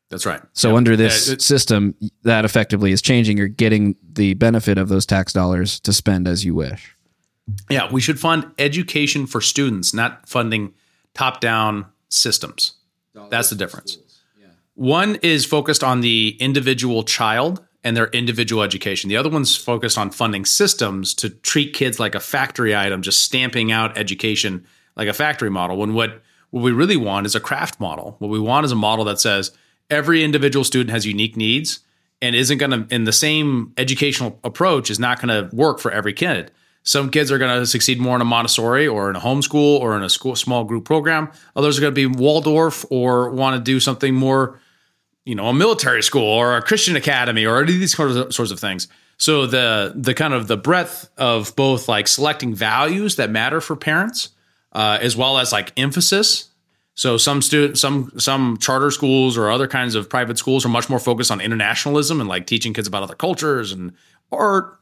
That's 0.08 0.24
right. 0.24 0.40
So 0.52 0.68
yep. 0.68 0.76
under 0.76 0.96
this 0.96 1.28
yeah, 1.28 1.36
system, 1.38 1.94
that 2.22 2.44
effectively 2.44 2.92
is 2.92 3.02
changing. 3.02 3.36
You're 3.36 3.48
getting 3.48 3.96
the 4.12 4.34
benefit 4.34 4.78
of 4.78 4.88
those 4.88 5.04
tax 5.04 5.32
dollars 5.32 5.80
to 5.80 5.92
spend 5.92 6.28
as 6.28 6.44
you 6.44 6.54
wish. 6.54 6.96
Yeah, 7.70 7.90
we 7.90 8.00
should 8.00 8.18
fund 8.20 8.50
education 8.58 9.26
for 9.26 9.40
students, 9.40 9.94
not 9.94 10.28
funding 10.28 10.74
top-down 11.14 11.86
systems. 12.08 12.74
Dollars 13.14 13.30
That's 13.30 13.50
the 13.50 13.56
difference. 13.56 13.98
Yeah. 14.40 14.48
One 14.74 15.16
is 15.22 15.44
focused 15.44 15.82
on 15.82 16.00
the 16.00 16.36
individual 16.40 17.02
child 17.02 17.64
and 17.82 17.96
their 17.96 18.08
individual 18.08 18.62
education. 18.62 19.08
The 19.08 19.16
other 19.16 19.30
one's 19.30 19.56
focused 19.56 19.96
on 19.96 20.10
funding 20.10 20.44
systems 20.44 21.14
to 21.14 21.30
treat 21.30 21.72
kids 21.72 22.00
like 22.00 22.14
a 22.14 22.20
factory 22.20 22.76
item, 22.76 23.00
just 23.02 23.22
stamping 23.22 23.70
out 23.70 23.96
education 23.96 24.66
like 24.96 25.08
a 25.08 25.12
factory 25.12 25.50
model. 25.50 25.76
When 25.76 25.94
what 25.94 26.22
what 26.56 26.62
we 26.62 26.72
really 26.72 26.96
want 26.96 27.26
is 27.26 27.34
a 27.34 27.40
craft 27.40 27.78
model. 27.80 28.16
What 28.18 28.28
we 28.28 28.40
want 28.40 28.64
is 28.64 28.72
a 28.72 28.76
model 28.76 29.04
that 29.04 29.20
says 29.20 29.52
every 29.90 30.24
individual 30.24 30.64
student 30.64 30.88
has 30.88 31.04
unique 31.04 31.36
needs 31.36 31.80
and 32.22 32.34
isn't 32.34 32.56
going 32.56 32.70
to 32.70 32.94
in 32.94 33.04
the 33.04 33.12
same 33.12 33.74
educational 33.76 34.40
approach 34.42 34.90
is 34.90 34.98
not 34.98 35.20
going 35.20 35.28
to 35.28 35.54
work 35.54 35.80
for 35.80 35.90
every 35.90 36.14
kid. 36.14 36.50
Some 36.82 37.10
kids 37.10 37.30
are 37.30 37.36
going 37.36 37.60
to 37.60 37.66
succeed 37.66 38.00
more 38.00 38.16
in 38.16 38.22
a 38.22 38.24
Montessori 38.24 38.88
or 38.88 39.10
in 39.10 39.16
a 39.16 39.20
homeschool 39.20 39.80
or 39.80 39.98
in 39.98 40.02
a 40.02 40.08
school 40.08 40.34
small 40.34 40.64
group 40.64 40.86
program. 40.86 41.30
Others 41.56 41.76
are 41.76 41.82
going 41.82 41.94
to 41.94 42.08
be 42.08 42.18
Waldorf 42.18 42.86
or 42.88 43.28
want 43.32 43.54
to 43.56 43.62
do 43.62 43.78
something 43.78 44.14
more 44.14 44.58
you 45.26 45.34
know 45.34 45.48
a 45.48 45.52
military 45.52 46.02
school 46.02 46.24
or 46.24 46.56
a 46.56 46.62
Christian 46.62 46.96
academy 46.96 47.44
or 47.44 47.62
any 47.62 47.74
of 47.74 47.80
these 47.80 47.94
sorts 47.94 48.50
of 48.50 48.58
things. 48.58 48.88
So 49.18 49.44
the 49.44 49.92
the 49.94 50.14
kind 50.14 50.32
of 50.32 50.46
the 50.46 50.56
breadth 50.56 51.10
of 51.18 51.54
both 51.54 51.86
like 51.86 52.08
selecting 52.08 52.54
values 52.54 53.16
that 53.16 53.28
matter 53.28 53.60
for 53.60 53.76
parents, 53.76 54.30
uh, 54.76 54.98
as 55.00 55.16
well 55.16 55.38
as 55.38 55.50
like 55.50 55.72
emphasis. 55.76 56.50
So 56.94 57.16
some 57.16 57.42
student 57.42 57.76
some 57.76 58.12
some 58.18 58.56
charter 58.58 58.90
schools 58.90 59.36
or 59.36 59.50
other 59.50 59.66
kinds 59.66 59.94
of 59.94 60.08
private 60.08 60.38
schools 60.38 60.64
are 60.64 60.68
much 60.68 60.88
more 60.88 61.00
focused 61.00 61.30
on 61.30 61.40
internationalism 61.40 62.20
and 62.20 62.28
like 62.28 62.46
teaching 62.46 62.72
kids 62.72 62.86
about 62.86 63.02
other 63.02 63.16
cultures 63.16 63.72
and 63.72 63.92
art 64.30 64.78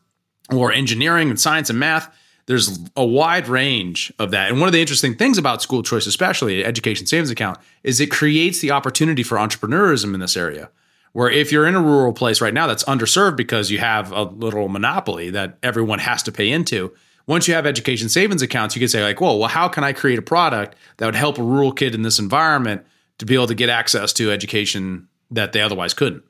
or 0.53 0.73
engineering 0.73 1.31
and 1.31 1.41
science 1.41 1.71
and 1.71 1.79
math 1.79 2.15
there's 2.47 2.79
a 2.95 3.05
wide 3.05 3.49
range 3.49 4.13
of 4.19 4.31
that. 4.33 4.51
And 4.51 4.61
one 4.61 4.69
of 4.69 4.75
the 4.75 4.81
interesting 4.81 5.15
things 5.15 5.39
about 5.39 5.63
school 5.63 5.83
choice, 5.83 6.07
especially 6.07 6.65
education 6.65 7.07
savings 7.07 7.31
account, 7.31 7.59
is 7.83 8.01
it 8.01 8.11
creates 8.11 8.61
the 8.61 8.71
opportunity 8.71 9.23
for 9.23 9.39
entrepreneurism 9.39 10.13
in 10.13 10.21
this 10.21 10.37
area. 10.37 10.71
Where 11.13 11.31
if 11.31 11.53
you're 11.53 11.67
in 11.67 11.75
a 11.75 11.81
rural 11.81 12.13
place 12.13 12.41
right 12.41 12.53
now 12.53 12.67
that's 12.67 12.85
underserved 12.85 13.37
because 13.37 13.71
you 13.71 13.79
have 13.79 14.13
a 14.13 14.25
little 14.25 14.69
monopoly 14.69 15.31
that 15.31 15.59
everyone 15.63 16.01
has 16.01 16.23
to 16.25 16.33
pay 16.33 16.51
into, 16.51 16.93
once 17.27 17.49
you 17.49 17.55
have 17.55 17.67
education 17.67 18.09
savings 18.09 18.43
accounts, 18.43 18.75
you 18.77 18.81
can 18.81 18.89
say 18.89 19.03
like, 19.03 19.21
"Whoa, 19.21 19.37
well, 19.37 19.49
how 19.49 19.69
can 19.69 19.85
I 19.85 19.93
create 19.93 20.19
a 20.19 20.23
product 20.23 20.77
that 20.97 21.07
would 21.07 21.15
help 21.15 21.39
a 21.39 21.43
rural 21.43 21.73
kid 21.73 21.95
in 21.95 22.03
this 22.03 22.19
environment 22.19 22.85
to 23.19 23.27
be 23.27 23.35
able 23.35 23.47
to 23.47 23.55
get 23.55 23.69
access 23.69 24.13
to 24.15 24.31
education 24.31 25.09
that 25.31 25.53
they 25.53 25.61
otherwise 25.61 25.95
couldn't?" 25.95 26.25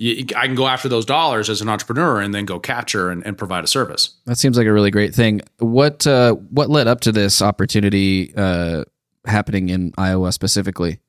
you, 0.00 0.24
I 0.34 0.46
can 0.46 0.54
go 0.54 0.66
after 0.66 0.88
those 0.88 1.04
dollars 1.04 1.50
as 1.50 1.60
an 1.60 1.68
entrepreneur 1.68 2.20
and 2.20 2.34
then 2.34 2.46
go 2.46 2.58
capture 2.58 3.10
and, 3.10 3.24
and 3.26 3.36
provide 3.36 3.64
a 3.64 3.66
service. 3.66 4.14
That 4.24 4.38
seems 4.38 4.56
like 4.56 4.66
a 4.66 4.72
really 4.72 4.90
great 4.90 5.14
thing. 5.14 5.42
What 5.58 6.06
uh, 6.06 6.34
what 6.34 6.70
led 6.70 6.88
up 6.88 7.00
to 7.02 7.12
this 7.12 7.42
opportunity 7.42 8.32
uh, 8.34 8.84
happening 9.26 9.68
in 9.68 9.92
Iowa 9.98 10.32
specifically? 10.32 11.00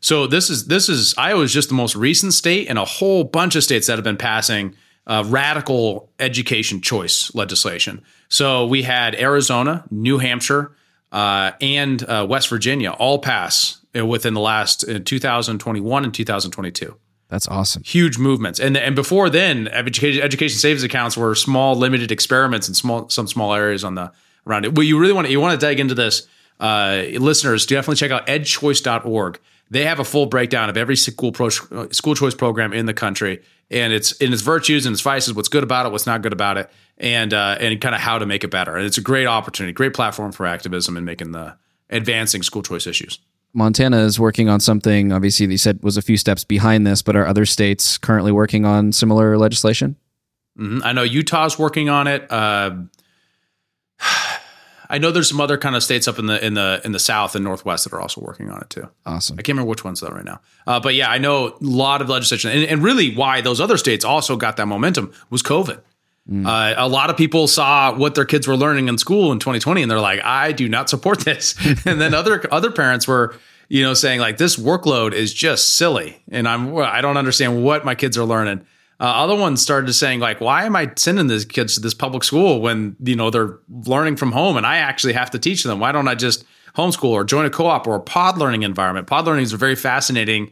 So 0.00 0.26
this 0.26 0.48
is 0.48 0.66
this 0.66 0.88
is 0.88 1.14
Iowa 1.18 1.42
is 1.42 1.52
just 1.52 1.68
the 1.68 1.74
most 1.74 1.94
recent 1.94 2.32
state, 2.32 2.68
and 2.68 2.78
a 2.78 2.86
whole 2.86 3.22
bunch 3.22 3.54
of 3.54 3.62
states 3.62 3.86
that 3.86 3.96
have 3.96 4.04
been 4.04 4.16
passing 4.16 4.74
uh, 5.10 5.24
radical 5.26 6.08
education 6.20 6.80
choice 6.80 7.34
legislation. 7.34 8.00
So 8.28 8.66
we 8.66 8.84
had 8.84 9.16
Arizona, 9.16 9.84
New 9.90 10.18
Hampshire, 10.18 10.70
uh, 11.10 11.50
and 11.60 12.00
uh, 12.08 12.24
West 12.30 12.48
Virginia 12.48 12.92
all 12.92 13.18
pass 13.18 13.84
uh, 13.98 14.06
within 14.06 14.34
the 14.34 14.40
last 14.40 14.84
2021 15.04 16.04
and 16.04 16.14
2022. 16.14 16.96
That's 17.28 17.48
awesome. 17.48 17.82
Huge 17.82 18.18
movements. 18.18 18.60
And 18.60 18.76
and 18.76 18.94
before 18.94 19.30
then, 19.30 19.66
education, 19.68 20.22
education 20.22 20.58
savings 20.58 20.84
accounts 20.84 21.16
were 21.16 21.34
small, 21.34 21.74
limited 21.74 22.12
experiments 22.12 22.68
in 22.68 22.74
small 22.74 23.08
some 23.08 23.26
small 23.26 23.52
areas 23.52 23.82
on 23.84 23.96
the 23.96 24.12
around 24.46 24.64
it. 24.64 24.74
Well, 24.76 24.84
you 24.84 24.98
really 24.98 25.12
want 25.12 25.26
to 25.26 25.32
you 25.32 25.40
want 25.40 25.60
to 25.60 25.66
dig 25.66 25.80
into 25.80 25.94
this. 25.94 26.28
Uh, 26.60 27.04
listeners, 27.18 27.66
definitely 27.66 27.96
check 27.96 28.10
out 28.10 28.26
edchoice.org. 28.26 29.40
They 29.70 29.84
have 29.84 30.00
a 30.00 30.04
full 30.04 30.26
breakdown 30.26 30.68
of 30.68 30.76
every 30.76 30.96
school 30.96 31.32
pro, 31.32 31.48
school 31.48 32.14
choice 32.14 32.34
program 32.34 32.72
in 32.72 32.86
the 32.86 32.94
country, 32.94 33.42
and 33.70 33.92
it's 33.92 34.12
in 34.12 34.32
its 34.32 34.42
virtues 34.42 34.84
and 34.84 34.92
its 34.92 35.00
vices, 35.00 35.32
what's 35.34 35.48
good 35.48 35.62
about 35.62 35.86
it, 35.86 35.92
what's 35.92 36.06
not 36.06 36.22
good 36.22 36.32
about 36.32 36.58
it, 36.58 36.70
and 36.98 37.32
uh, 37.32 37.56
and 37.60 37.80
kind 37.80 37.94
of 37.94 38.00
how 38.00 38.18
to 38.18 38.26
make 38.26 38.42
it 38.42 38.50
better. 38.50 38.76
And 38.76 38.84
it's 38.84 38.98
a 38.98 39.02
great 39.02 39.26
opportunity, 39.26 39.72
great 39.72 39.94
platform 39.94 40.32
for 40.32 40.44
activism 40.44 40.96
and 40.96 41.06
making 41.06 41.30
the 41.30 41.56
advancing 41.88 42.42
school 42.42 42.62
choice 42.62 42.86
issues. 42.86 43.20
Montana 43.52 43.98
is 43.98 44.18
working 44.18 44.48
on 44.48 44.60
something. 44.60 45.12
Obviously, 45.12 45.46
they 45.46 45.56
said 45.56 45.82
was 45.82 45.96
a 45.96 46.02
few 46.02 46.16
steps 46.16 46.44
behind 46.44 46.86
this, 46.86 47.00
but 47.02 47.14
are 47.14 47.26
other 47.26 47.46
states 47.46 47.96
currently 47.96 48.32
working 48.32 48.64
on 48.64 48.92
similar 48.92 49.38
legislation? 49.38 49.96
Mm-hmm. 50.58 50.80
I 50.84 50.92
know 50.92 51.02
Utah's 51.02 51.58
working 51.58 51.88
on 51.88 52.06
it. 52.08 52.26
Uh, 52.30 52.76
I 54.90 54.98
know 54.98 55.12
there's 55.12 55.28
some 55.28 55.40
other 55.40 55.56
kind 55.56 55.76
of 55.76 55.84
states 55.84 56.08
up 56.08 56.18
in 56.18 56.26
the 56.26 56.44
in 56.44 56.54
the 56.54 56.80
in 56.84 56.92
the 56.92 56.98
south 56.98 57.36
and 57.36 57.44
northwest 57.44 57.84
that 57.84 57.92
are 57.92 58.00
also 58.00 58.20
working 58.20 58.50
on 58.50 58.60
it 58.60 58.68
too. 58.68 58.88
Awesome. 59.06 59.34
I 59.34 59.42
can't 59.42 59.54
remember 59.54 59.70
which 59.70 59.84
ones 59.84 60.00
though 60.00 60.08
right 60.08 60.24
now. 60.24 60.40
Uh, 60.66 60.80
but 60.80 60.94
yeah, 60.94 61.08
I 61.08 61.18
know 61.18 61.48
a 61.48 61.54
lot 61.60 62.02
of 62.02 62.08
legislation, 62.08 62.50
and, 62.50 62.64
and, 62.64 62.82
really 62.82 63.14
why 63.14 63.40
those 63.40 63.60
other 63.60 63.76
states 63.76 64.04
also 64.04 64.36
got 64.36 64.56
that 64.56 64.66
momentum 64.66 65.12
was 65.30 65.42
COVID. 65.42 65.80
Mm. 66.28 66.46
Uh, 66.46 66.74
a 66.76 66.88
lot 66.88 67.08
of 67.08 67.16
people 67.16 67.46
saw 67.46 67.94
what 67.96 68.14
their 68.14 68.24
kids 68.24 68.48
were 68.48 68.56
learning 68.56 68.88
in 68.88 68.98
school 68.98 69.32
in 69.32 69.38
2020, 69.38 69.82
and 69.82 69.90
they're 69.90 70.00
like, 70.00 70.20
"I 70.24 70.52
do 70.52 70.68
not 70.68 70.90
support 70.90 71.20
this." 71.24 71.54
and 71.86 72.00
then 72.00 72.12
other 72.12 72.42
other 72.52 72.72
parents 72.72 73.06
were, 73.06 73.36
you 73.68 73.82
know, 73.82 73.94
saying 73.94 74.18
like, 74.18 74.38
"This 74.38 74.56
workload 74.56 75.12
is 75.12 75.32
just 75.32 75.76
silly," 75.76 76.20
and 76.30 76.48
I'm 76.48 76.76
I 76.76 77.00
don't 77.00 77.16
understand 77.16 77.62
what 77.62 77.84
my 77.84 77.94
kids 77.94 78.18
are 78.18 78.24
learning. 78.24 78.66
Uh, 79.00 79.04
other 79.04 79.34
ones 79.34 79.62
started 79.62 79.92
saying 79.94 80.20
like, 80.20 80.40
"Why 80.40 80.64
am 80.64 80.76
I 80.76 80.92
sending 80.96 81.26
these 81.26 81.46
kids 81.46 81.74
to 81.74 81.80
this 81.80 81.94
public 81.94 82.22
school 82.22 82.60
when 82.60 82.96
you 83.02 83.16
know 83.16 83.30
they're 83.30 83.58
learning 83.86 84.16
from 84.16 84.32
home 84.32 84.56
and 84.56 84.66
I 84.66 84.76
actually 84.76 85.14
have 85.14 85.30
to 85.30 85.38
teach 85.38 85.64
them? 85.64 85.80
Why 85.80 85.90
don't 85.90 86.06
I 86.06 86.14
just 86.14 86.44
homeschool 86.76 87.10
or 87.10 87.24
join 87.24 87.46
a 87.46 87.50
co-op 87.50 87.86
or 87.86 87.96
a 87.96 88.00
pod 88.00 88.38
learning 88.38 88.62
environment. 88.62 89.06
Pod 89.06 89.26
learning 89.26 89.44
is 89.44 89.52
a 89.52 89.56
very 89.56 89.74
fascinating 89.74 90.50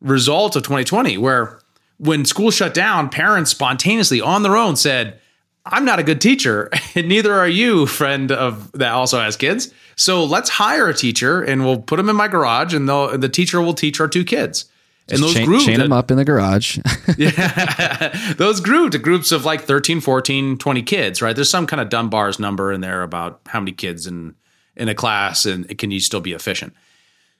result 0.00 0.56
of 0.56 0.62
2020 0.62 1.18
where 1.18 1.60
when 1.98 2.24
school 2.24 2.50
shut 2.50 2.74
down, 2.74 3.08
parents 3.08 3.50
spontaneously 3.50 4.20
on 4.20 4.42
their 4.42 4.56
own 4.56 4.76
said, 4.76 5.20
I'm 5.66 5.84
not 5.84 5.98
a 5.98 6.02
good 6.02 6.20
teacher, 6.20 6.70
and 6.94 7.08
neither 7.08 7.34
are 7.34 7.48
you, 7.48 7.86
friend 7.86 8.32
of 8.32 8.72
that 8.72 8.92
also 8.92 9.20
has 9.20 9.36
kids. 9.36 9.72
So 9.96 10.24
let's 10.24 10.48
hire 10.48 10.88
a 10.88 10.94
teacher 10.94 11.42
and 11.42 11.64
we'll 11.64 11.82
put 11.82 11.96
them 11.96 12.08
in 12.08 12.16
my 12.16 12.28
garage 12.28 12.72
and 12.72 12.88
the 12.88 13.30
teacher 13.30 13.60
will 13.60 13.74
teach 13.74 14.00
our 14.00 14.08
two 14.08 14.24
kids. 14.24 14.64
Just 15.10 15.22
and 15.22 15.22
those 15.22 15.34
chain, 15.34 15.44
grew 15.44 15.60
chain 15.60 15.78
them 15.78 15.92
up 15.92 16.10
in 16.10 16.16
the 16.16 16.24
garage. 16.24 16.78
yeah. 17.18 18.34
those 18.36 18.60
grew 18.60 18.88
to 18.90 18.98
groups 18.98 19.32
of 19.32 19.44
like 19.44 19.62
13, 19.62 20.00
14, 20.00 20.56
20 20.56 20.82
kids, 20.82 21.20
right? 21.20 21.34
There's 21.34 21.50
some 21.50 21.66
kind 21.66 21.80
of 21.80 21.88
Dunbar's 21.88 22.38
number 22.38 22.72
in 22.72 22.80
there 22.80 23.02
about 23.02 23.40
how 23.48 23.60
many 23.60 23.72
kids 23.72 24.06
in 24.06 24.34
in 24.76 24.88
a 24.88 24.94
class 24.94 25.44
and 25.46 25.76
can 25.78 25.90
you 25.90 26.00
still 26.00 26.20
be 26.20 26.32
efficient. 26.32 26.72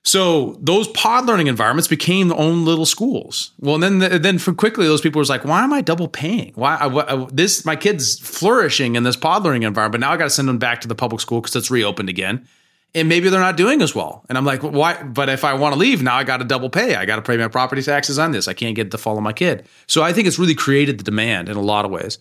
So 0.02 0.58
those 0.60 0.88
pod 0.88 1.26
learning 1.26 1.46
environments 1.46 1.86
became 1.86 2.28
their 2.28 2.38
own 2.38 2.64
little 2.64 2.86
schools. 2.86 3.52
Well, 3.60 3.82
and 3.82 4.00
then 4.00 4.22
then 4.22 4.38
for 4.38 4.52
quickly 4.52 4.86
those 4.86 5.00
people 5.00 5.18
was 5.18 5.28
like, 5.28 5.44
why 5.44 5.62
am 5.62 5.72
I 5.72 5.82
double 5.82 6.08
paying? 6.08 6.52
Why 6.54 6.76
I, 6.76 6.86
I, 6.86 7.26
this 7.30 7.64
my 7.64 7.76
kids 7.76 8.18
flourishing 8.18 8.96
in 8.96 9.02
this 9.02 9.16
pod 9.16 9.44
learning 9.44 9.62
environment, 9.62 10.00
but 10.00 10.06
now 10.06 10.12
I 10.12 10.16
got 10.16 10.24
to 10.24 10.30
send 10.30 10.48
them 10.48 10.58
back 10.58 10.80
to 10.80 10.88
the 10.88 10.94
public 10.94 11.20
school 11.20 11.40
because 11.40 11.54
it's 11.54 11.70
reopened 11.70 12.08
again, 12.08 12.48
and 12.94 13.08
maybe 13.08 13.28
they're 13.28 13.40
not 13.40 13.56
doing 13.56 13.82
as 13.82 13.94
well. 13.94 14.24
And 14.28 14.36
I'm 14.36 14.44
like, 14.44 14.62
why? 14.62 15.02
But 15.02 15.28
if 15.28 15.44
I 15.44 15.54
want 15.54 15.74
to 15.74 15.78
leave 15.78 16.02
now, 16.02 16.16
I 16.16 16.24
got 16.24 16.38
to 16.38 16.44
double 16.44 16.70
pay. 16.70 16.96
I 16.96 17.04
got 17.04 17.16
to 17.16 17.22
pay 17.22 17.36
my 17.36 17.48
property 17.48 17.82
taxes 17.82 18.18
on 18.18 18.32
this. 18.32 18.48
I 18.48 18.54
can't 18.54 18.74
get 18.74 18.90
to 18.90 18.98
follow 18.98 19.20
my 19.20 19.32
kid. 19.32 19.66
So 19.86 20.02
I 20.02 20.12
think 20.12 20.26
it's 20.26 20.38
really 20.38 20.54
created 20.54 20.98
the 20.98 21.04
demand 21.04 21.48
in 21.48 21.56
a 21.56 21.62
lot 21.62 21.84
of 21.84 21.90
ways. 21.90 22.18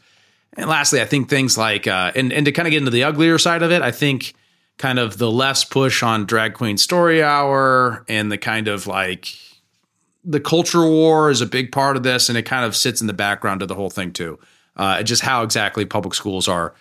And 0.53 0.69
lastly, 0.69 1.01
I 1.01 1.05
think 1.05 1.29
things 1.29 1.57
like 1.57 1.87
uh, 1.87 2.11
and 2.15 2.33
and 2.33 2.45
to 2.45 2.51
kind 2.51 2.67
of 2.67 2.71
get 2.71 2.79
into 2.79 2.91
the 2.91 3.03
uglier 3.03 3.37
side 3.37 3.63
of 3.63 3.71
it, 3.71 3.81
I 3.81 3.91
think 3.91 4.33
kind 4.79 4.97
of 4.97 5.17
the 5.17 5.29
left's 5.29 5.65
push 5.65 6.01
on 6.01 6.25
drag 6.25 6.53
queen 6.53 6.77
story 6.77 7.21
hour 7.21 8.03
and 8.07 8.31
the 8.31 8.37
kind 8.37 8.67
of 8.67 8.87
like 8.87 9.27
the 10.23 10.39
culture 10.39 10.87
war 10.87 11.29
is 11.29 11.41
a 11.41 11.45
big 11.45 11.71
part 11.71 11.95
of 11.97 12.03
this 12.03 12.29
and 12.29 12.37
it 12.37 12.43
kind 12.43 12.65
of 12.65 12.75
sits 12.75 13.01
in 13.01 13.07
the 13.07 13.13
background 13.13 13.61
of 13.61 13.67
the 13.67 13.75
whole 13.75 13.89
thing 13.89 14.11
too 14.11 14.39
uh, 14.77 15.03
just 15.03 15.21
how 15.21 15.43
exactly 15.43 15.85
public 15.85 16.13
schools 16.13 16.47
are 16.47 16.73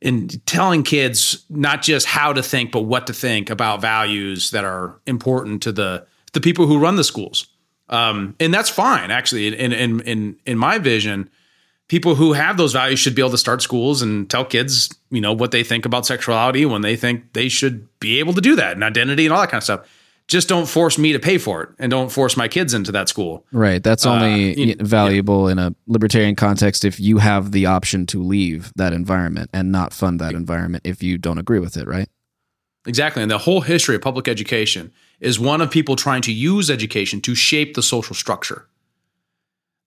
in 0.00 0.28
telling 0.46 0.82
kids 0.82 1.44
not 1.48 1.82
just 1.82 2.06
how 2.06 2.32
to 2.32 2.42
think 2.42 2.72
but 2.72 2.82
what 2.82 3.06
to 3.06 3.12
think 3.12 3.50
about 3.50 3.80
values 3.80 4.50
that 4.50 4.64
are 4.64 5.00
important 5.06 5.62
to 5.62 5.72
the 5.72 6.06
the 6.32 6.40
people 6.40 6.66
who 6.66 6.78
run 6.78 6.96
the 6.96 7.04
schools 7.04 7.46
um, 7.88 8.34
and 8.40 8.54
that's 8.54 8.70
fine 8.70 9.10
actually 9.10 9.48
in 9.48 9.72
in 9.72 10.00
in 10.00 10.36
in 10.46 10.58
my 10.58 10.78
vision 10.78 11.28
people 11.90 12.14
who 12.14 12.34
have 12.34 12.56
those 12.56 12.72
values 12.72 13.00
should 13.00 13.16
be 13.16 13.20
able 13.20 13.32
to 13.32 13.36
start 13.36 13.60
schools 13.60 14.00
and 14.00 14.30
tell 14.30 14.44
kids, 14.44 14.96
you 15.10 15.20
know, 15.20 15.32
what 15.32 15.50
they 15.50 15.64
think 15.64 15.84
about 15.84 16.06
sexuality 16.06 16.64
when 16.64 16.82
they 16.82 16.94
think 16.94 17.32
they 17.32 17.48
should 17.48 17.88
be 17.98 18.20
able 18.20 18.32
to 18.32 18.40
do 18.40 18.54
that 18.54 18.74
and 18.74 18.84
identity 18.84 19.26
and 19.26 19.34
all 19.34 19.40
that 19.40 19.50
kind 19.50 19.58
of 19.58 19.64
stuff. 19.64 19.99
Just 20.30 20.48
don't 20.48 20.68
force 20.68 20.96
me 20.96 21.12
to 21.12 21.18
pay 21.18 21.38
for 21.38 21.60
it 21.64 21.70
and 21.80 21.90
don't 21.90 22.08
force 22.08 22.36
my 22.36 22.46
kids 22.46 22.72
into 22.72 22.92
that 22.92 23.08
school. 23.08 23.44
Right. 23.50 23.82
That's 23.82 24.06
only 24.06 24.74
uh, 24.74 24.76
valuable 24.78 25.46
yeah. 25.46 25.52
in 25.52 25.58
a 25.58 25.74
libertarian 25.88 26.36
context 26.36 26.84
if 26.84 27.00
you 27.00 27.18
have 27.18 27.50
the 27.50 27.66
option 27.66 28.06
to 28.06 28.22
leave 28.22 28.72
that 28.76 28.92
environment 28.92 29.50
and 29.52 29.72
not 29.72 29.92
fund 29.92 30.20
that 30.20 30.34
environment 30.34 30.86
if 30.86 31.02
you 31.02 31.18
don't 31.18 31.38
agree 31.38 31.58
with 31.58 31.76
it, 31.76 31.88
right? 31.88 32.08
Exactly. 32.86 33.22
And 33.22 33.30
the 33.30 33.38
whole 33.38 33.62
history 33.62 33.96
of 33.96 34.02
public 34.02 34.28
education 34.28 34.92
is 35.18 35.40
one 35.40 35.60
of 35.60 35.68
people 35.68 35.96
trying 35.96 36.22
to 36.22 36.32
use 36.32 36.70
education 36.70 37.20
to 37.22 37.34
shape 37.34 37.74
the 37.74 37.82
social 37.82 38.14
structure. 38.14 38.68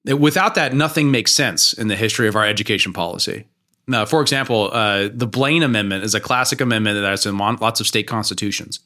Without 0.04 0.56
that, 0.56 0.74
nothing 0.74 1.10
makes 1.10 1.32
sense 1.32 1.72
in 1.72 1.88
the 1.88 1.96
history 1.96 2.28
of 2.28 2.36
our 2.36 2.46
education 2.46 2.91
policy. 2.91 3.46
Now, 3.88 4.04
for 4.04 4.20
example, 4.20 4.72
uh, 4.74 5.08
the 5.14 5.26
Blaine 5.26 5.64
Amendment 5.64 6.04
is 6.04 6.14
a 6.14 6.20
classic 6.20 6.60
amendment 6.60 7.02
that's 7.02 7.26
in 7.26 7.38
lots 7.38 7.80
of 7.80 7.88
state 7.88 8.08
constitutions. 8.08 8.82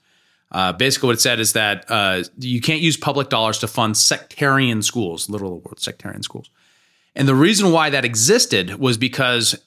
Uh, 0.51 0.71
basically, 0.73 1.07
what 1.07 1.15
it 1.15 1.21
said 1.21 1.39
is 1.39 1.53
that 1.53 1.85
uh, 1.89 2.23
you 2.37 2.61
can't 2.61 2.81
use 2.81 2.95
public 2.95 3.29
dollars 3.29 3.59
to 3.59 3.67
fund 3.67 3.97
sectarian 3.97 4.81
schools, 4.81 5.29
literal 5.29 5.59
word, 5.59 5.79
sectarian 5.79 6.23
schools. 6.23 6.49
And 7.15 7.27
the 7.27 7.35
reason 7.35 7.71
why 7.71 7.89
that 7.89 8.05
existed 8.05 8.75
was 8.75 8.97
because 8.97 9.59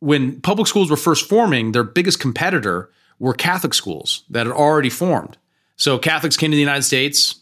when 0.00 0.40
public 0.40 0.68
schools 0.68 0.90
were 0.90 0.96
first 0.96 1.28
forming, 1.28 1.72
their 1.72 1.82
biggest 1.82 2.20
competitor 2.20 2.90
were 3.18 3.34
Catholic 3.34 3.74
schools 3.74 4.24
that 4.30 4.46
had 4.46 4.54
already 4.54 4.90
formed. 4.90 5.36
So 5.76 5.98
Catholics 5.98 6.36
came 6.36 6.50
to 6.50 6.56
the 6.56 6.60
United 6.60 6.82
States, 6.82 7.40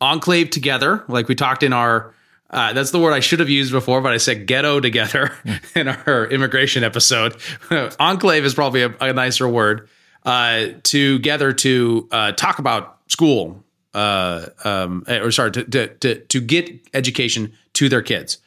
enclave 0.00 0.50
together, 0.50 1.04
like 1.08 1.28
we 1.28 1.34
talked 1.34 1.62
in 1.62 1.72
our 1.72 2.14
uh, 2.50 2.72
that's 2.72 2.92
the 2.92 3.00
word 3.00 3.12
I 3.12 3.18
should 3.18 3.40
have 3.40 3.50
used 3.50 3.72
before, 3.72 4.00
but 4.00 4.12
I 4.12 4.18
said 4.18 4.46
ghetto 4.46 4.78
together 4.78 5.32
in 5.74 5.88
our 5.88 6.26
immigration 6.26 6.84
episode. 6.84 7.36
Enclave 7.98 8.44
is 8.44 8.54
probably 8.54 8.82
a, 8.82 8.94
a 9.00 9.12
nicer 9.12 9.48
word. 9.48 9.88
Uh, 10.24 10.68
together 10.84 11.52
to 11.52 12.08
uh, 12.10 12.32
talk 12.32 12.58
about 12.58 12.98
school, 13.08 13.62
uh, 13.92 14.46
um, 14.64 15.04
or 15.06 15.30
sorry, 15.30 15.50
to, 15.50 15.88
to, 15.88 16.18
to 16.18 16.40
get 16.40 16.70
education 16.94 17.52
to 17.74 17.90
their 17.90 18.00
kids. 18.00 18.38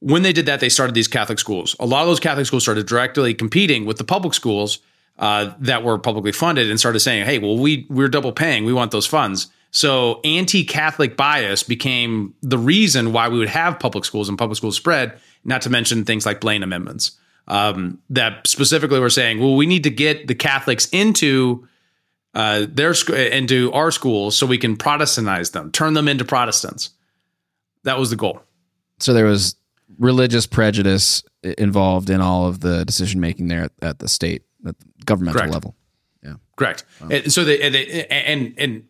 When 0.00 0.22
they 0.22 0.32
did 0.32 0.46
that, 0.46 0.58
they 0.58 0.68
started 0.68 0.94
these 0.94 1.06
Catholic 1.06 1.38
schools. 1.38 1.76
A 1.78 1.86
lot 1.86 2.02
of 2.02 2.08
those 2.08 2.18
Catholic 2.18 2.46
schools 2.46 2.64
started 2.64 2.86
directly 2.86 3.32
competing 3.32 3.84
with 3.86 3.98
the 3.98 4.02
public 4.02 4.34
schools 4.34 4.80
uh, 5.20 5.52
that 5.60 5.84
were 5.84 5.98
publicly 5.98 6.32
funded 6.32 6.68
and 6.68 6.80
started 6.80 6.98
saying, 6.98 7.24
"Hey, 7.26 7.38
well, 7.38 7.56
we 7.56 7.86
we're 7.88 8.08
double 8.08 8.32
paying. 8.32 8.64
We 8.64 8.72
want 8.72 8.90
those 8.90 9.06
funds." 9.06 9.48
So 9.70 10.20
anti 10.24 10.64
Catholic 10.64 11.16
bias 11.16 11.62
became 11.62 12.34
the 12.42 12.58
reason 12.58 13.12
why 13.12 13.28
we 13.28 13.38
would 13.38 13.50
have 13.50 13.78
public 13.78 14.04
schools 14.04 14.28
and 14.28 14.36
public 14.36 14.56
schools 14.56 14.76
spread, 14.76 15.16
not 15.44 15.62
to 15.62 15.70
mention 15.70 16.04
things 16.04 16.26
like 16.26 16.40
Blaine 16.40 16.64
amendments 16.64 17.12
um, 17.50 17.98
that 18.10 18.46
specifically 18.46 19.00
were 19.00 19.10
saying, 19.10 19.40
well, 19.40 19.56
we 19.56 19.66
need 19.66 19.82
to 19.82 19.90
get 19.90 20.28
the 20.28 20.36
Catholics 20.36 20.88
into 20.92 21.66
uh, 22.32 22.66
their 22.70 22.94
into 23.12 23.72
our 23.72 23.90
schools 23.90 24.36
so 24.36 24.46
we 24.46 24.56
can 24.56 24.76
Protestantize 24.76 25.50
them, 25.50 25.72
turn 25.72 25.94
them 25.94 26.06
into 26.06 26.24
Protestants. 26.24 26.90
That 27.82 27.98
was 27.98 28.10
the 28.10 28.16
goal. 28.16 28.40
So 29.00 29.12
there 29.12 29.24
was 29.24 29.56
religious 29.98 30.46
prejudice 30.46 31.24
involved 31.42 32.08
in 32.08 32.20
all 32.20 32.46
of 32.46 32.60
the 32.60 32.84
decision 32.84 33.20
making 33.20 33.48
there 33.48 33.64
at, 33.64 33.72
at, 33.82 33.98
the 33.98 34.08
state, 34.08 34.44
at 34.64 34.78
the 34.78 34.86
governmental 35.04 35.40
Correct. 35.40 35.52
level. 35.52 35.74
Yeah, 36.22 36.34
correct. 36.56 36.84
Wow. 37.00 37.08
And 37.10 37.32
so 37.32 37.42
they, 37.42 37.68
they 37.68 38.06
and 38.06 38.54
and 38.58 38.84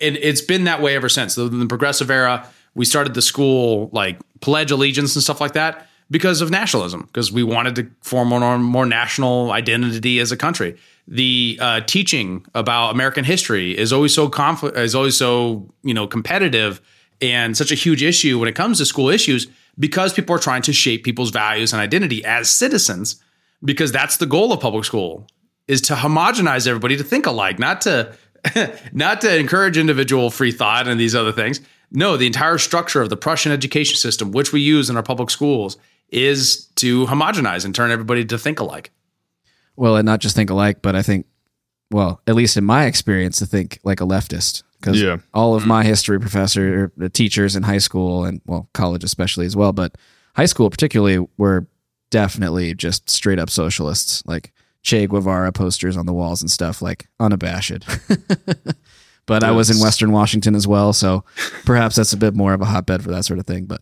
and 0.00 0.16
it's 0.16 0.40
been 0.40 0.64
that 0.64 0.80
way 0.80 0.96
ever 0.96 1.10
since. 1.10 1.36
In 1.36 1.58
the 1.58 1.66
progressive 1.66 2.10
era, 2.10 2.48
we 2.74 2.86
started 2.86 3.12
the 3.12 3.22
school 3.22 3.90
like 3.92 4.18
pledge 4.40 4.70
allegiance 4.70 5.14
and 5.16 5.22
stuff 5.22 5.42
like 5.42 5.52
that 5.52 5.86
because 6.10 6.40
of 6.40 6.50
nationalism, 6.50 7.02
because 7.02 7.32
we 7.32 7.42
wanted 7.42 7.74
to 7.76 7.90
form 8.02 8.28
more, 8.28 8.58
more 8.58 8.86
national 8.86 9.52
identity 9.52 10.20
as 10.20 10.32
a 10.32 10.36
country. 10.36 10.76
The 11.08 11.58
uh, 11.60 11.80
teaching 11.82 12.44
about 12.54 12.90
American 12.90 13.24
history 13.24 13.76
is 13.76 13.92
always 13.92 14.14
so 14.14 14.30
is 14.74 14.94
always 14.94 15.16
so 15.16 15.68
you 15.82 15.94
know 15.94 16.06
competitive 16.06 16.80
and 17.20 17.56
such 17.56 17.70
a 17.70 17.74
huge 17.74 18.02
issue 18.02 18.38
when 18.38 18.48
it 18.48 18.54
comes 18.54 18.78
to 18.78 18.86
school 18.86 19.08
issues 19.08 19.46
because 19.78 20.12
people 20.12 20.34
are 20.34 20.38
trying 20.38 20.62
to 20.62 20.72
shape 20.72 21.04
people's 21.04 21.30
values 21.30 21.72
and 21.72 21.80
identity 21.80 22.24
as 22.24 22.50
citizens 22.50 23.22
because 23.64 23.92
that's 23.92 24.16
the 24.16 24.26
goal 24.26 24.52
of 24.52 24.60
public 24.60 24.84
school 24.84 25.26
is 25.68 25.80
to 25.82 25.94
homogenize 25.94 26.66
everybody 26.66 26.96
to 26.96 27.04
think 27.04 27.26
alike 27.26 27.58
not 27.58 27.80
to 27.82 28.14
not 28.92 29.20
to 29.22 29.36
encourage 29.36 29.78
individual 29.78 30.30
free 30.30 30.52
thought 30.52 30.88
and 30.88 30.98
these 30.98 31.14
other 31.14 31.32
things. 31.32 31.60
No, 31.90 32.16
the 32.16 32.26
entire 32.26 32.58
structure 32.58 33.00
of 33.00 33.08
the 33.08 33.16
Prussian 33.16 33.52
education 33.52 33.96
system, 33.96 34.32
which 34.32 34.52
we 34.52 34.60
use 34.60 34.90
in 34.90 34.96
our 34.96 35.02
public 35.02 35.30
schools, 35.30 35.76
is 36.14 36.66
to 36.76 37.06
homogenize 37.06 37.64
and 37.64 37.74
turn 37.74 37.90
everybody 37.90 38.24
to 38.24 38.38
think 38.38 38.60
alike. 38.60 38.90
Well, 39.76 39.96
and 39.96 40.06
not 40.06 40.20
just 40.20 40.36
think 40.36 40.48
alike, 40.48 40.80
but 40.80 40.94
I 40.94 41.02
think, 41.02 41.26
well, 41.90 42.20
at 42.26 42.36
least 42.36 42.56
in 42.56 42.64
my 42.64 42.86
experience, 42.86 43.38
to 43.38 43.46
think 43.46 43.80
like 43.82 44.00
a 44.00 44.04
leftist. 44.04 44.62
Because 44.80 45.00
yeah. 45.00 45.16
all 45.32 45.54
of 45.54 45.66
my 45.66 45.82
history 45.82 46.20
professor, 46.20 46.84
er, 46.84 46.92
the 46.96 47.08
teachers 47.08 47.56
in 47.56 47.62
high 47.62 47.78
school 47.78 48.24
and 48.24 48.40
well, 48.46 48.68
college 48.74 49.02
especially 49.02 49.46
as 49.46 49.56
well, 49.56 49.72
but 49.72 49.96
high 50.36 50.44
school 50.46 50.70
particularly 50.70 51.26
were 51.36 51.66
definitely 52.10 52.74
just 52.74 53.10
straight 53.10 53.38
up 53.38 53.50
socialists. 53.50 54.22
Like 54.26 54.52
Che 54.82 55.06
Guevara 55.06 55.50
posters 55.52 55.96
on 55.96 56.06
the 56.06 56.12
walls 56.12 56.42
and 56.42 56.50
stuff, 56.50 56.82
like 56.82 57.08
unabashed. 57.18 57.86
but 59.26 59.42
I 59.42 59.50
was 59.50 59.70
in 59.70 59.80
Western 59.82 60.12
Washington 60.12 60.54
as 60.54 60.68
well, 60.68 60.92
so 60.92 61.24
perhaps 61.64 61.96
that's 61.96 62.12
a 62.12 62.18
bit 62.18 62.34
more 62.34 62.52
of 62.52 62.60
a 62.60 62.66
hotbed 62.66 63.02
for 63.02 63.10
that 63.10 63.24
sort 63.24 63.38
of 63.38 63.46
thing. 63.46 63.64
But 63.64 63.80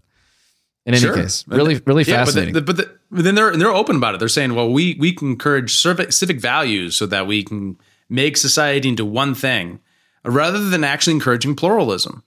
in 0.85 0.95
any 0.95 1.03
sure. 1.03 1.15
case, 1.15 1.45
really, 1.47 1.81
really 1.87 2.03
yeah, 2.05 2.25
fascinating. 2.25 2.55
But, 2.55 2.67
the, 2.67 2.73
but, 2.73 2.77
the, 2.77 2.99
but, 3.11 3.25
then 3.25 3.35
they're 3.35 3.57
they're 3.57 3.71
open 3.71 3.97
about 3.97 4.15
it. 4.15 4.19
They're 4.19 4.29
saying, 4.29 4.55
well, 4.55 4.71
we 4.71 4.97
we 4.99 5.13
can 5.13 5.31
encourage 5.33 5.77
civic, 5.77 6.41
values 6.41 6.97
so 6.97 7.07
that 7.07 7.27
we 7.27 7.43
can 7.45 7.79
make 8.09 8.37
society 8.37 8.89
into 8.89 9.05
one 9.05 9.35
thing, 9.35 9.81
rather 10.25 10.69
than 10.69 10.85
actually 10.85 11.15
encouraging 11.15 11.55
pluralism, 11.55 12.25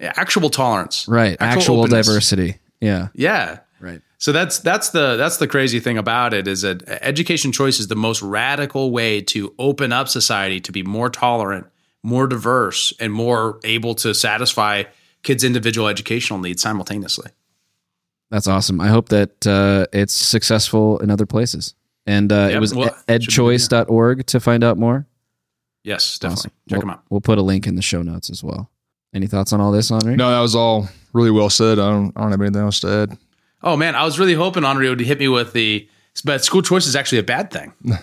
actual 0.00 0.50
tolerance, 0.50 1.08
right? 1.08 1.36
Actual, 1.40 1.84
actual 1.84 1.86
diversity. 1.86 2.56
Yeah, 2.80 3.08
yeah. 3.14 3.60
Right. 3.80 4.02
So 4.18 4.32
that's 4.32 4.58
that's 4.58 4.90
the 4.90 5.16
that's 5.16 5.38
the 5.38 5.48
crazy 5.48 5.80
thing 5.80 5.96
about 5.96 6.34
it 6.34 6.46
is 6.46 6.60
that 6.60 6.86
education 6.86 7.52
choice 7.52 7.80
is 7.80 7.88
the 7.88 7.96
most 7.96 8.20
radical 8.20 8.90
way 8.90 9.22
to 9.22 9.54
open 9.58 9.92
up 9.92 10.08
society 10.08 10.60
to 10.60 10.72
be 10.72 10.82
more 10.82 11.08
tolerant, 11.08 11.66
more 12.02 12.26
diverse, 12.26 12.92
and 13.00 13.10
more 13.10 13.58
able 13.64 13.94
to 13.94 14.12
satisfy 14.12 14.84
kids' 15.22 15.44
individual 15.44 15.88
educational 15.88 16.38
needs 16.38 16.62
simultaneously. 16.62 17.30
That's 18.30 18.46
awesome. 18.46 18.80
I 18.80 18.88
hope 18.88 19.08
that 19.08 19.46
uh, 19.46 19.86
it's 19.92 20.14
successful 20.14 20.98
in 21.00 21.10
other 21.10 21.26
places. 21.26 21.74
And 22.06 22.32
uh, 22.32 22.46
yep. 22.48 22.52
it 22.52 22.60
was 22.60 22.74
well, 22.74 22.96
edchoice.org 23.08 24.26
to 24.26 24.40
find 24.40 24.64
out 24.64 24.78
more. 24.78 25.06
Yes, 25.82 26.18
definitely. 26.18 26.38
Awesome. 26.38 26.50
Check 26.68 26.76
we'll, 26.76 26.80
them 26.80 26.90
out. 26.90 27.02
We'll 27.10 27.20
put 27.20 27.38
a 27.38 27.42
link 27.42 27.66
in 27.66 27.74
the 27.74 27.82
show 27.82 28.02
notes 28.02 28.30
as 28.30 28.44
well. 28.44 28.70
Any 29.12 29.26
thoughts 29.26 29.52
on 29.52 29.60
all 29.60 29.72
this, 29.72 29.90
Henri? 29.90 30.14
No, 30.16 30.30
that 30.30 30.40
was 30.40 30.54
all 30.54 30.88
really 31.12 31.30
well 31.30 31.50
said. 31.50 31.78
I 31.78 31.90
don't, 31.90 32.12
I 32.16 32.22
don't 32.22 32.30
have 32.30 32.40
anything 32.40 32.62
else 32.62 32.80
to 32.80 32.88
add. 32.88 33.18
Oh 33.62 33.76
man, 33.76 33.94
I 33.94 34.04
was 34.04 34.18
really 34.18 34.34
hoping 34.34 34.64
Henri 34.64 34.88
would 34.88 35.00
hit 35.00 35.18
me 35.18 35.28
with 35.28 35.52
the 35.52 35.88
but 36.24 36.44
school 36.44 36.62
choice 36.62 36.86
is 36.86 36.96
actually 36.96 37.18
a 37.18 37.24
bad 37.24 37.50
thing 37.50 37.72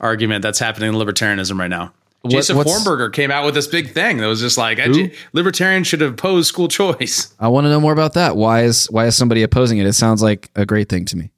argument 0.00 0.42
that's 0.42 0.58
happening 0.58 0.90
in 0.90 0.94
libertarianism 0.94 1.58
right 1.58 1.68
now. 1.68 1.92
What- 2.22 2.32
Jacob 2.32 2.56
Hornberger 2.66 3.12
came 3.12 3.30
out 3.30 3.44
with 3.46 3.54
this 3.54 3.66
big 3.66 3.92
thing 3.92 4.18
that 4.18 4.26
was 4.26 4.40
just 4.40 4.58
like 4.58 4.78
I, 4.78 5.10
libertarians 5.32 5.86
should 5.86 6.02
oppose 6.02 6.46
school 6.48 6.68
choice 6.68 7.34
I 7.40 7.48
want 7.48 7.64
to 7.64 7.70
know 7.70 7.80
more 7.80 7.92
about 7.94 8.12
that. 8.14 8.36
Why 8.36 8.62
is 8.64 8.86
why 8.90 9.06
is 9.06 9.16
somebody 9.16 9.42
opposing 9.42 9.78
it? 9.78 9.86
It 9.86 9.94
sounds 9.94 10.22
like 10.22 10.50
a 10.54 10.66
great 10.66 10.88
thing 10.88 11.04
to 11.06 11.16
me. 11.16 11.30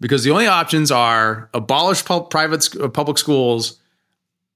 because 0.00 0.22
the 0.24 0.30
only 0.30 0.46
options 0.46 0.90
are 0.90 1.48
abolish 1.54 2.04
pu- 2.04 2.24
private 2.24 2.62
sc- 2.62 2.92
public 2.92 3.16
schools 3.18 3.78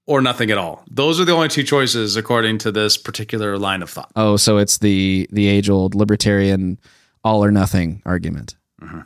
or 0.06 0.20
nothing 0.20 0.50
at 0.50 0.58
all. 0.58 0.84
Those 0.90 1.18
are 1.18 1.24
the 1.24 1.32
only 1.32 1.48
two 1.48 1.62
choices 1.62 2.14
according 2.16 2.58
to 2.58 2.70
this 2.70 2.98
particular 2.98 3.56
line 3.56 3.80
of 3.82 3.88
thought. 3.88 4.12
Oh, 4.16 4.36
so 4.36 4.58
it's 4.58 4.78
the 4.78 5.26
the 5.32 5.46
age 5.48 5.70
old 5.70 5.94
libertarian 5.94 6.78
all 7.24 7.42
or 7.42 7.50
nothing 7.50 8.02
argument, 8.04 8.54
mm-hmm. 8.82 9.00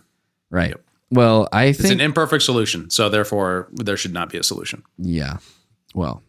right? 0.50 0.74
Well, 1.12 1.48
I 1.52 1.66
think 1.72 1.84
It's 1.84 1.90
an 1.92 2.00
imperfect 2.00 2.42
solution, 2.42 2.90
so 2.90 3.09
therefore 3.09 3.68
there 3.72 3.96
should 3.96 4.12
not 4.12 4.28
be 4.30 4.38
a 4.38 4.42
solution. 4.42 4.82
yeah. 4.98 5.36
Well, 5.94 6.22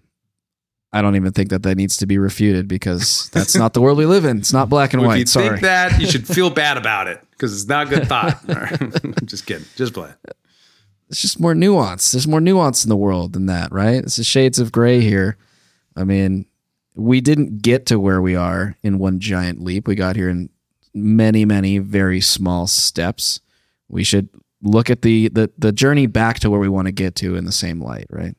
I 0.92 1.02
don't 1.04 1.16
even 1.16 1.32
think 1.32 1.50
that 1.52 1.64
that 1.64 1.76
needs 1.76 1.98
to 1.98 2.08
be 2.08 2.18
refuted 2.18 2.68
because 2.68 3.30
that's 3.32 3.56
not 3.56 3.74
the 3.74 3.82
world 3.82 3.98
we 3.98 4.06
live 4.08 4.26
in. 4.26 4.40
It's 4.40 4.54
not 4.54 4.70
black 4.70 4.94
and 4.94 5.04
if 5.04 5.08
white. 5.08 5.20
you 5.20 5.26
Sorry. 5.28 5.50
think 5.50 5.62
that, 5.62 6.02
you 6.02 6.08
should 6.08 6.28
feel 6.28 6.50
bad 6.64 6.78
about 6.78 7.08
it 7.08 7.22
because 7.32 7.54
it's 7.54 7.70
not 7.70 7.88
a 7.88 7.90
good 7.90 8.08
thought. 8.08 8.40
just 9.26 9.46
kidding. 9.46 9.66
Just 9.76 9.94
play. 9.94 10.12
it's 11.10 11.22
just 11.22 11.40
more 11.40 11.54
nuance. 11.54 12.12
There's 12.12 12.28
more 12.28 12.42
nuance 12.42 12.84
in 12.84 12.90
the 12.90 12.96
world 12.98 13.34
than 13.34 13.46
that, 13.46 13.72
right? 13.72 14.04
It's 14.04 14.16
the 14.16 14.24
shades 14.24 14.58
of 14.58 14.72
gray 14.72 15.02
here. 15.02 15.38
I 15.96 16.04
mean, 16.06 16.46
we 16.96 17.22
didn't 17.22 17.62
get 17.62 17.86
to 17.88 18.00
where 18.00 18.22
we 18.22 18.36
are 18.36 18.76
in 18.82 18.98
one 18.98 19.20
giant 19.20 19.62
leap. 19.62 19.88
We 19.88 19.94
got 19.96 20.16
here 20.16 20.30
in 20.30 20.50
many, 20.94 21.46
many 21.46 21.78
very 21.78 22.20
small 22.20 22.66
steps. 22.66 23.42
We 23.90 24.04
should 24.04 24.30
look 24.64 24.90
at 24.90 25.04
the 25.04 25.30
the 25.30 25.52
the 25.58 25.72
journey 25.72 26.08
back 26.08 26.40
to 26.40 26.50
where 26.50 26.60
we 26.60 26.68
want 26.68 26.88
to 26.88 26.92
get 26.92 27.16
to 27.18 27.36
in 27.36 27.46
the 27.46 27.52
same 27.52 27.80
light, 27.82 28.08
right? 28.10 28.36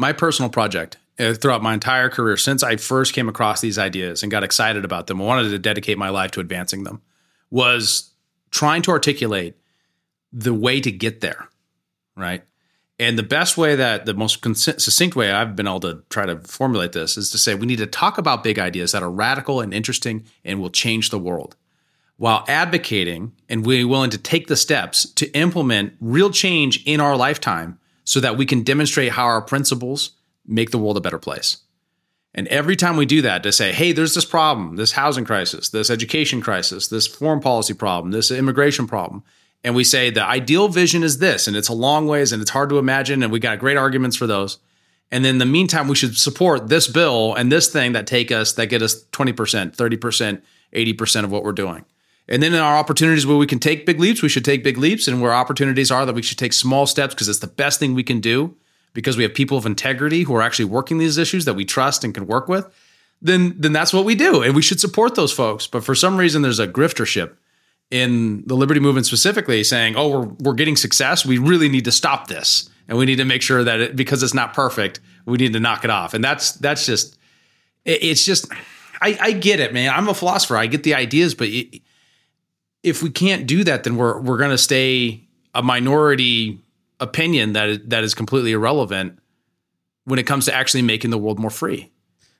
my 0.00 0.12
personal 0.12 0.48
project 0.48 0.96
Uh, 1.18 1.34
throughout 1.34 1.62
my 1.62 1.74
entire 1.74 2.08
career 2.08 2.36
since 2.36 2.62
I 2.62 2.76
first 2.76 3.12
came 3.12 3.28
across 3.28 3.60
these 3.60 3.76
ideas 3.76 4.22
and 4.22 4.30
got 4.30 4.44
excited 4.44 4.84
about 4.84 5.08
them, 5.08 5.20
I 5.20 5.24
wanted 5.24 5.50
to 5.50 5.58
dedicate 5.58 5.98
my 5.98 6.10
life 6.10 6.30
to 6.32 6.40
advancing 6.40 6.84
them, 6.84 7.02
was 7.50 8.12
trying 8.50 8.82
to 8.82 8.92
articulate 8.92 9.56
the 10.32 10.54
way 10.54 10.80
to 10.80 10.92
get 10.92 11.20
there, 11.20 11.48
right? 12.16 12.44
And 13.00 13.18
the 13.18 13.24
best 13.24 13.56
way 13.56 13.76
that 13.76 14.06
the 14.06 14.14
most 14.14 14.44
succinct 14.44 15.16
way 15.16 15.30
I've 15.30 15.54
been 15.54 15.68
able 15.68 15.80
to 15.80 16.02
try 16.10 16.26
to 16.26 16.38
formulate 16.40 16.92
this 16.92 17.16
is 17.16 17.30
to 17.30 17.38
say 17.38 17.54
we 17.54 17.66
need 17.66 17.78
to 17.78 17.86
talk 17.86 18.18
about 18.18 18.42
big 18.42 18.58
ideas 18.58 18.92
that 18.92 19.02
are 19.02 19.10
radical 19.10 19.60
and 19.60 19.72
interesting 19.72 20.24
and 20.44 20.60
will 20.60 20.70
change 20.70 21.10
the 21.10 21.18
world 21.18 21.56
while 22.16 22.44
advocating 22.48 23.32
and 23.48 23.64
we're 23.64 23.86
willing 23.86 24.10
to 24.10 24.18
take 24.18 24.48
the 24.48 24.56
steps 24.56 25.08
to 25.12 25.30
implement 25.32 25.94
real 26.00 26.30
change 26.30 26.84
in 26.84 27.00
our 27.00 27.16
lifetime 27.16 27.78
so 28.02 28.18
that 28.18 28.36
we 28.36 28.44
can 28.44 28.62
demonstrate 28.64 29.12
how 29.12 29.24
our 29.24 29.40
principles 29.40 30.10
make 30.48 30.70
the 30.70 30.78
world 30.78 30.96
a 30.96 31.00
better 31.00 31.18
place. 31.18 31.58
And 32.34 32.46
every 32.48 32.76
time 32.76 32.96
we 32.96 33.06
do 33.06 33.22
that, 33.22 33.42
to 33.42 33.52
say, 33.52 33.72
hey, 33.72 33.92
there's 33.92 34.14
this 34.14 34.24
problem, 34.24 34.76
this 34.76 34.92
housing 34.92 35.24
crisis, 35.24 35.70
this 35.70 35.90
education 35.90 36.40
crisis, 36.40 36.88
this 36.88 37.06
foreign 37.06 37.40
policy 37.40 37.74
problem, 37.74 38.12
this 38.12 38.30
immigration 38.30 38.86
problem. 38.86 39.22
And 39.64 39.74
we 39.74 39.82
say 39.82 40.10
the 40.10 40.24
ideal 40.24 40.68
vision 40.68 41.02
is 41.02 41.18
this, 41.18 41.48
and 41.48 41.56
it's 41.56 41.68
a 41.68 41.74
long 41.74 42.06
ways 42.06 42.32
and 42.32 42.40
it's 42.40 42.50
hard 42.50 42.68
to 42.68 42.78
imagine, 42.78 43.22
and 43.22 43.32
we 43.32 43.40
got 43.40 43.58
great 43.58 43.76
arguments 43.76 44.16
for 44.16 44.26
those. 44.26 44.58
And 45.10 45.24
then 45.24 45.36
in 45.36 45.38
the 45.38 45.46
meantime, 45.46 45.88
we 45.88 45.96
should 45.96 46.16
support 46.16 46.68
this 46.68 46.86
bill 46.86 47.34
and 47.34 47.50
this 47.50 47.68
thing 47.68 47.92
that 47.92 48.06
take 48.06 48.30
us, 48.30 48.52
that 48.52 48.66
get 48.66 48.82
us 48.82 49.04
20%, 49.06 49.74
30%, 49.74 50.42
80% 50.72 51.24
of 51.24 51.30
what 51.32 51.44
we're 51.44 51.52
doing. 51.52 51.84
And 52.28 52.42
then 52.42 52.52
in 52.52 52.60
our 52.60 52.76
opportunities 52.76 53.26
where 53.26 53.38
we 53.38 53.46
can 53.46 53.58
take 53.58 53.86
big 53.86 53.98
leaps, 53.98 54.22
we 54.22 54.28
should 54.28 54.44
take 54.44 54.62
big 54.62 54.76
leaps. 54.76 55.08
And 55.08 55.22
where 55.22 55.32
opportunities 55.32 55.90
are 55.90 56.04
that 56.04 56.14
we 56.14 56.22
should 56.22 56.36
take 56.36 56.52
small 56.52 56.86
steps 56.86 57.14
because 57.14 57.28
it's 57.28 57.38
the 57.38 57.46
best 57.46 57.80
thing 57.80 57.94
we 57.94 58.02
can 58.02 58.20
do 58.20 58.54
because 58.98 59.16
we 59.16 59.22
have 59.22 59.32
people 59.32 59.56
of 59.56 59.64
integrity 59.64 60.24
who 60.24 60.34
are 60.34 60.42
actually 60.42 60.64
working 60.64 60.98
these 60.98 61.18
issues 61.18 61.44
that 61.44 61.54
we 61.54 61.64
trust 61.64 62.02
and 62.02 62.12
can 62.12 62.26
work 62.26 62.48
with, 62.48 62.66
then 63.22 63.54
then 63.56 63.72
that's 63.72 63.92
what 63.92 64.04
we 64.04 64.16
do. 64.16 64.42
And 64.42 64.56
we 64.56 64.60
should 64.60 64.80
support 64.80 65.14
those 65.14 65.32
folks. 65.32 65.68
But 65.68 65.84
for 65.84 65.94
some 65.94 66.16
reason 66.16 66.42
there's 66.42 66.58
a 66.58 66.66
griftership 66.66 67.36
in 67.92 68.42
the 68.46 68.56
liberty 68.56 68.80
movement 68.80 69.06
specifically 69.06 69.62
saying, 69.62 69.94
"Oh, 69.96 70.08
we're 70.08 70.26
we're 70.40 70.54
getting 70.54 70.74
success. 70.74 71.24
We 71.24 71.38
really 71.38 71.68
need 71.68 71.84
to 71.84 71.92
stop 71.92 72.26
this." 72.26 72.68
And 72.88 72.98
we 72.98 73.06
need 73.06 73.18
to 73.18 73.24
make 73.24 73.40
sure 73.40 73.62
that 73.62 73.80
it, 73.80 73.94
because 73.94 74.20
it's 74.24 74.34
not 74.34 74.52
perfect, 74.52 74.98
we 75.26 75.36
need 75.36 75.52
to 75.52 75.60
knock 75.60 75.84
it 75.84 75.90
off. 75.90 76.12
And 76.12 76.24
that's 76.24 76.54
that's 76.54 76.84
just 76.84 77.16
it, 77.84 78.02
it's 78.02 78.24
just 78.24 78.52
I, 79.00 79.16
I 79.20 79.30
get 79.30 79.60
it, 79.60 79.72
man. 79.72 79.94
I'm 79.94 80.08
a 80.08 80.14
philosopher. 80.14 80.56
I 80.56 80.66
get 80.66 80.82
the 80.82 80.96
ideas, 80.96 81.36
but 81.36 81.46
it, 81.46 81.82
if 82.82 83.00
we 83.00 83.10
can't 83.10 83.46
do 83.46 83.62
that, 83.62 83.84
then 83.84 83.96
we're 83.96 84.20
we're 84.20 84.38
going 84.38 84.50
to 84.50 84.58
stay 84.58 85.22
a 85.54 85.62
minority 85.62 86.58
opinion 87.00 87.52
that 87.52 87.68
is, 87.68 87.78
that 87.86 88.04
is 88.04 88.14
completely 88.14 88.52
irrelevant 88.52 89.18
when 90.04 90.18
it 90.18 90.26
comes 90.26 90.46
to 90.46 90.54
actually 90.54 90.82
making 90.82 91.10
the 91.10 91.18
world 91.18 91.38
more 91.38 91.50
free. 91.50 91.92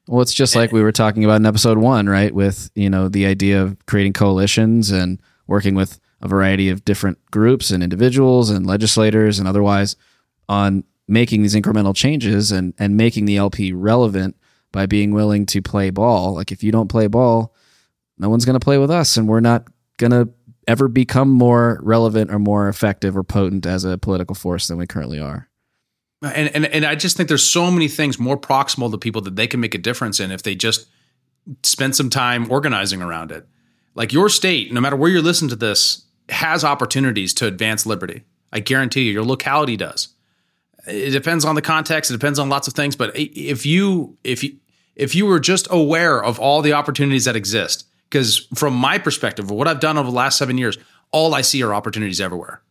Well, 0.06 0.22
it's 0.22 0.32
just 0.32 0.56
like 0.56 0.72
we 0.72 0.82
were 0.82 0.92
talking 0.92 1.24
about 1.24 1.36
in 1.36 1.46
episode 1.46 1.76
one, 1.76 2.08
right? 2.08 2.34
With 2.34 2.70
you 2.74 2.88
know 2.88 3.08
the 3.08 3.26
idea 3.26 3.62
of 3.62 3.76
creating 3.86 4.14
coalitions 4.14 4.90
and 4.90 5.20
working 5.46 5.74
with 5.74 6.00
a 6.22 6.28
variety 6.28 6.70
of 6.70 6.84
different 6.84 7.18
groups 7.30 7.70
and 7.70 7.82
individuals 7.82 8.50
and 8.50 8.66
legislators 8.66 9.38
and 9.38 9.46
otherwise 9.46 9.96
on 10.48 10.84
making 11.06 11.42
these 11.42 11.54
incremental 11.54 11.94
changes 11.94 12.50
and 12.50 12.72
and 12.78 12.96
making 12.96 13.26
the 13.26 13.36
LP 13.36 13.72
relevant 13.72 14.34
by 14.72 14.86
being 14.86 15.12
willing 15.12 15.44
to 15.46 15.60
play 15.60 15.90
ball. 15.90 16.34
Like 16.34 16.52
if 16.52 16.62
you 16.62 16.72
don't 16.72 16.88
play 16.88 17.06
ball, 17.06 17.54
no 18.16 18.30
one's 18.30 18.46
going 18.46 18.58
to 18.58 18.64
play 18.64 18.78
with 18.78 18.90
us, 18.90 19.18
and 19.18 19.28
we're 19.28 19.40
not 19.40 19.68
going 19.98 20.12
to 20.12 20.32
ever 20.68 20.86
become 20.86 21.30
more 21.30 21.80
relevant 21.82 22.30
or 22.30 22.38
more 22.38 22.68
effective 22.68 23.16
or 23.16 23.24
potent 23.24 23.66
as 23.66 23.84
a 23.84 23.98
political 23.98 24.36
force 24.36 24.68
than 24.68 24.78
we 24.78 24.86
currently 24.86 25.18
are. 25.18 25.48
And, 26.22 26.54
and 26.54 26.66
and 26.66 26.84
I 26.84 26.94
just 26.94 27.16
think 27.16 27.28
there's 27.28 27.48
so 27.48 27.70
many 27.70 27.88
things 27.88 28.18
more 28.18 28.36
proximal 28.36 28.90
to 28.90 28.98
people 28.98 29.22
that 29.22 29.36
they 29.36 29.46
can 29.46 29.60
make 29.60 29.74
a 29.74 29.78
difference 29.78 30.20
in 30.20 30.30
if 30.30 30.42
they 30.42 30.54
just 30.54 30.86
spend 31.62 31.96
some 31.96 32.10
time 32.10 32.50
organizing 32.50 33.00
around 33.02 33.32
it. 33.32 33.46
Like 33.94 34.12
your 34.12 34.28
state, 34.28 34.72
no 34.72 34.80
matter 34.80 34.96
where 34.96 35.10
you're 35.10 35.22
listening 35.22 35.48
to 35.50 35.56
this, 35.56 36.04
has 36.28 36.64
opportunities 36.64 37.32
to 37.34 37.46
advance 37.46 37.86
liberty. 37.86 38.24
I 38.52 38.60
guarantee 38.60 39.02
you, 39.02 39.12
your 39.12 39.24
locality 39.24 39.76
does. 39.76 40.08
It 40.86 41.10
depends 41.10 41.44
on 41.44 41.54
the 41.54 41.62
context. 41.62 42.10
It 42.10 42.14
depends 42.14 42.38
on 42.38 42.48
lots 42.48 42.68
of 42.68 42.74
things. 42.74 42.96
But 42.96 43.12
if 43.14 43.64
you 43.64 44.16
if 44.24 44.42
you 44.42 44.56
if 44.96 45.14
you 45.14 45.24
were 45.24 45.40
just 45.40 45.68
aware 45.70 46.22
of 46.22 46.38
all 46.40 46.62
the 46.62 46.72
opportunities 46.72 47.24
that 47.26 47.36
exist, 47.36 47.84
because 48.08 48.46
from 48.54 48.74
my 48.74 48.98
perspective, 48.98 49.50
what 49.50 49.68
I've 49.68 49.80
done 49.80 49.98
over 49.98 50.10
the 50.10 50.16
last 50.16 50.38
seven 50.38 50.58
years, 50.58 50.78
all 51.10 51.34
I 51.34 51.42
see 51.42 51.62
are 51.62 51.74
opportunities 51.74 52.20
everywhere. 52.20 52.62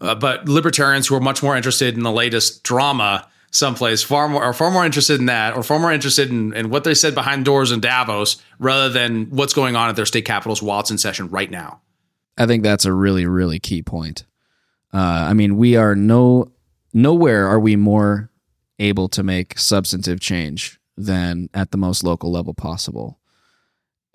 Uh, 0.00 0.14
but 0.14 0.48
libertarians 0.48 1.06
who 1.06 1.14
are 1.14 1.20
much 1.20 1.42
more 1.42 1.56
interested 1.56 1.94
in 1.94 2.02
the 2.02 2.12
latest 2.12 2.62
drama 2.62 3.28
someplace 3.50 4.02
far 4.02 4.28
more 4.28 4.42
are 4.42 4.52
far 4.52 4.70
more 4.70 4.84
interested 4.84 5.18
in 5.18 5.26
that 5.26 5.56
or 5.56 5.62
far 5.62 5.78
more 5.78 5.92
interested 5.92 6.30
in, 6.30 6.52
in 6.54 6.68
what 6.68 6.84
they 6.84 6.94
said 6.94 7.14
behind 7.14 7.44
doors 7.44 7.72
in 7.72 7.80
Davos 7.80 8.36
rather 8.58 8.88
than 8.90 9.26
what's 9.30 9.54
going 9.54 9.76
on 9.76 9.88
at 9.88 9.96
their 9.96 10.06
state 10.06 10.24
capitals 10.24 10.62
while 10.62 10.80
it's 10.80 10.90
in 10.90 10.98
session 10.98 11.30
right 11.30 11.50
now. 11.50 11.80
I 12.36 12.46
think 12.46 12.62
that's 12.62 12.84
a 12.84 12.92
really, 12.92 13.26
really 13.26 13.58
key 13.58 13.82
point. 13.82 14.24
Uh, 14.92 14.98
I 14.98 15.32
mean, 15.32 15.56
we 15.56 15.76
are 15.76 15.94
no 15.94 16.52
nowhere 16.92 17.48
are 17.48 17.60
we 17.60 17.76
more 17.76 18.30
able 18.78 19.08
to 19.08 19.22
make 19.22 19.58
substantive 19.58 20.20
change 20.20 20.78
than 20.96 21.48
at 21.54 21.70
the 21.70 21.78
most 21.78 22.04
local 22.04 22.30
level 22.30 22.54
possible. 22.54 23.18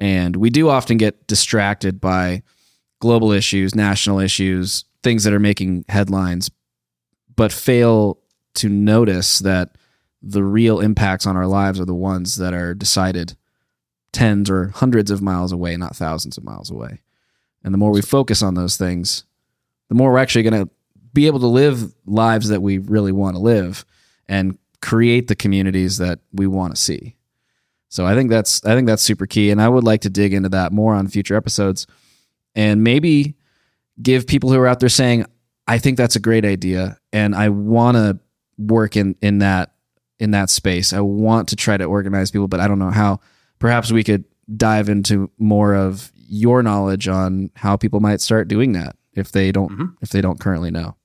And 0.02 0.36
we 0.36 0.50
do 0.50 0.68
often 0.68 0.98
get 0.98 1.28
distracted 1.28 2.02
by 2.02 2.42
global 3.00 3.32
issues, 3.32 3.76
national 3.76 4.20
issues, 4.20 4.84
things 5.04 5.24
that 5.24 5.32
are 5.34 5.40
making 5.40 5.86
headlines, 5.90 6.50
but 7.36 7.52
fail 7.52 8.18
to 8.56 8.68
notice 8.68 9.40
that 9.40 9.78
the 10.24 10.44
real 10.44 10.80
impacts 10.80 11.28
on 11.28 11.38
our 11.38 11.46
lives 11.46 11.80
are 11.80 11.86
the 11.86 11.94
ones 11.94 12.38
that 12.38 12.52
are 12.52 12.74
decided 12.74 13.38
tens 14.12 14.50
or 14.50 14.70
hundreds 14.70 15.12
of 15.12 15.22
miles 15.22 15.52
away, 15.52 15.78
not 15.78 15.96
thousands 15.96 16.36
of 16.36 16.44
miles 16.44 16.72
away. 16.72 17.00
And 17.64 17.72
the 17.72 17.78
more 17.78 17.92
we 17.92 18.02
focus 18.02 18.42
on 18.42 18.56
those 18.56 18.78
things, 18.78 19.24
the 19.90 19.96
more 19.96 20.12
we're 20.12 20.18
actually 20.18 20.44
going 20.44 20.66
to 20.66 20.72
be 21.14 21.28
able 21.28 21.40
to 21.42 21.48
live 21.48 21.94
lives 22.08 22.50
that 22.50 22.64
we 22.64 22.80
really 22.80 23.12
want 23.12 23.36
to 23.36 23.42
live 23.42 23.86
and 24.28 24.58
create 24.82 25.28
the 25.28 25.36
communities 25.36 26.00
that 26.00 26.22
we 26.34 26.48
want 26.48 26.76
to 26.76 26.82
see. 26.82 27.16
So 27.92 28.06
I 28.08 28.16
think 28.16 28.30
that's 28.32 28.66
I 28.66 28.74
think 28.74 28.88
that's 28.88 29.04
super 29.04 29.28
key 29.28 29.52
and 29.52 29.62
I 29.62 29.68
would 29.70 29.84
like 29.84 30.02
to 30.02 30.10
dig 30.10 30.34
into 30.34 30.50
that 30.50 30.72
more 30.72 30.96
on 30.96 31.08
future 31.08 31.36
episodes 31.36 31.86
and 32.56 32.84
maybe 32.84 33.36
give 34.02 34.26
people 34.26 34.50
who 34.52 34.58
are 34.60 34.66
out 34.68 34.80
there 34.80 34.90
saying 34.90 35.26
I 35.68 35.78
think 35.78 35.98
that's 35.98 36.16
a 36.16 36.20
great 36.20 36.46
idea 36.46 36.98
and 37.14 37.36
I 37.36 37.50
want 37.50 37.98
to 37.98 38.18
work 38.58 38.96
in 38.96 39.16
in 39.22 39.40
that 39.40 39.74
in 40.20 40.32
that 40.32 40.50
space. 40.50 40.94
I 40.94 41.02
want 41.02 41.50
to 41.50 41.56
try 41.56 41.76
to 41.78 41.84
organize 41.84 42.32
people 42.32 42.48
but 42.48 42.60
I 42.62 42.68
don't 42.68 42.80
know 42.80 42.92
how. 42.92 43.20
Perhaps 43.60 43.92
we 43.92 44.04
could 44.04 44.24
dive 44.58 44.90
into 44.90 45.30
more 45.38 45.76
of 45.76 46.12
your 46.16 46.64
knowledge 46.64 47.08
on 47.10 47.52
how 47.56 47.76
people 47.78 48.00
might 48.00 48.22
start 48.22 48.48
doing 48.48 48.72
that 48.72 48.96
if 49.14 49.32
they 49.34 49.52
don't 49.52 49.72
Mhm. 49.72 49.94
if 50.02 50.10
they 50.10 50.22
don't 50.22 50.40
currently 50.40 50.72
know. 50.72 50.96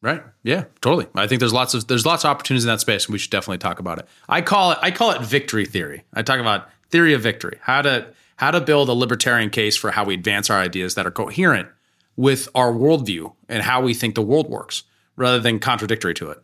Right. 0.00 0.22
Yeah, 0.44 0.64
totally. 0.80 1.06
I 1.14 1.26
think 1.26 1.40
there's 1.40 1.52
lots 1.52 1.74
of 1.74 1.88
there's 1.88 2.06
lots 2.06 2.24
of 2.24 2.30
opportunities 2.30 2.64
in 2.64 2.68
that 2.68 2.80
space, 2.80 3.06
and 3.06 3.12
we 3.12 3.18
should 3.18 3.32
definitely 3.32 3.58
talk 3.58 3.80
about 3.80 3.98
it. 3.98 4.06
I 4.28 4.42
call 4.42 4.72
it 4.72 4.78
I 4.80 4.90
call 4.92 5.10
it 5.10 5.22
victory 5.22 5.66
theory. 5.66 6.04
I 6.14 6.22
talk 6.22 6.38
about 6.38 6.68
theory 6.90 7.14
of 7.14 7.20
victory. 7.20 7.58
How 7.62 7.82
to 7.82 8.06
how 8.36 8.52
to 8.52 8.60
build 8.60 8.88
a 8.88 8.92
libertarian 8.92 9.50
case 9.50 9.76
for 9.76 9.90
how 9.90 10.04
we 10.04 10.14
advance 10.14 10.50
our 10.50 10.58
ideas 10.60 10.94
that 10.94 11.06
are 11.06 11.10
coherent 11.10 11.68
with 12.16 12.48
our 12.54 12.72
worldview 12.72 13.34
and 13.48 13.62
how 13.62 13.80
we 13.80 13.92
think 13.92 14.14
the 14.14 14.22
world 14.22 14.48
works, 14.48 14.84
rather 15.16 15.40
than 15.40 15.58
contradictory 15.58 16.14
to 16.14 16.30
it. 16.30 16.38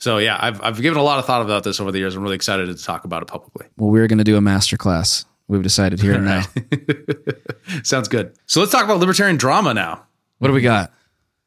So 0.00 0.18
yeah, 0.18 0.36
I've 0.40 0.60
I've 0.60 0.82
given 0.82 0.98
a 0.98 1.02
lot 1.04 1.20
of 1.20 1.24
thought 1.24 1.42
about 1.42 1.62
this 1.62 1.78
over 1.80 1.92
the 1.92 1.98
years. 2.00 2.16
I'm 2.16 2.22
really 2.24 2.34
excited 2.36 2.66
to 2.66 2.82
talk 2.84 3.04
about 3.04 3.22
it 3.22 3.26
publicly. 3.26 3.66
Well, 3.76 3.90
we're 3.90 4.08
going 4.08 4.18
to 4.18 4.24
do 4.24 4.36
a 4.36 4.40
master 4.40 4.76
class. 4.76 5.24
We've 5.46 5.62
decided 5.62 6.00
here 6.00 6.14
and 6.14 6.24
now. 6.26 6.44
Sounds 7.84 8.08
good. 8.08 8.34
So 8.46 8.60
let's 8.60 8.72
talk 8.72 8.84
about 8.84 8.98
libertarian 8.98 9.36
drama 9.36 9.72
now. 9.72 10.04
What 10.38 10.48
do 10.48 10.54
we 10.54 10.60
got? 10.60 10.92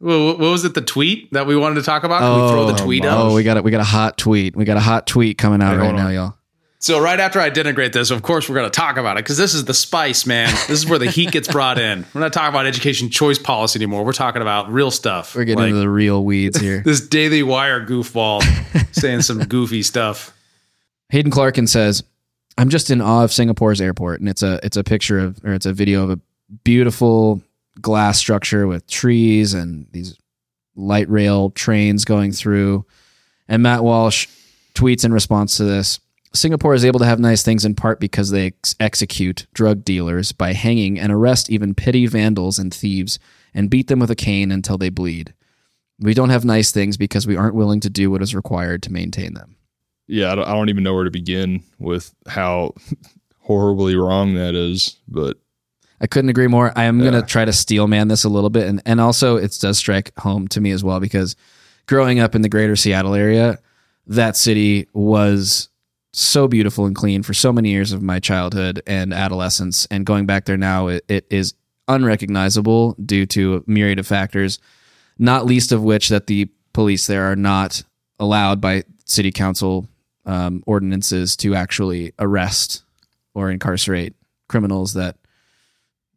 What 0.01 0.39
was 0.39 0.65
it? 0.65 0.73
The 0.73 0.81
tweet 0.81 1.31
that 1.31 1.45
we 1.45 1.55
wanted 1.55 1.75
to 1.75 1.83
talk 1.83 2.03
about? 2.03 2.21
Can 2.21 2.41
we 2.41 2.49
throw 2.49 2.65
the 2.65 2.81
oh, 2.81 2.85
tweet 2.85 3.05
oh, 3.05 3.09
out? 3.09 3.25
Oh, 3.27 3.35
we 3.35 3.43
got 3.43 3.57
it. 3.57 3.63
We 3.63 3.69
got 3.69 3.81
a 3.81 3.85
hot 3.85 4.17
tweet. 4.17 4.55
We 4.55 4.65
got 4.65 4.77
a 4.77 4.81
hot 4.81 5.05
tweet 5.05 5.37
coming 5.37 5.61
out 5.61 5.77
right 5.77 5.93
now, 5.93 6.07
on. 6.07 6.13
y'all. 6.13 6.37
So 6.79 6.99
right 6.99 7.19
after 7.19 7.39
I 7.39 7.51
denigrate 7.51 7.93
this, 7.93 8.09
of 8.09 8.23
course 8.23 8.49
we're 8.49 8.55
going 8.55 8.69
to 8.69 8.75
talk 8.75 8.97
about 8.97 9.17
it 9.17 9.23
because 9.23 9.37
this 9.37 9.53
is 9.53 9.65
the 9.65 9.73
spice, 9.75 10.25
man. 10.25 10.49
This 10.67 10.79
is 10.79 10.87
where 10.87 10.97
the 10.97 11.11
heat 11.11 11.29
gets 11.31 11.47
brought 11.47 11.77
in. 11.77 12.07
We're 12.11 12.21
not 12.21 12.33
talking 12.33 12.49
about 12.49 12.65
education 12.65 13.11
choice 13.11 13.37
policy 13.37 13.77
anymore. 13.77 14.03
We're 14.03 14.13
talking 14.13 14.41
about 14.41 14.71
real 14.71 14.89
stuff. 14.89 15.35
We're 15.35 15.43
getting 15.43 15.59
Like 15.59 15.69
into 15.69 15.81
the 15.81 15.89
real 15.89 16.25
weeds 16.25 16.59
here. 16.59 16.81
this 16.85 17.07
Daily 17.07 17.43
Wire 17.43 17.85
goofball 17.85 18.41
saying 18.95 19.21
some 19.21 19.43
goofy 19.43 19.83
stuff. 19.83 20.35
Hayden 21.09 21.31
Clarkin 21.31 21.69
says, 21.69 22.03
"I'm 22.57 22.69
just 22.69 22.89
in 22.89 22.99
awe 22.99 23.25
of 23.25 23.31
Singapore's 23.31 23.79
airport, 23.79 24.19
and 24.19 24.27
it's 24.27 24.41
a 24.41 24.59
it's 24.63 24.77
a 24.77 24.83
picture 24.83 25.19
of 25.19 25.39
or 25.43 25.53
it's 25.53 25.67
a 25.67 25.73
video 25.73 26.03
of 26.03 26.09
a 26.09 26.19
beautiful 26.63 27.43
glass 27.79 28.17
structure 28.17 28.67
with 28.67 28.87
trees 28.87 29.53
and 29.53 29.87
these 29.91 30.17
light 30.75 31.09
rail 31.09 31.51
trains 31.51 32.05
going 32.05 32.31
through." 32.31 32.85
And 33.47 33.63
Matt 33.63 33.83
Walsh 33.83 34.27
tweets 34.73 35.05
in 35.05 35.13
response 35.13 35.57
to 35.57 35.63
this. 35.63 35.99
Singapore 36.33 36.73
is 36.73 36.85
able 36.85 36.99
to 36.99 37.05
have 37.05 37.19
nice 37.19 37.43
things 37.43 37.65
in 37.65 37.75
part 37.75 37.99
because 37.99 38.31
they 38.31 38.47
ex- 38.47 38.75
execute 38.79 39.47
drug 39.53 39.83
dealers 39.83 40.31
by 40.31 40.53
hanging 40.53 40.97
and 40.97 41.11
arrest 41.11 41.49
even 41.49 41.75
petty 41.75 42.07
vandals 42.07 42.57
and 42.57 42.73
thieves 42.73 43.19
and 43.53 43.69
beat 43.69 43.87
them 43.87 43.99
with 43.99 44.09
a 44.09 44.15
cane 44.15 44.51
until 44.51 44.77
they 44.77 44.89
bleed. 44.89 45.33
We 45.99 46.13
don't 46.13 46.29
have 46.29 46.45
nice 46.45 46.71
things 46.71 46.95
because 46.95 47.27
we 47.27 47.35
aren't 47.35 47.55
willing 47.55 47.81
to 47.81 47.89
do 47.89 48.09
what 48.09 48.21
is 48.21 48.33
required 48.33 48.81
to 48.83 48.93
maintain 48.93 49.33
them. 49.33 49.57
Yeah, 50.07 50.31
I 50.31 50.35
don't, 50.35 50.47
I 50.47 50.53
don't 50.53 50.69
even 50.69 50.83
know 50.83 50.93
where 50.93 51.03
to 51.03 51.11
begin 51.11 51.63
with 51.79 52.13
how 52.27 52.75
horribly 53.39 53.95
wrong 53.95 54.33
that 54.35 54.55
is. 54.55 54.97
But 55.07 55.37
I 56.01 56.07
couldn't 56.07 56.31
agree 56.31 56.47
more. 56.47 56.73
I 56.75 56.85
am 56.85 56.99
going 56.99 57.13
to 57.13 57.21
try 57.21 57.45
to 57.45 57.53
steel 57.53 57.87
man 57.87 58.07
this 58.07 58.23
a 58.23 58.29
little 58.29 58.49
bit. 58.49 58.67
And, 58.67 58.81
and 58.87 58.99
also, 58.99 59.37
it 59.37 59.55
does 59.61 59.77
strike 59.77 60.11
home 60.17 60.47
to 60.49 60.59
me 60.59 60.71
as 60.71 60.83
well 60.83 60.99
because 60.99 61.35
growing 61.85 62.19
up 62.19 62.33
in 62.33 62.41
the 62.41 62.49
greater 62.49 62.75
Seattle 62.75 63.13
area, 63.13 63.59
that 64.07 64.35
city 64.35 64.87
was 64.93 65.69
so 66.11 66.47
beautiful 66.47 66.87
and 66.87 66.95
clean 66.95 67.21
for 67.21 67.35
so 67.35 67.53
many 67.53 67.69
years 67.69 67.91
of 67.91 68.01
my 68.01 68.19
childhood 68.19 68.81
and 68.87 69.13
adolescence. 69.13 69.85
And 69.91 70.05
going 70.05 70.25
back 70.25 70.45
there 70.45 70.57
now, 70.57 70.87
it, 70.87 71.05
it 71.07 71.27
is 71.29 71.53
unrecognizable 71.87 72.95
due 73.05 73.27
to 73.27 73.57
a 73.57 73.61
myriad 73.67 73.99
of 73.99 74.07
factors, 74.07 74.59
not 75.19 75.45
least 75.45 75.71
of 75.71 75.83
which 75.83 76.09
that 76.09 76.27
the 76.27 76.49
police 76.73 77.05
there 77.05 77.31
are 77.31 77.35
not 77.35 77.83
allowed 78.19 78.59
by 78.59 78.83
city 79.05 79.31
council 79.31 79.87
um, 80.25 80.63
ordinances 80.65 81.35
to 81.37 81.53
actually 81.55 82.13
arrest 82.17 82.83
or 83.33 83.51
incarcerate 83.51 84.15
criminals 84.47 84.93
that 84.93 85.17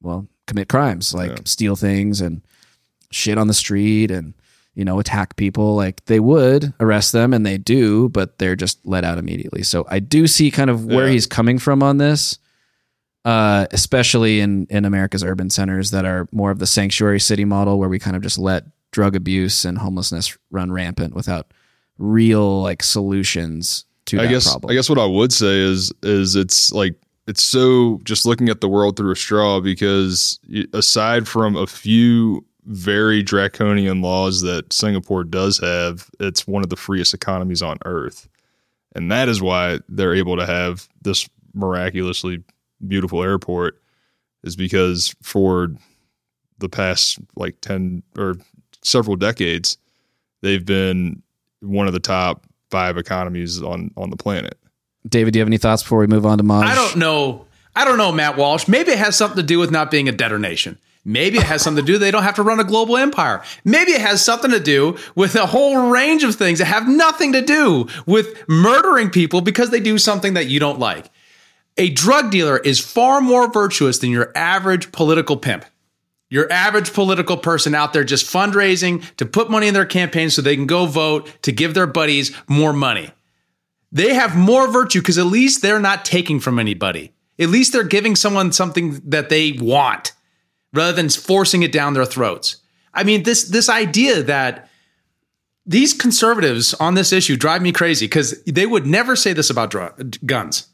well 0.05 0.27
commit 0.47 0.69
crimes 0.69 1.13
like 1.15 1.31
Yeah. 1.31 1.37
steal 1.45 1.75
things 1.77 2.21
and 2.21 2.43
shit 3.11 3.39
on 3.39 3.49
the 3.49 3.55
street 3.55 4.11
and 4.11 4.35
you 4.75 4.85
know 4.85 4.99
attack 5.01 5.37
people 5.37 5.75
like 5.77 6.05
they 6.07 6.21
would 6.21 6.73
arrest 6.81 7.13
them 7.13 7.33
and 7.33 7.47
they 7.47 7.57
do 7.59 8.09
but 8.11 8.39
they're 8.39 8.57
just 8.57 8.85
let 8.85 9.05
out 9.05 9.19
immediately 9.19 9.63
so 9.63 9.87
i 9.89 9.99
do 10.01 10.27
see 10.27 10.51
kind 10.51 10.69
of 10.71 10.85
where 10.85 11.07
Yeah. 11.07 11.13
he's 11.13 11.27
coming 11.27 11.59
from 11.59 11.83
on 11.83 11.99
this 11.99 12.39
uh, 13.25 13.67
especially 13.71 14.41
in 14.41 14.67
in 14.69 14.85
america's 14.85 15.25
urban 15.25 15.49
centers 15.49 15.91
that 15.93 16.05
are 16.05 16.29
more 16.33 16.51
of 16.51 16.59
the 16.59 16.67
sanctuary 16.67 17.21
city 17.21 17.45
model 17.45 17.79
where 17.79 17.89
we 17.89 17.99
kind 17.99 18.17
of 18.17 18.23
just 18.23 18.39
let 18.39 18.65
drug 18.91 19.17
abuse 19.17 19.65
and 19.65 19.79
homelessness 19.79 20.37
run 20.51 20.71
rampant 20.71 21.15
without 21.15 21.47
real 21.99 22.61
like 22.63 22.83
solutions 22.83 23.87
to 24.07 24.19
I 24.21 24.25
that 24.25 24.29
guess 24.31 24.51
problem 24.51 24.71
I 24.71 24.75
guess 24.75 24.89
what 24.91 24.99
I 24.99 25.07
would 25.07 25.33
say 25.33 25.59
is 25.61 25.91
is 26.03 26.37
it's 26.37 26.71
like 26.73 26.95
it's 27.27 27.43
so 27.43 28.01
just 28.05 28.27
looking 28.27 28.49
at 28.49 28.61
the 28.61 28.69
world 28.69 28.97
through 28.97 29.13
a 29.13 29.17
straw 29.17 29.61
because 29.61 30.39
aside 30.73 31.27
from 31.27 31.57
a 31.57 31.67
few 31.67 32.45
very 32.67 33.23
draconian 33.23 34.03
laws 34.03 34.43
that 34.43 34.73
Singapore 34.73 35.25
does 35.25 35.59
have, 35.59 36.11
it's 36.21 36.47
one 36.47 36.63
of 36.63 36.71
the 36.71 36.77
freest 36.77 37.15
economies 37.15 37.63
on 37.63 37.79
earth. 37.85 38.29
And 38.95 39.11
that 39.11 39.29
is 39.29 39.43
why 39.43 39.81
they're 39.89 40.15
able 40.15 40.37
to 40.37 40.47
have 40.47 40.89
this 41.03 41.29
miraculously 41.55 42.43
beautiful 42.87 43.23
airport 43.23 43.81
is 44.43 44.57
because 44.57 45.15
for 45.23 45.69
the 46.59 46.69
past 46.69 47.19
like 47.37 47.61
10 47.61 48.03
or 48.19 48.35
several 48.83 49.17
decades 49.17 49.79
they've 50.43 50.65
been 50.65 51.23
one 51.61 51.87
of 51.87 51.93
the 51.93 52.01
top 52.01 52.45
5 52.71 52.99
economies 52.99 53.63
on 53.63 53.91
on 53.97 54.11
the 54.11 54.17
planet. 54.17 54.59
David 55.09 55.33
do 55.33 55.39
you 55.39 55.41
have 55.41 55.49
any 55.49 55.59
thoughts 55.59 55.83
before 55.83 55.99
we 55.99 56.07
move 56.07 56.27
on 56.27 56.39
to 56.39 56.45
Maj? 56.45 56.67
I 56.67 56.75
don't 56.75 56.97
know. 56.97 57.47
I 57.77 57.85
don't 57.85 57.99
know, 57.99 58.13
Matt 58.13 58.37
Walsh. 58.37 58.69
Maybe 58.69 58.93
it 58.93 58.99
has 58.99 59.17
something 59.17 59.37
to 59.37 59.43
do 59.43 59.59
with 59.59 59.71
not 59.71 59.91
being 59.91 60.09
a 60.09 60.13
debtor 60.13 60.39
nation. 60.39 60.79
Maybe 61.05 61.37
it 61.37 61.45
has 61.45 61.61
something 61.61 61.85
to 61.85 61.93
do 61.93 61.99
they 61.99 62.11
don't 62.11 62.23
have 62.23 62.37
to 62.37 62.43
run 62.43 62.61
a 62.61 62.65
global 62.65 62.97
empire. 62.97 63.43
Maybe 63.65 63.93
it 63.93 64.01
has 64.01 64.25
something 64.25 64.51
to 64.51 64.61
do 64.61 64.97
with 65.15 65.35
a 65.35 65.47
whole 65.47 65.91
range 65.91 66.25
of 66.25 66.35
things 66.35 66.61
that 66.61 66.67
have 66.67 66.89
nothing 66.89 67.33
to 67.33 67.43
do 67.43 67.89
with 68.07 68.49
murdering 68.49 69.11
people 69.11 69.43
because 69.43 69.71
they 69.71 69.81
do 69.81 69.99
something 69.99 70.35
that 70.35 70.47
you 70.47 70.59
don't 70.59 70.79
like. 70.79 71.11
A 71.77 71.91
drug 71.91 72.31
dealer 72.31 72.57
is 72.57 72.81
far 72.81 73.21
more 73.21 73.53
virtuous 73.53 73.99
than 73.99 74.11
your 74.11 74.33
average 74.35 74.93
political 74.93 75.37
pimp. 75.37 75.67
Your 76.31 76.51
average 76.51 76.93
political 76.95 77.37
person 77.37 77.75
out 77.75 77.93
there 77.93 78.05
just 78.05 78.27
fundraising 78.27 79.05
to 79.17 79.27
put 79.27 79.51
money 79.51 79.69
in 79.69 79.75
their 79.75 79.85
campaign 79.85 80.31
so 80.31 80.41
they 80.41 80.57
can 80.57 80.67
go 80.67 80.87
vote 80.87 81.31
to 81.43 81.53
give 81.53 81.75
their 81.75 81.87
buddies 81.87 82.35
more 82.49 82.73
money. 82.73 83.11
They 83.95 84.13
have 84.13 84.37
more 84.37 84.71
virtue 84.71 85.01
because 85.01 85.19
at 85.19 85.27
least 85.27 85.63
they're 85.63 85.81
not 85.81 86.05
taking 86.05 86.41
from 86.41 86.59
anybody. 86.59 87.13
At 87.39 87.49
least 87.49 87.73
they're 87.73 87.85
giving 87.85 88.17
someone 88.17 88.53
something 88.53 89.01
that 89.05 89.29
they 89.29 89.53
want 89.53 90.13
rather 90.73 90.93
than 90.93 91.09
forcing 91.09 91.63
it 91.63 91.73
down 91.73 91.95
their 91.95 92.05
throats. 92.05 92.57
I 92.93 93.05
mean, 93.05 93.23
this 93.23 93.45
this 93.45 93.69
idea 93.69 94.23
that 94.25 94.69
these 95.65 95.95
conservatives 95.95 96.75
on 96.75 96.95
this 96.95 97.13
issue 97.13 97.37
drive 97.37 97.63
me 97.63 97.73
crazy 97.73 98.07
because 98.07 98.43
they 98.43 98.67
would 98.67 98.87
never 98.87 99.17
say 99.17 99.33
this 99.33 99.49
about 99.49 99.71
drug, 99.71 100.19
guns. 100.27 100.67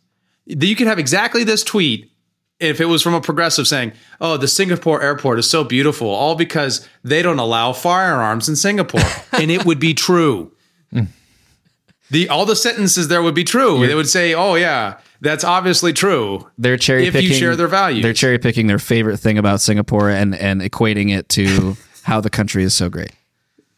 You 0.47 0.75
could 0.75 0.87
have 0.87 0.99
exactly 0.99 1.45
this 1.45 1.63
tweet 1.63 2.11
if 2.59 2.81
it 2.81 2.87
was 2.87 3.03
from 3.03 3.15
a 3.15 3.21
progressive 3.21 3.69
saying, 3.69 3.93
"Oh, 4.21 4.39
the 4.39 4.49
Singapore 4.49 5.03
airport 5.03 5.39
is 5.39 5.49
so 5.49 5.63
beautiful," 5.63 6.09
all 6.09 6.35
because 6.35 6.89
they 7.05 7.21
don't 7.21 7.39
allow 7.39 7.75
firearms 7.75 8.49
in 8.49 8.57
Singapore, 8.57 9.09
and 9.33 9.51
it 9.51 9.67
would 9.67 9.79
be 9.79 9.93
true. 9.93 10.53
Hmm. 10.91 11.05
The 12.11 12.29
all 12.29 12.45
the 12.45 12.57
sentences 12.57 13.09
there 13.09 13.23
would 13.23 13.35
be 13.35 13.45
true. 13.45 13.87
They 13.87 13.95
would 13.95 14.09
say, 14.09 14.35
"Oh 14.35 14.55
yeah, 14.55 14.99
that's 15.21 15.45
obviously 15.45 15.93
true." 15.93 16.49
they're 16.59 16.77
cherry 16.77 17.07
if 17.07 17.15
you 17.15 17.21
picking 17.21 17.37
share 17.37 17.57
their 17.57 17.69
values. 17.69 18.03
They're 18.03 18.13
cherry 18.13 18.39
picking 18.39 18.67
their 18.67 18.79
favorite 18.79 19.19
thing 19.19 19.39
about 19.39 19.61
Singapore 19.61 20.11
and 20.11 20.35
and 20.35 20.61
equating 20.61 21.17
it 21.17 21.29
to 21.31 21.77
how 22.03 22.21
the 22.21 22.31
country 22.31 22.65
is 22.65 22.75
so 22.75 22.89
great. 22.89 23.13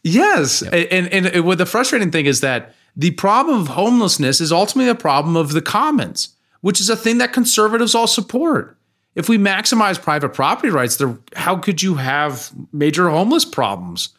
Yes, 0.03 0.61
and, 0.63 1.07
and 1.07 1.27
and 1.27 1.45
what 1.45 1.59
the 1.59 1.65
frustrating 1.65 2.11
thing 2.11 2.25
is 2.25 2.41
that 2.41 2.73
the 2.95 3.11
problem 3.11 3.61
of 3.61 3.67
homelessness 3.69 4.41
is 4.41 4.51
ultimately 4.51 4.89
a 4.89 4.95
problem 4.95 5.35
of 5.35 5.53
the 5.53 5.61
commons, 5.61 6.35
which 6.61 6.79
is 6.79 6.89
a 6.89 6.95
thing 6.95 7.19
that 7.19 7.33
conservatives 7.33 7.95
all 7.95 8.07
support. 8.07 8.77
If 9.15 9.29
we 9.29 9.37
maximize 9.37 10.01
private 10.01 10.29
property 10.29 10.69
rights, 10.69 10.97
there, 10.97 11.17
how 11.35 11.57
could 11.57 11.83
you 11.83 11.95
have 11.95 12.51
major 12.71 13.09
homeless 13.09 13.45
problems? 13.45 14.09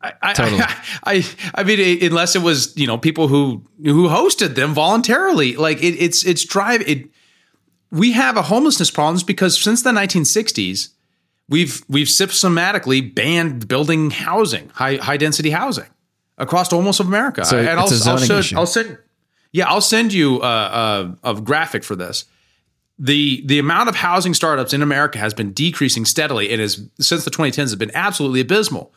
I, 0.00 0.12
I, 0.22 0.32
Totally. 0.34 0.60
I, 0.60 0.76
I, 1.04 1.24
I 1.54 1.64
mean, 1.64 2.04
unless 2.04 2.36
it 2.36 2.42
was 2.42 2.76
you 2.76 2.86
know 2.86 2.98
people 2.98 3.28
who 3.28 3.62
who 3.82 4.08
hosted 4.08 4.54
them 4.54 4.74
voluntarily, 4.74 5.56
like 5.56 5.78
it, 5.78 5.96
it's 5.98 6.24
it's 6.24 6.44
drive 6.44 6.82
it. 6.82 7.08
We 7.90 8.12
have 8.12 8.36
a 8.36 8.42
homelessness 8.42 8.90
problems 8.90 9.22
because 9.22 9.60
since 9.60 9.82
the 9.82 9.90
1960s, 9.90 10.90
we've 11.48 11.82
we've 11.88 12.08
systematically 12.08 13.00
banned 13.00 13.68
building 13.68 14.10
housing, 14.10 14.68
high 14.70 14.96
high 14.96 15.16
density 15.16 15.50
housing 15.50 15.88
across 16.38 16.72
almost 16.72 17.00
of 17.00 17.06
America. 17.06 17.44
So 17.44 17.58
and 17.58 17.80
it's 17.80 18.06
a 18.06 18.10
I'll, 18.10 18.18
I'll, 18.18 18.42
show-. 18.42 18.56
I'll 18.58 18.66
send 18.66 18.98
yeah, 19.52 19.68
I'll 19.68 19.80
send 19.80 20.12
you 20.12 20.42
a, 20.42 21.16
a, 21.24 21.32
a 21.32 21.40
graphic 21.40 21.84
for 21.84 21.96
this. 21.96 22.26
The 22.98 23.42
the 23.46 23.58
amount 23.58 23.88
of 23.88 23.96
housing 23.96 24.34
startups 24.34 24.72
in 24.72 24.82
America 24.82 25.18
has 25.18 25.34
been 25.34 25.52
decreasing 25.52 26.04
steadily. 26.04 26.50
It 26.50 26.60
is 26.60 26.86
since 27.00 27.24
the 27.24 27.30
2010s 27.30 27.56
has 27.56 27.76
been 27.76 27.90
absolutely 27.94 28.40
abysmal. 28.40 28.92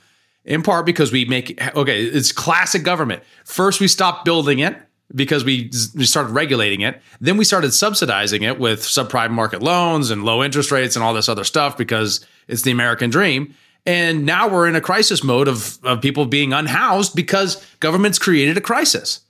In 0.45 0.63
part 0.63 0.85
because 0.85 1.11
we 1.11 1.25
make 1.25 1.61
okay, 1.75 2.03
it's 2.03 2.31
classic 2.31 2.83
government. 2.83 3.23
First 3.45 3.79
we 3.79 3.87
stopped 3.87 4.25
building 4.25 4.59
it 4.59 4.75
because 5.13 5.43
we 5.43 5.69
we 5.95 6.05
started 6.05 6.31
regulating 6.31 6.81
it. 6.81 7.01
Then 7.19 7.37
we 7.37 7.43
started 7.43 7.73
subsidizing 7.73 8.43
it 8.43 8.59
with 8.59 8.81
subprime 8.81 9.31
market 9.31 9.61
loans 9.61 10.11
and 10.11 10.23
low 10.23 10.43
interest 10.43 10.71
rates 10.71 10.95
and 10.95 11.03
all 11.03 11.13
this 11.13 11.29
other 11.29 11.43
stuff 11.43 11.77
because 11.77 12.25
it's 12.47 12.63
the 12.63 12.71
American 12.71 13.09
dream. 13.09 13.53
And 13.85 14.25
now 14.25 14.47
we're 14.47 14.67
in 14.67 14.75
a 14.75 14.81
crisis 14.81 15.23
mode 15.23 15.47
of, 15.47 15.79
of 15.83 16.01
people 16.01 16.25
being 16.25 16.53
unhoused 16.53 17.15
because 17.15 17.63
government's 17.79 18.19
created 18.19 18.57
a 18.57 18.61
crisis. 18.61 19.21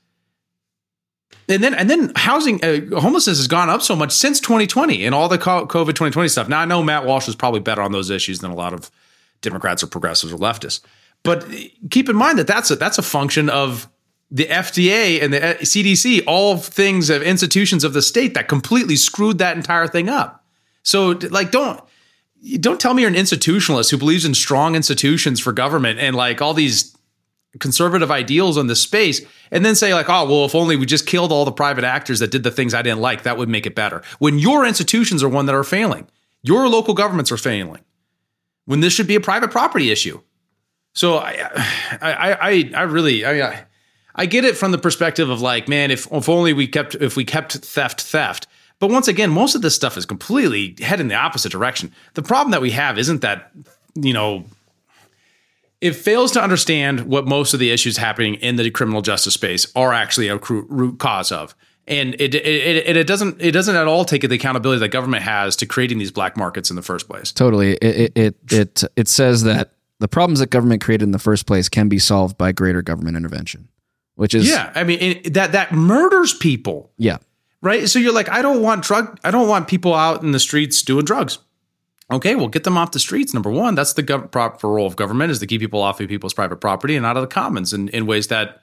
And 1.47 1.63
then, 1.63 1.73
and 1.73 1.89
then 1.89 2.11
housing, 2.15 2.63
uh, 2.63 2.99
homelessness 2.99 3.37
has 3.37 3.47
gone 3.47 3.69
up 3.69 3.81
so 3.81 3.95
much 3.95 4.11
since 4.11 4.39
2020 4.39 5.03
and 5.03 5.15
all 5.15 5.27
the 5.27 5.37
COVID 5.37 5.67
2020 5.67 6.27
stuff. 6.27 6.47
Now, 6.47 6.59
I 6.59 6.65
know 6.65 6.83
Matt 6.83 7.05
Walsh 7.05 7.25
was 7.25 7.35
probably 7.35 7.59
better 7.59 7.81
on 7.81 7.91
those 7.91 8.11
issues 8.11 8.39
than 8.39 8.51
a 8.51 8.55
lot 8.55 8.71
of 8.71 8.91
Democrats 9.41 9.81
or 9.81 9.87
progressives 9.87 10.31
or 10.31 10.37
leftists. 10.37 10.81
But 11.23 11.45
keep 11.89 12.09
in 12.09 12.15
mind 12.15 12.39
that 12.39 12.47
that's 12.47 12.71
a, 12.71 12.75
that's 12.75 12.97
a 12.97 13.03
function 13.03 13.49
of 13.49 13.89
the 14.31 14.45
FDA 14.45 15.21
and 15.21 15.33
the 15.33 15.43
uh, 15.43 15.53
CDC, 15.59 16.23
all 16.27 16.57
things 16.57 17.09
of 17.09 17.21
institutions 17.21 17.83
of 17.83 17.93
the 17.93 18.01
state 18.01 18.35
that 18.35 18.47
completely 18.47 18.95
screwed 18.95 19.39
that 19.39 19.57
entire 19.57 19.87
thing 19.87 20.07
up. 20.07 20.45
So, 20.83 21.19
like, 21.29 21.51
don't 21.51 21.81
don't 22.59 22.79
tell 22.79 22.93
me 22.93 23.01
you're 23.01 23.11
an 23.11 23.17
institutionalist 23.17 23.91
who 23.91 23.97
believes 23.97 24.23
in 24.23 24.33
strong 24.33 24.75
institutions 24.75 25.39
for 25.39 25.51
government 25.51 25.99
and 25.99 26.15
like 26.15 26.41
all 26.41 26.53
these 26.53 26.95
conservative 27.59 28.11
ideals 28.11 28.57
on 28.57 28.67
this 28.67 28.81
space 28.81 29.21
and 29.51 29.65
then 29.65 29.75
say 29.75 29.93
like 29.93 30.07
oh 30.07 30.23
well 30.25 30.45
if 30.45 30.53
only 30.53 30.75
we 30.75 30.85
just 30.85 31.07
killed 31.07 31.31
all 31.31 31.45
the 31.45 31.51
private 31.51 31.83
actors 31.83 32.19
that 32.19 32.31
did 32.31 32.43
the 32.43 32.51
things 32.51 32.75
i 32.75 32.81
didn't 32.81 33.01
like 33.01 33.23
that 33.23 33.37
would 33.37 33.49
make 33.49 33.65
it 33.65 33.73
better 33.73 34.03
when 34.19 34.37
your 34.37 34.65
institutions 34.65 35.23
are 35.23 35.27
one 35.27 35.47
that 35.47 35.55
are 35.55 35.63
failing 35.63 36.07
your 36.43 36.69
local 36.69 36.93
governments 36.93 37.31
are 37.31 37.37
failing 37.37 37.81
when 38.65 38.81
this 38.81 38.93
should 38.93 39.07
be 39.07 39.15
a 39.15 39.19
private 39.19 39.49
property 39.49 39.89
issue 39.89 40.21
so 40.93 41.17
i 41.17 41.33
i 42.01 42.37
i, 42.41 42.71
I 42.75 42.81
really 42.83 43.25
I, 43.25 43.65
I 44.15 44.25
get 44.25 44.45
it 44.45 44.57
from 44.57 44.71
the 44.71 44.77
perspective 44.77 45.29
of 45.29 45.41
like 45.41 45.67
man 45.67 45.91
if, 45.91 46.11
if 46.11 46.29
only 46.29 46.53
we 46.53 46.67
kept 46.67 46.95
if 46.95 47.15
we 47.15 47.25
kept 47.25 47.53
theft 47.53 48.01
theft 48.01 48.47
but 48.79 48.89
once 48.89 49.07
again, 49.09 49.29
most 49.29 49.55
of 49.55 49.61
this 49.61 49.75
stuff 49.75 49.97
is 49.97 50.05
completely 50.05 50.75
head 50.83 51.01
in 51.01 51.09
the 51.09 51.15
opposite 51.15 51.51
direction. 51.51 51.91
The 52.13 52.21
problem 52.21 52.51
that 52.51 52.61
we 52.61 52.71
have 52.71 52.97
isn't 52.97 53.21
that, 53.21 53.51
you 53.95 54.13
know, 54.13 54.45
it 55.81 55.93
fails 55.95 56.31
to 56.31 56.41
understand 56.41 57.01
what 57.01 57.25
most 57.25 57.53
of 57.53 57.59
the 57.59 57.71
issues 57.71 57.97
happening 57.97 58.35
in 58.35 58.55
the 58.55 58.71
criminal 58.71 59.01
justice 59.01 59.33
space 59.33 59.71
are 59.75 59.93
actually 59.93 60.29
a 60.29 60.37
root 60.37 60.99
cause 60.99 61.31
of. 61.31 61.55
And 61.87 62.13
it, 62.15 62.35
it, 62.35 62.45
it, 62.45 62.97
it 62.97 63.07
doesn't 63.07 63.41
it 63.41 63.51
doesn't 63.51 63.75
at 63.75 63.87
all 63.87 64.05
take 64.05 64.21
the 64.21 64.35
accountability 64.35 64.79
that 64.79 64.89
government 64.89 65.23
has 65.23 65.55
to 65.57 65.65
creating 65.65 65.97
these 65.97 66.11
black 66.11 66.37
markets 66.37 66.69
in 66.69 66.75
the 66.75 66.83
first 66.83 67.07
place. 67.07 67.31
Totally, 67.31 67.73
it 67.77 68.11
it 68.15 68.35
it 68.51 68.83
it 68.95 69.07
says 69.07 69.43
that 69.43 69.71
the 69.99 70.07
problems 70.07 70.39
that 70.39 70.49
government 70.49 70.81
created 70.81 71.03
in 71.03 71.11
the 71.11 71.19
first 71.19 71.45
place 71.45 71.69
can 71.69 71.89
be 71.89 71.99
solved 71.99 72.37
by 72.37 72.51
greater 72.51 72.81
government 72.81 73.17
intervention, 73.17 73.69
which 74.15 74.33
is 74.33 74.49
yeah. 74.49 74.71
I 74.75 74.83
mean 74.83 74.99
it, 74.99 75.33
that 75.33 75.51
that 75.51 75.71
murders 75.73 76.33
people. 76.33 76.91
Yeah, 76.97 77.17
right? 77.61 77.87
So 77.87 77.99
you're 77.99 78.13
like, 78.13 78.29
I 78.29 78.41
don't 78.41 78.61
want 78.61 78.83
drug, 78.83 79.19
I 79.23 79.31
don't 79.31 79.47
want 79.47 79.67
people 79.67 79.93
out 79.93 80.23
in 80.23 80.31
the 80.31 80.39
streets 80.39 80.81
doing 80.81 81.05
drugs. 81.05 81.39
Okay, 82.11 82.33
well, 82.33 82.47
get 82.47 82.63
them 82.63 82.77
off 82.77 82.91
the 82.91 82.99
streets. 82.99 83.35
Number 83.35 83.51
one, 83.51 83.75
that's 83.75 83.93
the 83.93 84.01
gov- 84.01 84.31
proper 84.31 84.67
role 84.67 84.87
of 84.87 84.95
government 84.95 85.29
is 85.31 85.37
to 85.39 85.45
keep 85.45 85.61
people 85.61 85.81
off 85.81 86.01
of 86.01 86.07
people's 86.07 86.33
private 86.33 86.57
property 86.57 86.95
and 86.95 87.05
out 87.05 87.17
of 87.17 87.21
the 87.21 87.27
commons 87.27 87.71
in, 87.71 87.87
in 87.89 88.07
ways 88.07 88.27
that 88.29 88.61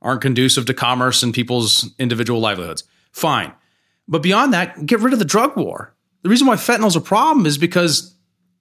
aren't 0.00 0.20
conducive 0.20 0.66
to 0.66 0.74
commerce 0.74 1.22
and 1.22 1.34
people's 1.34 1.92
individual 1.98 2.38
livelihoods. 2.38 2.84
Fine. 3.10 3.52
But 4.06 4.22
beyond 4.22 4.52
that, 4.52 4.86
get 4.86 5.00
rid 5.00 5.12
of 5.12 5.18
the 5.18 5.24
drug 5.24 5.56
war. 5.56 5.92
The 6.22 6.28
reason 6.28 6.46
why 6.46 6.54
fentanyl 6.54 6.86
is 6.86 6.94
a 6.94 7.00
problem 7.00 7.46
is 7.46 7.58
because 7.58 8.13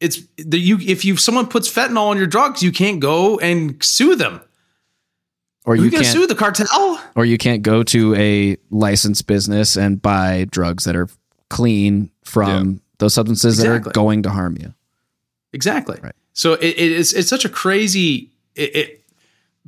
it's 0.04 0.20
the, 0.38 0.60
you 0.60 0.78
if 0.80 1.06
you 1.06 1.18
someone 1.18 1.48
puts 1.48 1.72
fentanyl 1.72 2.08
on 2.10 2.18
your 2.18 2.28
drugs, 2.28 2.62
you 2.62 2.72
can't 2.72 3.00
go 3.00 3.40
and 3.40 3.84
sue 3.84 4.16
them 4.16 4.42
or 5.66 5.76
you, 5.76 5.86
you 5.86 5.92
can't 5.92 6.06
sue 6.06 6.28
the 6.28 6.36
cartel, 6.36 7.02
or 7.16 7.26
you 7.26 7.38
can't 7.38 7.62
go 7.62 7.84
to 7.84 8.16
a 8.16 8.58
licensed 8.70 9.28
business 9.28 9.78
and 9.78 10.02
buy 10.02 10.46
drugs 10.50 10.84
that 10.84 10.96
are 10.96 11.08
clean 11.50 12.10
from 12.24 12.72
yeah. 12.72 12.80
those 12.98 13.14
substances 13.14 13.60
exactly. 13.60 13.80
that 13.80 13.90
are 13.90 13.92
going 13.94 14.24
to 14.24 14.30
harm 14.30 14.58
you. 14.60 14.74
Exactly. 15.54 16.00
Right. 16.02 16.16
So 16.34 16.54
it, 16.54 16.76
it's 16.78 17.14
it's 17.14 17.30
such 17.30 17.46
a 17.46 17.50
crazy. 17.50 18.30
It, 18.56 18.76
it, 18.76 19.04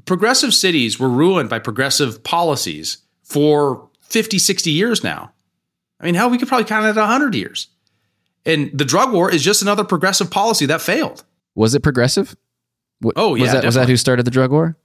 progressive 0.04 0.54
cities 0.54 1.00
were 1.00 1.10
ruined 1.10 1.50
by 1.50 1.60
progressive 1.60 2.24
policies 2.24 2.98
for 3.24 3.88
50, 4.02 4.38
60 4.38 4.70
years 4.72 5.04
now. 5.04 5.32
I 6.00 6.06
mean, 6.06 6.16
hell, 6.16 6.30
we 6.30 6.38
could 6.38 6.50
probably 6.50 6.66
count 6.66 6.86
it 6.86 6.90
at 6.90 6.98
100 6.98 7.34
years. 7.34 7.68
And 8.46 8.70
the 8.78 8.86
drug 8.86 9.12
war 9.12 9.32
is 9.32 9.44
just 9.44 9.62
another 9.62 9.84
progressive 9.84 10.30
policy 10.30 10.66
that 10.68 10.82
failed. 10.82 11.24
Was 11.56 11.74
it 11.74 11.82
progressive? 11.82 12.36
oh, 13.16 13.36
yeah. 13.36 13.44
Was 13.44 13.52
that, 13.52 13.66
was 13.66 13.76
that 13.76 13.90
who 13.90 13.98
started 13.98 14.24
the 14.24 14.32
drug 14.32 14.52
war? 14.52 14.78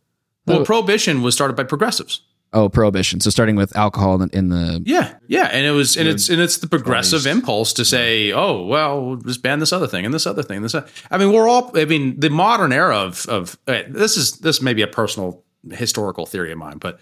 Well, 0.46 0.64
prohibition 0.64 1.22
was 1.22 1.34
started 1.34 1.56
by 1.56 1.64
progressives. 1.64 2.22
Oh, 2.52 2.68
prohibition. 2.68 3.20
So 3.20 3.30
starting 3.30 3.54
with 3.54 3.76
alcohol 3.76 4.20
in 4.20 4.48
the 4.48 4.82
yeah, 4.84 5.14
yeah, 5.28 5.44
and 5.52 5.64
it 5.64 5.70
was 5.70 5.96
and 5.96 6.08
it's 6.08 6.28
and 6.28 6.40
it's 6.40 6.56
the 6.56 6.66
progressive 6.66 7.20
20s. 7.20 7.30
impulse 7.30 7.72
to 7.74 7.84
say, 7.84 8.32
oh 8.32 8.66
well, 8.66 9.06
we'll 9.06 9.16
just 9.18 9.40
ban 9.40 9.60
this 9.60 9.72
other 9.72 9.86
thing 9.86 10.04
and 10.04 10.12
this 10.12 10.26
other 10.26 10.42
thing. 10.42 10.62
This, 10.62 10.74
I 10.74 11.18
mean, 11.18 11.32
we're 11.32 11.48
all. 11.48 11.70
I 11.78 11.84
mean, 11.84 12.18
the 12.18 12.28
modern 12.28 12.72
era 12.72 12.96
of 12.96 13.24
of 13.28 13.56
uh, 13.68 13.82
this 13.88 14.16
is 14.16 14.32
this 14.38 14.60
may 14.60 14.74
be 14.74 14.82
a 14.82 14.88
personal 14.88 15.44
historical 15.70 16.26
theory 16.26 16.50
of 16.50 16.58
mine, 16.58 16.78
but 16.78 16.98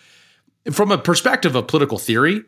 from 0.70 0.92
a 0.92 0.98
perspective 0.98 1.54
of 1.54 1.66
political 1.66 1.98
theory, 1.98 2.44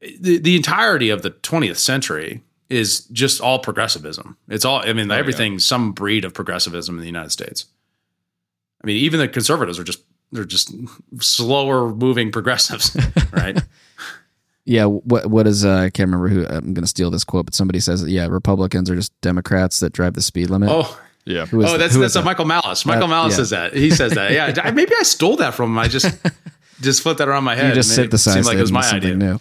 the 0.00 0.38
the 0.38 0.56
entirety 0.56 1.08
of 1.08 1.22
the 1.22 1.30
20th 1.30 1.76
century 1.76 2.42
is 2.72 3.04
just 3.06 3.40
all 3.40 3.58
progressivism. 3.58 4.36
It's 4.48 4.64
all. 4.64 4.78
I 4.78 4.92
mean, 4.92 5.10
oh, 5.10 5.14
everything 5.14 5.54
yeah. 5.54 5.58
some 5.58 5.92
breed 5.92 6.24
of 6.24 6.32
progressivism 6.32 6.96
in 6.96 7.00
the 7.00 7.06
United 7.06 7.30
States. 7.30 7.66
I 8.82 8.86
mean, 8.86 8.96
even 8.96 9.20
the 9.20 9.28
conservatives 9.28 9.78
are 9.78 9.84
just 9.84 10.02
they're 10.32 10.44
just 10.44 10.74
slower 11.20 11.94
moving 11.94 12.32
progressives, 12.32 12.96
right? 13.32 13.62
yeah. 14.64 14.86
What 14.86 15.26
what 15.26 15.46
is 15.46 15.64
uh, 15.64 15.76
I 15.76 15.90
can't 15.90 16.10
remember 16.10 16.28
who 16.28 16.46
I'm 16.46 16.72
going 16.74 16.82
to 16.82 16.86
steal 16.86 17.10
this 17.10 17.24
quote, 17.24 17.44
but 17.44 17.54
somebody 17.54 17.78
says 17.78 18.02
that 18.02 18.10
yeah, 18.10 18.26
Republicans 18.26 18.90
are 18.90 18.96
just 18.96 19.18
Democrats 19.20 19.80
that 19.80 19.92
drive 19.92 20.14
the 20.14 20.22
speed 20.22 20.50
limit. 20.50 20.70
Oh. 20.72 20.98
Yeah. 21.24 21.46
oh, 21.52 21.78
that's 21.78 21.96
that's 21.96 22.16
a 22.16 22.22
Michael 22.22 22.46
Malice. 22.46 22.84
Michael 22.84 23.04
uh, 23.04 23.08
Malice 23.08 23.34
yeah. 23.34 23.36
says 23.36 23.50
that. 23.50 23.74
He 23.74 23.90
says 23.90 24.12
that. 24.14 24.32
Yeah. 24.32 24.70
maybe 24.72 24.92
I 24.98 25.04
stole 25.04 25.36
that 25.36 25.54
from 25.54 25.70
him. 25.70 25.78
I 25.78 25.86
just 25.86 26.12
just 26.80 27.00
flipped 27.02 27.18
that 27.18 27.28
around 27.28 27.44
my 27.44 27.54
head. 27.54 27.68
You 27.68 27.74
just 27.74 27.94
synthesized 27.94 28.44
like 28.44 28.58
it 28.58 28.60
was 28.60 28.72
my 28.72 28.90
idea. 28.90 29.14
New. 29.14 29.38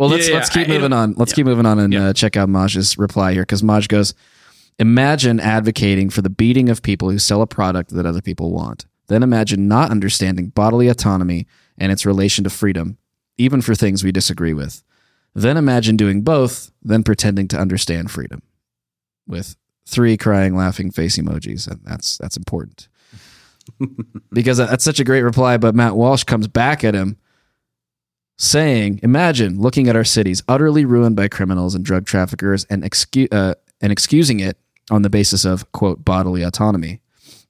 Well, 0.00 0.08
let's 0.08 0.30
yeah, 0.30 0.36
let's 0.36 0.48
keep 0.48 0.66
I, 0.66 0.70
moving 0.70 0.94
on. 0.94 1.12
Let's 1.18 1.34
keep 1.34 1.44
moving 1.44 1.66
on 1.66 1.78
and 1.78 1.94
uh, 1.94 2.12
check 2.14 2.34
out 2.34 2.48
Maj's 2.48 2.96
reply 2.96 3.34
here 3.34 3.42
because 3.42 3.62
Maj 3.62 3.86
goes, 3.86 4.14
"Imagine 4.78 5.38
advocating 5.38 6.08
for 6.08 6.22
the 6.22 6.30
beating 6.30 6.70
of 6.70 6.80
people 6.80 7.10
who 7.10 7.18
sell 7.18 7.42
a 7.42 7.46
product 7.46 7.90
that 7.90 8.06
other 8.06 8.22
people 8.22 8.50
want. 8.50 8.86
Then 9.08 9.22
imagine 9.22 9.68
not 9.68 9.90
understanding 9.90 10.48
bodily 10.48 10.88
autonomy 10.88 11.46
and 11.76 11.92
its 11.92 12.06
relation 12.06 12.44
to 12.44 12.50
freedom, 12.50 12.96
even 13.36 13.60
for 13.60 13.74
things 13.74 14.02
we 14.02 14.10
disagree 14.10 14.54
with. 14.54 14.82
Then 15.34 15.58
imagine 15.58 15.98
doing 15.98 16.22
both, 16.22 16.72
then 16.80 17.02
pretending 17.02 17.46
to 17.48 17.60
understand 17.60 18.10
freedom. 18.10 18.40
With 19.26 19.54
three 19.84 20.16
crying, 20.16 20.56
laughing 20.56 20.90
face 20.90 21.18
emojis. 21.18 21.70
And 21.70 21.80
that's 21.84 22.16
that's 22.16 22.38
important. 22.38 22.88
because 24.32 24.56
that's 24.56 24.82
such 24.82 24.98
a 24.98 25.04
great 25.04 25.24
reply, 25.24 25.58
but 25.58 25.74
Matt 25.74 25.94
Walsh 25.94 26.24
comes 26.24 26.48
back 26.48 26.84
at 26.84 26.94
him 26.94 27.18
saying, 28.40 29.00
Imagine 29.02 29.60
looking 29.60 29.88
at 29.88 29.96
our 29.96 30.04
cities 30.04 30.42
utterly 30.48 30.84
ruined 30.84 31.14
by 31.14 31.28
criminals 31.28 31.74
and 31.74 31.84
drug 31.84 32.06
traffickers 32.06 32.64
and, 32.64 32.82
excu- 32.82 33.32
uh, 33.32 33.54
and 33.80 33.92
excusing 33.92 34.40
it 34.40 34.56
on 34.90 35.02
the 35.02 35.10
basis 35.10 35.44
of, 35.44 35.70
quote, 35.72 36.04
bodily 36.04 36.42
autonomy. 36.42 37.00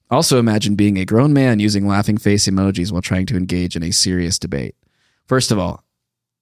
Also, 0.09 0.37
imagine 0.37 0.75
being 0.75 0.97
a 0.97 1.05
grown 1.05 1.31
man 1.31 1.59
using 1.59 1.87
laughing 1.87 2.17
face 2.17 2.45
emojis 2.45 2.91
while 2.91 3.01
trying 3.01 3.25
to 3.25 3.37
engage 3.37 3.77
in 3.77 3.83
a 3.83 3.91
serious 3.91 4.37
debate. 4.37 4.75
First 5.27 5.51
of 5.51 5.57
all, 5.57 5.85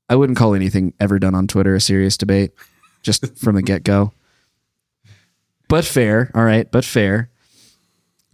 I 0.09 0.15
wouldn't 0.15 0.37
call 0.39 0.55
anything 0.55 0.93
ever 0.99 1.19
done 1.19 1.35
on 1.35 1.45
Twitter 1.45 1.75
a 1.75 1.79
serious 1.81 2.17
debate, 2.17 2.51
just 3.03 3.37
from 3.37 3.55
the 3.55 3.61
get 3.61 3.83
go. 3.83 4.13
But 5.67 5.85
fair, 5.85 6.31
all 6.33 6.43
right, 6.43 6.69
but 6.71 6.83
fair. 6.83 7.29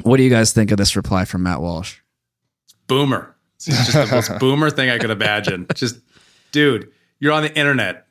What 0.03 0.15
do 0.15 0.23
you 0.23 0.29
guys 0.29 0.53
think 0.53 0.71
of 0.71 0.77
this 0.77 0.95
reply 0.95 1.25
from 1.25 1.43
Matt 1.43 1.59
Walsh? 1.59 1.97
Boomer. 2.87 3.35
It's 3.57 3.65
just 3.65 3.93
the 3.93 4.07
most 4.15 4.31
boomer 4.39 4.69
thing 4.69 4.89
I 4.89 4.97
could 4.97 5.09
imagine. 5.09 5.65
Just, 5.73 5.99
dude, 6.55 6.89
you're 7.19 7.33
on 7.33 7.43
the 7.43 7.55
internet. 7.55 8.07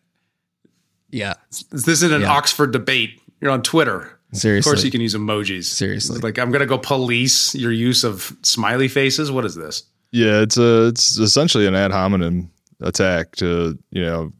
Yeah. 1.10 1.34
This 1.70 1.88
isn't 1.88 2.12
an 2.12 2.20
yeah. 2.20 2.30
Oxford 2.30 2.72
debate. 2.72 3.20
You're 3.40 3.50
on 3.50 3.62
Twitter. 3.62 4.18
Seriously. 4.32 4.70
Of 4.70 4.74
course, 4.74 4.84
you 4.84 4.90
can 4.90 5.00
use 5.00 5.14
emojis. 5.14 5.64
Seriously. 5.64 6.18
Like, 6.18 6.38
I'm 6.38 6.50
going 6.50 6.60
to 6.60 6.66
go 6.66 6.76
police 6.76 7.54
your 7.54 7.72
use 7.72 8.04
of 8.04 8.36
smiley 8.42 8.88
faces. 8.88 9.30
What 9.30 9.46
is 9.46 9.54
this? 9.54 9.84
Yeah, 10.10 10.42
it's 10.42 10.58
a 10.58 10.88
it's 10.88 11.18
essentially 11.18 11.66
an 11.66 11.74
ad 11.74 11.90
hominem 11.90 12.50
attack 12.80 13.34
to 13.36 13.76
you 13.90 14.04
know 14.04 14.32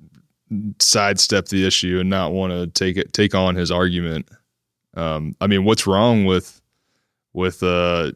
sidestep 0.78 1.46
the 1.46 1.66
issue 1.66 1.98
and 1.98 2.08
not 2.08 2.32
want 2.32 2.52
to 2.52 2.68
take 2.68 2.96
it 2.96 3.12
take 3.12 3.34
on 3.34 3.56
his 3.56 3.72
argument. 3.72 4.28
Um, 4.94 5.34
I 5.40 5.48
mean, 5.48 5.64
what's 5.64 5.86
wrong 5.86 6.26
with 6.26 6.60
with 7.32 7.62
uh, 7.64 8.12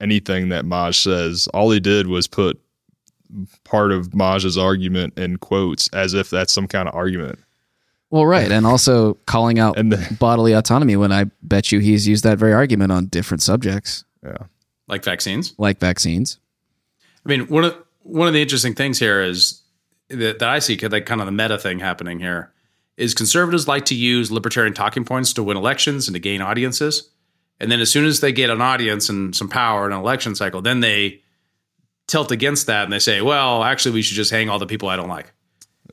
anything 0.00 0.50
that 0.50 0.64
Maj 0.64 0.96
says? 0.96 1.48
All 1.48 1.72
he 1.72 1.80
did 1.80 2.06
was 2.06 2.28
put 2.28 2.60
part 3.64 3.92
of 3.92 4.14
Maj's 4.14 4.56
argument 4.56 5.18
in 5.18 5.36
quotes 5.38 5.88
as 5.88 6.14
if 6.14 6.30
that's 6.30 6.52
some 6.52 6.68
kind 6.68 6.88
of 6.88 6.94
argument. 6.94 7.38
Well, 8.10 8.24
right, 8.24 8.50
and 8.50 8.66
also 8.66 9.14
calling 9.26 9.58
out 9.58 9.78
and 9.78 9.92
the, 9.92 10.16
bodily 10.18 10.52
autonomy 10.52 10.96
when 10.96 11.12
I 11.12 11.24
bet 11.42 11.72
you 11.72 11.80
he's 11.80 12.06
used 12.06 12.24
that 12.24 12.38
very 12.38 12.52
argument 12.52 12.92
on 12.92 13.06
different 13.06 13.42
subjects. 13.42 14.04
Yeah, 14.22 14.36
like 14.86 15.04
vaccines. 15.04 15.54
Like 15.58 15.80
vaccines. 15.80 16.38
I 17.24 17.28
mean, 17.28 17.48
one 17.48 17.64
of 17.64 17.76
one 18.02 18.28
of 18.28 18.34
the 18.34 18.40
interesting 18.40 18.74
things 18.74 18.98
here 19.00 19.20
is 19.20 19.60
that, 20.08 20.38
that 20.38 20.48
I 20.48 20.60
see, 20.60 20.76
like 20.76 21.06
kind 21.06 21.20
of 21.20 21.26
the 21.26 21.32
meta 21.32 21.58
thing 21.58 21.80
happening 21.80 22.20
here, 22.20 22.52
is 22.96 23.12
conservatives 23.12 23.66
like 23.66 23.86
to 23.86 23.94
use 23.94 24.30
libertarian 24.30 24.74
talking 24.74 25.04
points 25.04 25.32
to 25.34 25.42
win 25.42 25.56
elections 25.56 26.06
and 26.06 26.14
to 26.14 26.20
gain 26.20 26.40
audiences. 26.40 27.10
And 27.58 27.72
then 27.72 27.80
as 27.80 27.90
soon 27.90 28.04
as 28.04 28.20
they 28.20 28.32
get 28.32 28.50
an 28.50 28.60
audience 28.60 29.08
and 29.08 29.34
some 29.34 29.48
power 29.48 29.86
in 29.86 29.92
an 29.92 29.98
election 29.98 30.34
cycle, 30.34 30.62
then 30.62 30.80
they 30.80 31.22
tilt 32.06 32.30
against 32.30 32.66
that 32.66 32.84
and 32.84 32.92
they 32.92 32.98
say, 32.98 33.20
well, 33.20 33.64
actually, 33.64 33.94
we 33.94 34.02
should 34.02 34.16
just 34.16 34.30
hang 34.30 34.48
all 34.48 34.58
the 34.58 34.66
people 34.66 34.88
I 34.88 34.96
don't 34.96 35.08
like. 35.08 35.32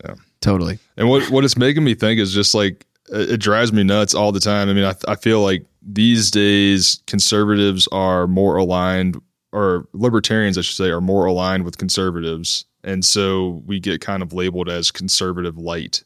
Yeah, 0.03 0.16
totally. 0.41 0.80
And 0.97 1.09
what 1.09 1.30
what 1.30 1.43
it's 1.43 1.57
making 1.57 1.84
me 1.84 1.95
think 1.95 2.20
is 2.20 2.34
just 2.34 2.53
like 2.53 2.86
it 3.09 3.39
drives 3.39 3.72
me 3.74 3.84
nuts 3.84 4.16
all 4.16 4.32
the 4.32 4.39
time. 4.39 4.70
I 4.70 4.74
mean, 4.74 4.86
I 4.86 4.95
I 5.07 5.16
feel 5.16 5.41
like 5.41 5.66
these 5.82 6.32
days 6.32 7.01
conservatives 7.07 7.88
are 7.91 8.28
more 8.28 8.57
aligned, 8.57 9.22
or 9.51 9.88
libertarians, 9.93 10.57
I 10.57 10.61
should 10.61 10.76
say, 10.76 10.89
are 10.89 11.01
more 11.01 11.26
aligned 11.26 11.64
with 11.66 11.78
conservatives, 11.78 12.66
and 12.84 13.03
so 13.05 13.61
we 13.66 13.80
get 13.80 14.01
kind 14.01 14.24
of 14.24 14.34
labeled 14.34 14.70
as 14.70 14.91
conservative 14.91 15.57
light. 15.57 16.03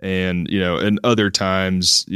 And 0.00 0.48
you 0.48 0.60
know, 0.60 0.76
in 0.76 0.98
other 1.04 1.30
times, 1.30 2.06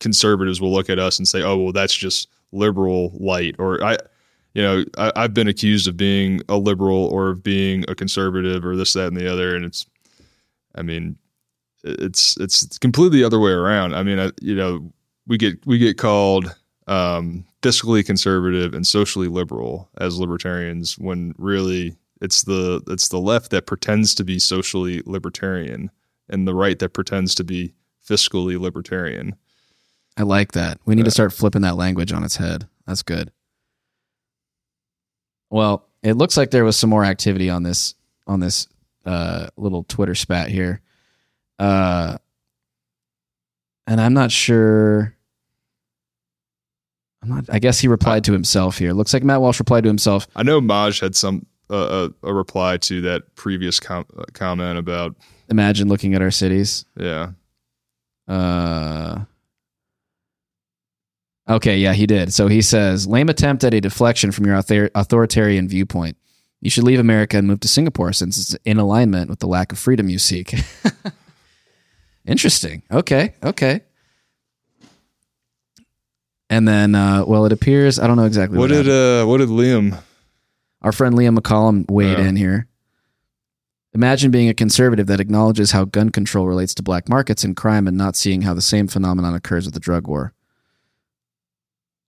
conservatives 0.00 0.60
will 0.60 0.72
look 0.72 0.90
at 0.90 0.98
us 0.98 1.18
and 1.18 1.28
say, 1.28 1.42
"Oh, 1.42 1.56
well, 1.56 1.72
that's 1.72 1.94
just 1.94 2.28
liberal 2.52 3.12
light," 3.14 3.54
or 3.58 3.82
I 3.84 3.98
you 4.54 4.62
know, 4.62 4.84
I, 4.98 5.22
have 5.22 5.34
been 5.34 5.48
accused 5.48 5.86
of 5.86 5.96
being 5.96 6.40
a 6.48 6.56
liberal 6.56 7.06
or 7.06 7.30
of 7.30 7.42
being 7.42 7.84
a 7.88 7.94
conservative 7.94 8.64
or 8.64 8.76
this, 8.76 8.92
that, 8.94 9.08
and 9.08 9.16
the 9.16 9.30
other, 9.30 9.54
and 9.54 9.64
it's, 9.64 9.86
I 10.74 10.82
mean, 10.82 11.16
it's 11.84 12.36
it's 12.38 12.78
completely 12.78 13.18
the 13.18 13.24
other 13.24 13.40
way 13.40 13.52
around. 13.52 13.94
I 13.94 14.02
mean, 14.02 14.18
I, 14.18 14.30
you 14.40 14.54
know, 14.54 14.92
we 15.26 15.38
get 15.38 15.64
we 15.66 15.78
get 15.78 15.98
called 15.98 16.54
um, 16.86 17.44
fiscally 17.62 18.04
conservative 18.04 18.74
and 18.74 18.86
socially 18.86 19.28
liberal 19.28 19.88
as 19.98 20.18
libertarians 20.18 20.98
when 20.98 21.34
really 21.38 21.96
it's 22.20 22.42
the 22.42 22.82
it's 22.88 23.08
the 23.08 23.20
left 23.20 23.50
that 23.50 23.66
pretends 23.66 24.14
to 24.16 24.24
be 24.24 24.38
socially 24.38 25.02
libertarian 25.06 25.90
and 26.28 26.46
the 26.46 26.54
right 26.54 26.78
that 26.78 26.90
pretends 26.90 27.34
to 27.36 27.44
be 27.44 27.72
fiscally 28.06 28.58
libertarian. 28.58 29.36
I 30.16 30.22
like 30.24 30.52
that. 30.52 30.78
We 30.84 30.94
need 30.94 31.04
to 31.04 31.10
start 31.10 31.32
flipping 31.32 31.62
that 31.62 31.76
language 31.76 32.12
on 32.12 32.24
its 32.24 32.36
head. 32.36 32.68
That's 32.86 33.02
good. 33.02 33.30
Well, 35.50 35.86
it 36.02 36.14
looks 36.14 36.36
like 36.36 36.50
there 36.50 36.64
was 36.64 36.76
some 36.76 36.90
more 36.90 37.04
activity 37.04 37.50
on 37.50 37.62
this 37.62 37.94
on 38.26 38.40
this 38.40 38.68
uh, 39.04 39.48
little 39.56 39.84
Twitter 39.84 40.14
spat 40.14 40.48
here, 40.48 40.80
uh, 41.58 42.16
and 43.86 44.00
I'm 44.00 44.14
not 44.14 44.30
sure. 44.30 45.14
I'm 47.22 47.28
not. 47.28 47.44
I 47.50 47.58
guess 47.58 47.80
he 47.80 47.88
replied 47.88 48.24
to 48.24 48.32
himself 48.32 48.78
here. 48.78 48.92
Looks 48.92 49.12
like 49.12 49.24
Matt 49.24 49.40
Walsh 49.40 49.58
replied 49.58 49.82
to 49.82 49.88
himself. 49.88 50.26
I 50.36 50.42
know 50.42 50.60
Maj 50.60 51.00
had 51.00 51.14
some 51.14 51.44
uh, 51.68 52.08
a, 52.22 52.28
a 52.28 52.34
reply 52.34 52.76
to 52.78 53.00
that 53.02 53.34
previous 53.34 53.78
com- 53.80 54.06
uh, 54.16 54.24
comment 54.32 54.78
about 54.78 55.16
imagine 55.48 55.88
looking 55.88 56.14
at 56.14 56.22
our 56.22 56.30
cities. 56.30 56.84
Yeah. 56.96 57.32
Uh, 58.28 59.24
Okay, 61.50 61.78
yeah, 61.78 61.94
he 61.94 62.06
did. 62.06 62.32
So 62.32 62.46
he 62.46 62.62
says, 62.62 63.08
lame 63.08 63.28
attempt 63.28 63.64
at 63.64 63.74
a 63.74 63.80
deflection 63.80 64.30
from 64.30 64.46
your 64.46 64.54
author- 64.54 64.90
authoritarian 64.94 65.68
viewpoint. 65.68 66.16
You 66.60 66.70
should 66.70 66.84
leave 66.84 67.00
America 67.00 67.36
and 67.36 67.46
move 67.48 67.58
to 67.60 67.68
Singapore 67.68 68.12
since 68.12 68.38
it's 68.38 68.54
in 68.64 68.78
alignment 68.78 69.28
with 69.28 69.40
the 69.40 69.48
lack 69.48 69.72
of 69.72 69.78
freedom 69.78 70.08
you 70.08 70.18
seek. 70.18 70.54
Interesting. 72.26 72.82
Okay, 72.92 73.34
okay. 73.42 73.80
And 76.48 76.68
then, 76.68 76.94
uh, 76.94 77.24
well, 77.26 77.46
it 77.46 77.52
appears 77.52 77.98
I 77.98 78.06
don't 78.06 78.16
know 78.16 78.24
exactly 78.24 78.58
what, 78.58 78.70
what 78.70 78.84
did 78.84 78.88
uh, 78.88 79.24
what 79.24 79.38
did 79.38 79.48
Liam, 79.48 80.00
our 80.82 80.92
friend 80.92 81.14
Liam 81.16 81.38
McCollum, 81.38 81.90
weighed 81.90 82.18
yeah. 82.18 82.28
in 82.28 82.36
here. 82.36 82.66
Imagine 83.92 84.30
being 84.30 84.48
a 84.48 84.54
conservative 84.54 85.06
that 85.08 85.18
acknowledges 85.18 85.72
how 85.72 85.84
gun 85.84 86.10
control 86.10 86.46
relates 86.46 86.74
to 86.74 86.82
black 86.82 87.08
markets 87.08 87.42
and 87.42 87.56
crime, 87.56 87.88
and 87.88 87.96
not 87.96 88.14
seeing 88.14 88.42
how 88.42 88.54
the 88.54 88.60
same 88.60 88.86
phenomenon 88.86 89.34
occurs 89.34 89.64
with 89.64 89.74
the 89.74 89.80
drug 89.80 90.06
war. 90.06 90.34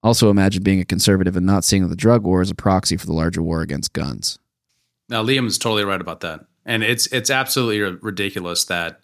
Also, 0.02 0.30
imagine 0.30 0.62
being 0.62 0.80
a 0.80 0.84
conservative 0.84 1.36
and 1.36 1.46
not 1.46 1.64
seeing 1.64 1.88
the 1.88 1.96
drug 1.96 2.24
war 2.24 2.40
as 2.40 2.50
a 2.50 2.54
proxy 2.54 2.96
for 2.96 3.06
the 3.06 3.12
larger 3.12 3.42
war 3.42 3.60
against 3.60 3.92
guns. 3.92 4.38
Now, 5.08 5.22
Liam 5.22 5.46
is 5.46 5.58
totally 5.58 5.84
right 5.84 6.00
about 6.00 6.20
that, 6.20 6.44
and 6.64 6.82
it's 6.82 7.06
it's 7.08 7.30
absolutely 7.30 7.80
ridiculous 7.80 8.64
that 8.64 9.00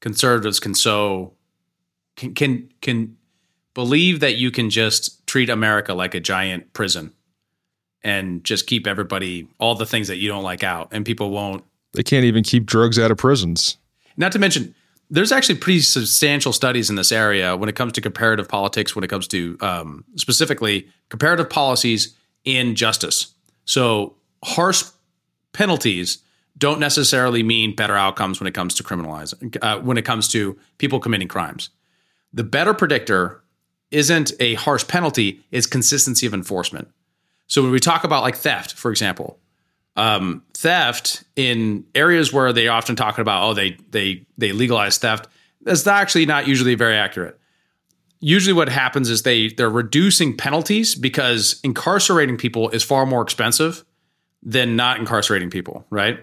conservatives 0.00 0.60
can 0.60 0.74
so 0.74 1.32
can 2.16 2.34
can 2.34 2.70
can 2.80 3.16
believe 3.72 4.20
that 4.20 4.36
you 4.36 4.50
can 4.50 4.70
just 4.70 5.26
treat 5.26 5.48
America 5.48 5.94
like 5.94 6.14
a 6.14 6.20
giant 6.20 6.72
prison 6.72 7.12
and 8.02 8.44
just 8.44 8.66
keep 8.66 8.86
everybody 8.86 9.48
all 9.58 9.74
the 9.74 9.86
things 9.86 10.08
that 10.08 10.18
you 10.18 10.28
don't 10.28 10.44
like 10.44 10.62
out, 10.62 10.88
and 10.92 11.06
people 11.06 11.30
won't. 11.30 11.64
They 11.92 12.02
can't 12.02 12.24
even 12.24 12.44
keep 12.44 12.66
drugs 12.66 12.98
out 12.98 13.10
of 13.10 13.16
prisons. 13.16 13.78
Not 14.16 14.32
to 14.32 14.38
mention, 14.38 14.74
there's 15.10 15.32
actually 15.32 15.56
pretty 15.56 15.80
substantial 15.80 16.52
studies 16.52 16.90
in 16.90 16.96
this 16.96 17.12
area 17.12 17.56
when 17.56 17.68
it 17.68 17.74
comes 17.74 17.92
to 17.94 18.00
comparative 18.00 18.48
politics, 18.48 18.94
when 18.94 19.04
it 19.04 19.08
comes 19.08 19.28
to 19.28 19.56
um, 19.60 20.04
specifically 20.16 20.88
comparative 21.08 21.50
policies 21.50 22.16
in 22.44 22.74
justice. 22.74 23.34
So, 23.64 24.16
harsh 24.42 24.84
penalties 25.52 26.18
don't 26.56 26.78
necessarily 26.78 27.42
mean 27.42 27.74
better 27.74 27.96
outcomes 27.96 28.40
when 28.40 28.46
it 28.46 28.54
comes 28.54 28.74
to 28.76 28.82
criminalizing, 28.82 29.56
uh, 29.62 29.80
when 29.80 29.96
it 29.96 30.04
comes 30.04 30.28
to 30.28 30.58
people 30.78 31.00
committing 31.00 31.28
crimes. 31.28 31.70
The 32.32 32.44
better 32.44 32.74
predictor 32.74 33.42
isn't 33.90 34.32
a 34.40 34.54
harsh 34.54 34.86
penalty, 34.86 35.44
it's 35.50 35.66
consistency 35.66 36.26
of 36.26 36.34
enforcement. 36.34 36.88
So, 37.46 37.62
when 37.62 37.70
we 37.70 37.80
talk 37.80 38.04
about 38.04 38.22
like 38.22 38.36
theft, 38.36 38.74
for 38.74 38.90
example, 38.90 39.38
um, 39.96 40.42
theft 40.54 41.24
in 41.36 41.84
areas 41.94 42.32
where 42.32 42.52
they 42.52 42.68
often 42.68 42.96
talk 42.96 43.18
about 43.18 43.44
oh 43.44 43.54
they 43.54 43.76
they 43.90 44.26
they 44.36 44.52
legalize 44.52 44.98
theft 44.98 45.28
that's 45.62 45.86
actually 45.86 46.26
not 46.26 46.46
usually 46.46 46.74
very 46.74 46.96
accurate. 46.96 47.38
Usually 48.20 48.52
what 48.52 48.68
happens 48.68 49.08
is 49.10 49.22
they 49.22 49.48
they're 49.48 49.70
reducing 49.70 50.36
penalties 50.36 50.94
because 50.94 51.60
incarcerating 51.62 52.36
people 52.36 52.70
is 52.70 52.82
far 52.82 53.06
more 53.06 53.22
expensive 53.22 53.84
than 54.42 54.76
not 54.76 54.98
incarcerating 54.98 55.50
people 55.50 55.86
right? 55.90 56.18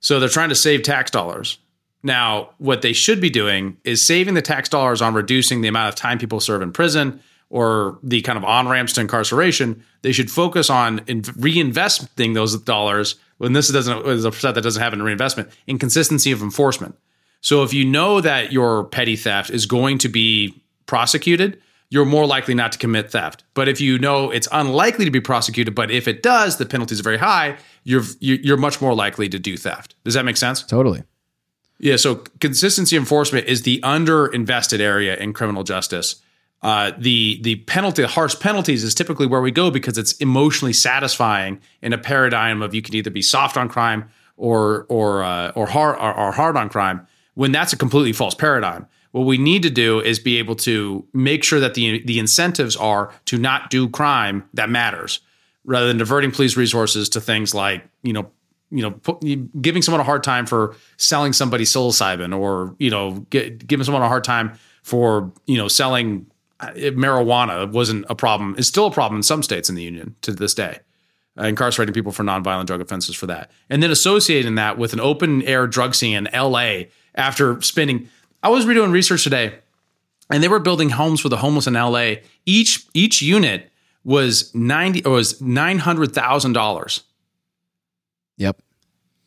So 0.00 0.20
they're 0.20 0.28
trying 0.28 0.50
to 0.50 0.54
save 0.54 0.82
tax 0.82 1.10
dollars. 1.10 1.58
Now 2.02 2.50
what 2.58 2.82
they 2.82 2.92
should 2.92 3.20
be 3.20 3.30
doing 3.30 3.78
is 3.82 4.04
saving 4.04 4.34
the 4.34 4.42
tax 4.42 4.68
dollars 4.68 5.02
on 5.02 5.14
reducing 5.14 5.62
the 5.62 5.68
amount 5.68 5.88
of 5.88 5.94
time 5.94 6.18
people 6.18 6.40
serve 6.40 6.62
in 6.62 6.72
prison 6.72 7.20
or 7.48 7.98
the 8.02 8.22
kind 8.22 8.36
of 8.36 8.44
on 8.44 8.68
ramps 8.68 8.94
to 8.94 9.00
incarceration, 9.00 9.84
they 10.02 10.12
should 10.12 10.30
focus 10.30 10.68
on 10.68 11.00
in 11.06 11.22
reinvesting 11.22 12.34
those 12.34 12.58
dollars. 12.60 13.16
When 13.38 13.52
this 13.52 13.68
doesn't 13.68 14.06
is 14.06 14.24
a 14.24 14.32
set 14.32 14.54
that 14.54 14.62
doesn't 14.62 14.82
have 14.82 14.94
a 14.94 15.02
reinvestment 15.02 15.50
inconsistency 15.66 16.32
of 16.32 16.42
enforcement. 16.42 16.96
So 17.40 17.62
if 17.62 17.72
you 17.72 17.84
know 17.84 18.20
that 18.20 18.50
your 18.50 18.84
petty 18.84 19.14
theft 19.14 19.50
is 19.50 19.66
going 19.66 19.98
to 19.98 20.08
be 20.08 20.60
prosecuted, 20.86 21.60
you're 21.90 22.04
more 22.04 22.26
likely 22.26 22.54
not 22.54 22.72
to 22.72 22.78
commit 22.78 23.10
theft. 23.10 23.44
But 23.54 23.68
if 23.68 23.80
you 23.80 23.98
know 23.98 24.30
it's 24.30 24.48
unlikely 24.50 25.04
to 25.04 25.10
be 25.10 25.20
prosecuted, 25.20 25.74
but 25.74 25.90
if 25.90 26.08
it 26.08 26.22
does, 26.22 26.56
the 26.56 26.66
penalties 26.66 26.98
are 26.98 27.04
very 27.04 27.18
high. 27.18 27.58
You're 27.84 28.02
you're 28.18 28.56
much 28.56 28.80
more 28.80 28.94
likely 28.94 29.28
to 29.28 29.38
do 29.38 29.56
theft. 29.56 29.94
Does 30.04 30.14
that 30.14 30.24
make 30.24 30.36
sense? 30.36 30.62
Totally. 30.62 31.04
Yeah. 31.78 31.96
So 31.96 32.24
consistency 32.40 32.96
enforcement 32.96 33.46
is 33.46 33.62
the 33.62 33.80
underinvested 33.82 34.80
area 34.80 35.16
in 35.16 35.32
criminal 35.32 35.62
justice 35.62 36.22
uh, 36.62 36.92
the 36.98 37.38
the 37.42 37.56
penalty, 37.56 38.02
the 38.02 38.08
harsh 38.08 38.38
penalties, 38.40 38.82
is 38.82 38.94
typically 38.94 39.26
where 39.26 39.40
we 39.40 39.50
go 39.50 39.70
because 39.70 39.98
it's 39.98 40.12
emotionally 40.14 40.72
satisfying 40.72 41.60
in 41.82 41.92
a 41.92 41.98
paradigm 41.98 42.62
of 42.62 42.74
you 42.74 42.82
can 42.82 42.94
either 42.94 43.10
be 43.10 43.22
soft 43.22 43.56
on 43.56 43.68
crime 43.68 44.08
or 44.36 44.86
or 44.88 45.22
uh, 45.22 45.50
or 45.50 45.66
hard 45.66 45.96
or, 45.96 46.14
or 46.14 46.32
hard 46.32 46.56
on 46.56 46.68
crime. 46.68 47.06
When 47.34 47.52
that's 47.52 47.72
a 47.72 47.76
completely 47.76 48.12
false 48.12 48.34
paradigm, 48.34 48.86
what 49.12 49.26
we 49.26 49.36
need 49.36 49.62
to 49.62 49.70
do 49.70 50.00
is 50.00 50.18
be 50.18 50.38
able 50.38 50.56
to 50.56 51.06
make 51.12 51.44
sure 51.44 51.60
that 51.60 51.74
the 51.74 52.02
the 52.04 52.18
incentives 52.18 52.76
are 52.76 53.12
to 53.26 53.38
not 53.38 53.70
do 53.70 53.88
crime 53.88 54.48
that 54.54 54.70
matters, 54.70 55.20
rather 55.64 55.86
than 55.86 55.98
diverting 55.98 56.32
police 56.32 56.56
resources 56.56 57.08
to 57.10 57.20
things 57.20 57.54
like 57.54 57.86
you 58.02 58.14
know 58.14 58.30
you 58.70 58.82
know 58.82 58.90
put, 58.90 59.20
giving 59.60 59.82
someone 59.82 60.00
a 60.00 60.04
hard 60.04 60.24
time 60.24 60.46
for 60.46 60.74
selling 60.96 61.32
somebody 61.32 61.64
psilocybin 61.64 62.36
or 62.36 62.74
you 62.78 62.90
know 62.90 63.26
get, 63.30 63.66
giving 63.66 63.84
someone 63.84 64.02
a 64.02 64.08
hard 64.08 64.24
time 64.24 64.52
for 64.82 65.32
you 65.46 65.56
know 65.56 65.68
selling 65.68 66.26
marijuana 66.60 67.70
wasn't 67.70 68.06
a 68.08 68.14
problem 68.14 68.54
is 68.58 68.66
still 68.66 68.86
a 68.86 68.90
problem 68.90 69.18
in 69.18 69.22
some 69.22 69.42
states 69.42 69.68
in 69.68 69.74
the 69.74 69.82
union 69.82 70.16
to 70.22 70.32
this 70.32 70.54
day. 70.54 70.80
Uh, 71.38 71.44
incarcerating 71.44 71.92
people 71.92 72.12
for 72.12 72.24
nonviolent 72.24 72.64
drug 72.64 72.80
offenses 72.80 73.14
for 73.14 73.26
that. 73.26 73.50
And 73.68 73.82
then 73.82 73.90
associating 73.90 74.54
that 74.54 74.78
with 74.78 74.94
an 74.94 75.00
open 75.00 75.42
air 75.42 75.66
drug 75.66 75.94
scene 75.94 76.26
in 76.26 76.28
la 76.32 76.84
after 77.14 77.60
spending 77.62 78.08
i 78.42 78.48
was 78.48 78.64
redoing 78.64 78.92
research 78.92 79.24
today 79.24 79.54
and 80.30 80.42
they 80.42 80.48
were 80.48 80.58
building 80.58 80.90
homes 80.90 81.20
for 81.20 81.28
the 81.28 81.38
homeless 81.38 81.66
in 81.66 81.74
la 81.74 82.14
each 82.44 82.86
each 82.94 83.22
unit 83.22 83.70
was 84.04 84.54
90 84.54 85.08
was 85.08 85.40
$900000 85.40 87.02
yep 88.36 88.60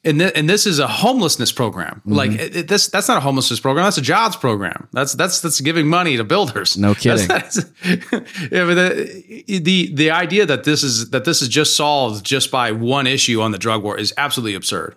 and, 0.04 0.20
th- 0.20 0.32
and 0.36 0.50
this 0.50 0.66
is 0.66 0.80
a 0.80 0.88
homelessness 0.88 1.52
program. 1.52 1.96
Mm-hmm. 2.00 2.14
Like 2.14 2.32
it, 2.32 2.56
it, 2.56 2.68
this, 2.68 2.88
that's 2.88 3.08
not 3.08 3.18
a 3.18 3.22
homelessness 3.22 3.60
program. 3.60 3.86
That's 3.86 3.98
a 3.98 4.02
jobs 4.02 4.36
program. 4.36 4.88
That's 4.94 5.14
that's 5.14 5.42
that's 5.42 5.60
giving 5.60 5.88
money 5.88 6.16
to 6.18 6.24
builders. 6.24 6.78
No 6.78 6.96
kidding. 6.96 7.28
That's, 7.28 7.56
that's, 7.84 8.12
yeah, 8.52 8.66
but 8.66 8.76
the, 8.76 9.60
the 9.60 9.94
the 9.94 10.12
idea 10.12 10.46
that 10.46 10.64
this 10.64 10.84
is 10.84 11.10
that 11.10 11.26
this 11.26 11.42
is 11.42 11.50
just 11.50 11.76
solved 11.76 12.26
just 12.26 12.50
by 12.50 12.72
one 12.72 13.08
issue 13.08 13.42
on 13.42 13.52
the 13.52 13.58
drug 13.58 13.84
war 13.84 13.98
is 13.98 14.14
absolutely 14.18 14.56
absurd. 14.56 14.96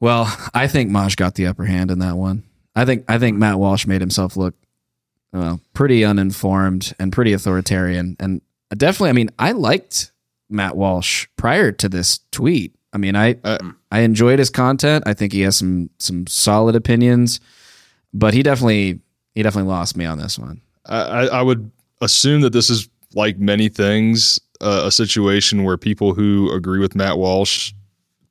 Well, 0.00 0.34
I 0.54 0.66
think 0.66 0.90
Maj 0.90 1.14
got 1.16 1.34
the 1.34 1.46
upper 1.46 1.66
hand 1.66 1.90
in 1.90 1.98
that 2.00 2.16
one. 2.16 2.42
I 2.74 2.84
think 2.84 3.04
I 3.08 3.18
think 3.18 3.38
Matt 3.38 3.58
Walsh 3.58 3.86
made 3.86 4.00
himself 4.00 4.36
look 4.36 4.54
well 5.32 5.60
pretty 5.74 6.04
uninformed 6.04 6.94
and 6.98 7.12
pretty 7.12 7.32
authoritarian, 7.32 8.16
and 8.18 8.40
definitely. 8.76 9.10
I 9.10 9.14
mean, 9.14 9.30
I 9.38 9.52
liked 9.52 10.10
Matt 10.48 10.76
Walsh 10.76 11.28
prior 11.36 11.70
to 11.72 11.88
this 11.88 12.20
tweet. 12.32 12.74
I 12.92 12.98
mean, 12.98 13.16
I 13.16 13.36
Uh, 13.44 13.58
I 13.90 14.00
enjoyed 14.00 14.38
his 14.38 14.50
content. 14.50 15.04
I 15.06 15.14
think 15.14 15.32
he 15.32 15.42
has 15.42 15.56
some 15.56 15.90
some 15.98 16.26
solid 16.26 16.74
opinions, 16.76 17.40
but 18.12 18.34
he 18.34 18.42
definitely 18.42 19.00
he 19.34 19.42
definitely 19.42 19.70
lost 19.70 19.96
me 19.96 20.04
on 20.04 20.18
this 20.18 20.38
one. 20.38 20.60
I, 20.86 21.28
I 21.28 21.42
would 21.42 21.70
assume 22.00 22.40
that 22.40 22.52
this 22.52 22.70
is 22.70 22.88
like 23.14 23.38
many 23.38 23.68
things, 23.68 24.40
uh, 24.60 24.82
a 24.86 24.90
situation 24.90 25.64
where 25.64 25.76
people 25.76 26.14
who 26.14 26.50
agree 26.52 26.80
with 26.80 26.94
Matt 26.94 27.18
Walsh 27.18 27.72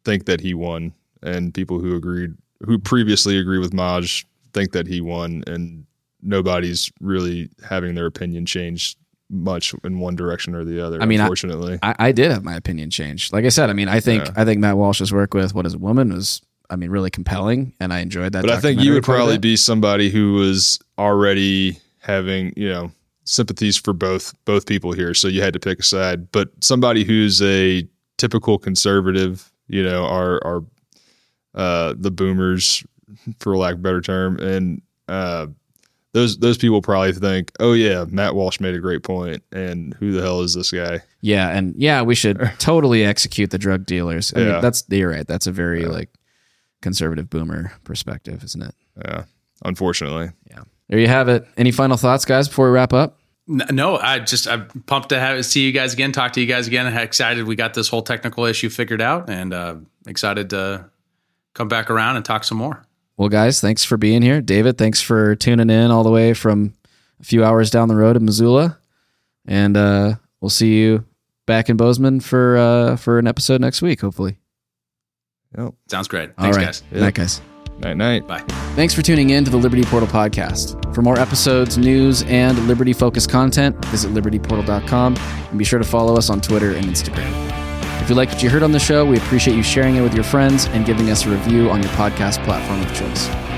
think 0.04 0.26
that 0.26 0.42
he 0.42 0.54
won, 0.54 0.94
and 1.22 1.54
people 1.54 1.80
who 1.80 1.96
agreed, 1.96 2.34
who 2.66 2.80
previously 2.80 3.38
agree 3.38 3.60
with 3.60 3.74
Maj, 3.74 4.26
think 4.54 4.72
that 4.72 4.88
he 4.88 5.00
won, 5.00 5.44
and 5.48 5.86
nobody's 6.22 6.92
really 7.00 7.50
having 7.64 7.96
their 7.96 8.08
opinion 8.08 8.46
changed 8.46 8.98
much 9.30 9.74
in 9.84 10.00
one 10.00 10.16
direction 10.16 10.56
or 10.56 10.64
the 10.66 10.84
other. 10.86 11.02
I 11.02 11.06
mean, 11.06 11.20
unfortunately, 11.20 11.80
I, 11.84 11.96
I 12.00 12.12
did 12.12 12.32
have 12.32 12.44
my 12.44 12.56
opinion 12.56 12.90
changed. 12.90 13.32
Like 13.32 13.46
I 13.46 13.50
said, 13.50 13.70
I 13.70 13.74
mean, 13.74 13.88
I 13.88 14.00
think 14.00 14.26
Yeah. 14.26 14.34
I 14.36 14.46
think 14.46 14.60
Matt 14.60 14.78
Walsh's 14.78 15.12
work 15.14 15.34
with 15.34 15.54
What 15.54 15.66
Is 15.66 15.76
a 15.76 15.78
Woman 15.78 16.12
was, 16.14 16.42
I 16.70 16.76
mean, 16.76 16.90
really 16.90 17.10
compelling, 17.12 17.74
and 17.80 17.94
I 17.94 18.00
enjoyed 18.00 18.32
that. 18.34 18.42
but 18.42 18.52
I 18.52 18.60
think 18.60 18.82
you 18.82 18.94
would 18.94 19.04
probably 19.04 19.38
be 19.38 19.56
somebody 19.56 20.10
who 20.10 20.34
was 20.34 20.80
already 20.98 21.78
having, 22.00 22.54
you 22.56 22.70
know, 22.70 22.92
sympathies 23.26 23.78
for 23.78 23.94
both 23.94 24.34
both 24.46 24.66
people 24.66 24.92
here, 24.94 25.14
so 25.14 25.28
you 25.28 25.42
had 25.42 25.54
to 25.54 25.60
pick 25.60 25.80
a 25.80 25.84
side. 25.84 26.32
But 26.32 26.50
somebody 26.62 27.04
who's 27.04 27.42
a 27.42 27.88
typical 28.18 28.58
conservative, 28.58 29.52
you 29.68 29.84
know, 29.84 30.06
are 30.06 30.40
are 30.46 30.64
uh, 31.56 31.94
the 31.98 32.12
boomers, 32.12 32.84
for 33.40 33.56
lack 33.58 33.74
of 33.74 33.80
a 33.80 33.84
better 33.84 34.02
term, 34.02 34.40
and 34.40 34.82
uh, 35.08 35.48
those 36.14 36.38
those 36.40 36.58
people 36.58 36.82
probably 36.82 37.14
think, 37.14 37.52
oh 37.60 37.74
yeah, 37.74 38.06
Matt 38.10 38.36
Walsh 38.36 38.60
made 38.60 38.76
a 38.76 38.80
great 38.80 39.04
point, 39.04 39.44
and 39.52 39.94
who 39.96 40.12
the 40.12 40.22
hell 40.22 40.42
is 40.42 40.54
this 40.54 40.72
guy? 40.72 41.02
Yeah, 41.22 41.50
and 41.50 41.76
yeah, 41.78 42.02
we 42.02 42.16
should 42.16 42.40
totally 42.60 43.04
execute 43.06 43.52
the 43.52 43.58
drug 43.58 43.86
dealers. 43.86 44.34
I 44.36 44.40
Yeah. 44.40 44.52
mean, 44.54 44.62
that's 44.62 44.84
you're 44.90 45.10
right. 45.10 45.28
That's 45.28 45.48
a 45.48 45.52
very 45.52 45.86
like 45.86 46.10
conservative 46.82 47.30
boomer 47.30 47.72
perspective, 47.84 48.44
isn't 48.44 48.62
it? 48.64 48.76
Yeah, 49.04 49.24
unfortunately. 49.64 50.32
Yeah. 50.50 50.64
There 50.88 51.00
you 51.00 51.08
have 51.08 51.30
it. 51.30 51.46
Any 51.58 51.72
final 51.72 51.98
thoughts, 51.98 52.26
guys, 52.26 52.48
before 52.48 52.66
we 52.68 52.72
wrap 52.72 52.94
up? 52.94 53.20
No, 53.48 53.98
I 53.98 54.20
just 54.20 54.48
I'm 54.48 54.68
pumped 54.86 55.10
to 55.10 55.20
have 55.20 55.44
see 55.46 55.66
you 55.66 55.72
guys 55.72 55.94
again, 55.94 56.12
talk 56.12 56.34
to 56.34 56.42
you 56.42 56.46
guys 56.48 56.68
again. 56.68 56.86
Excited 56.98 57.46
we 57.46 57.56
got 57.56 57.74
this 57.74 57.88
whole 57.88 58.02
technical 58.04 58.46
issue 58.46 58.70
figured 58.70 59.02
out, 59.02 59.30
and 59.30 59.54
uh, 59.54 59.76
excited 60.08 60.50
to 60.52 60.86
come 61.56 61.68
back 61.68 61.90
around 61.90 62.16
and 62.16 62.26
talk 62.26 62.44
some 62.44 62.58
more. 62.60 62.84
Well, 63.20 63.28
guys, 63.28 63.60
thanks 63.60 63.84
for 63.84 63.98
being 63.98 64.22
here. 64.22 64.40
David, 64.40 64.78
thanks 64.78 65.02
for 65.02 65.36
tuning 65.36 65.70
in 65.70 65.92
all 65.92 66.04
the 66.04 66.10
way 66.10 66.34
from 66.34 66.74
a 67.20 67.26
few 67.26 67.44
hours 67.44 67.70
down 67.70 67.90
the 67.90 67.96
road 67.98 68.16
in 68.16 68.24
Missoula. 68.24 68.80
And 69.46 69.76
uh, 69.76 70.16
we'll 70.40 70.48
see 70.48 70.80
you 70.80 71.04
back 71.46 71.70
in 71.70 71.76
Bozeman 71.76 72.22
for 72.22 72.56
uh, 72.56 72.96
for 72.96 73.20
an 73.20 73.28
episode 73.28 73.60
next 73.60 73.82
week, 73.82 74.00
hopefully. 74.00 74.38
Yep. 75.58 75.74
Sounds 75.90 76.08
great. 76.08 76.34
Thanks, 76.38 76.56
right. 76.56 76.68
guys. 76.68 76.84
Good 76.94 77.02
night, 77.02 77.14
guys. 77.14 77.42
Night 77.80 77.98
night. 77.98 78.26
Bye. 78.26 78.40
Thanks 78.78 78.94
for 78.94 79.02
tuning 79.02 79.32
in 79.32 79.44
to 79.44 79.52
the 79.52 79.58
Liberty 79.58 79.84
Portal 79.84 80.08
podcast. 80.08 80.96
For 80.96 81.02
more 81.02 81.20
episodes, 81.20 81.78
news, 81.78 82.24
and 82.24 82.58
Liberty 82.70 82.94
focused 82.94 83.30
content, 83.30 83.84
visit 83.88 84.12
libertyportal.com 84.12 85.18
and 85.18 85.60
be 85.60 85.66
sure 85.66 85.80
to 85.80 85.86
follow 85.86 86.16
us 86.16 86.30
on 86.30 86.40
Twitter 86.40 86.72
and 86.72 86.86
Instagram. 86.86 87.59
If 88.02 88.10
you 88.10 88.16
liked 88.16 88.34
what 88.34 88.42
you 88.42 88.50
heard 88.50 88.64
on 88.64 88.72
the 88.72 88.80
show, 88.80 89.06
we 89.06 89.18
appreciate 89.18 89.56
you 89.56 89.64
sharing 89.64 89.96
it 89.96 90.02
with 90.02 90.16
your 90.16 90.24
friends 90.24 90.66
and 90.68 90.86
giving 90.86 91.12
us 91.12 91.26
a 91.26 91.30
review 91.30 91.70
on 91.70 91.84
your 91.84 91.92
podcast 91.92 92.44
platform 92.44 92.82
of 92.82 92.94
choice. 92.96 93.49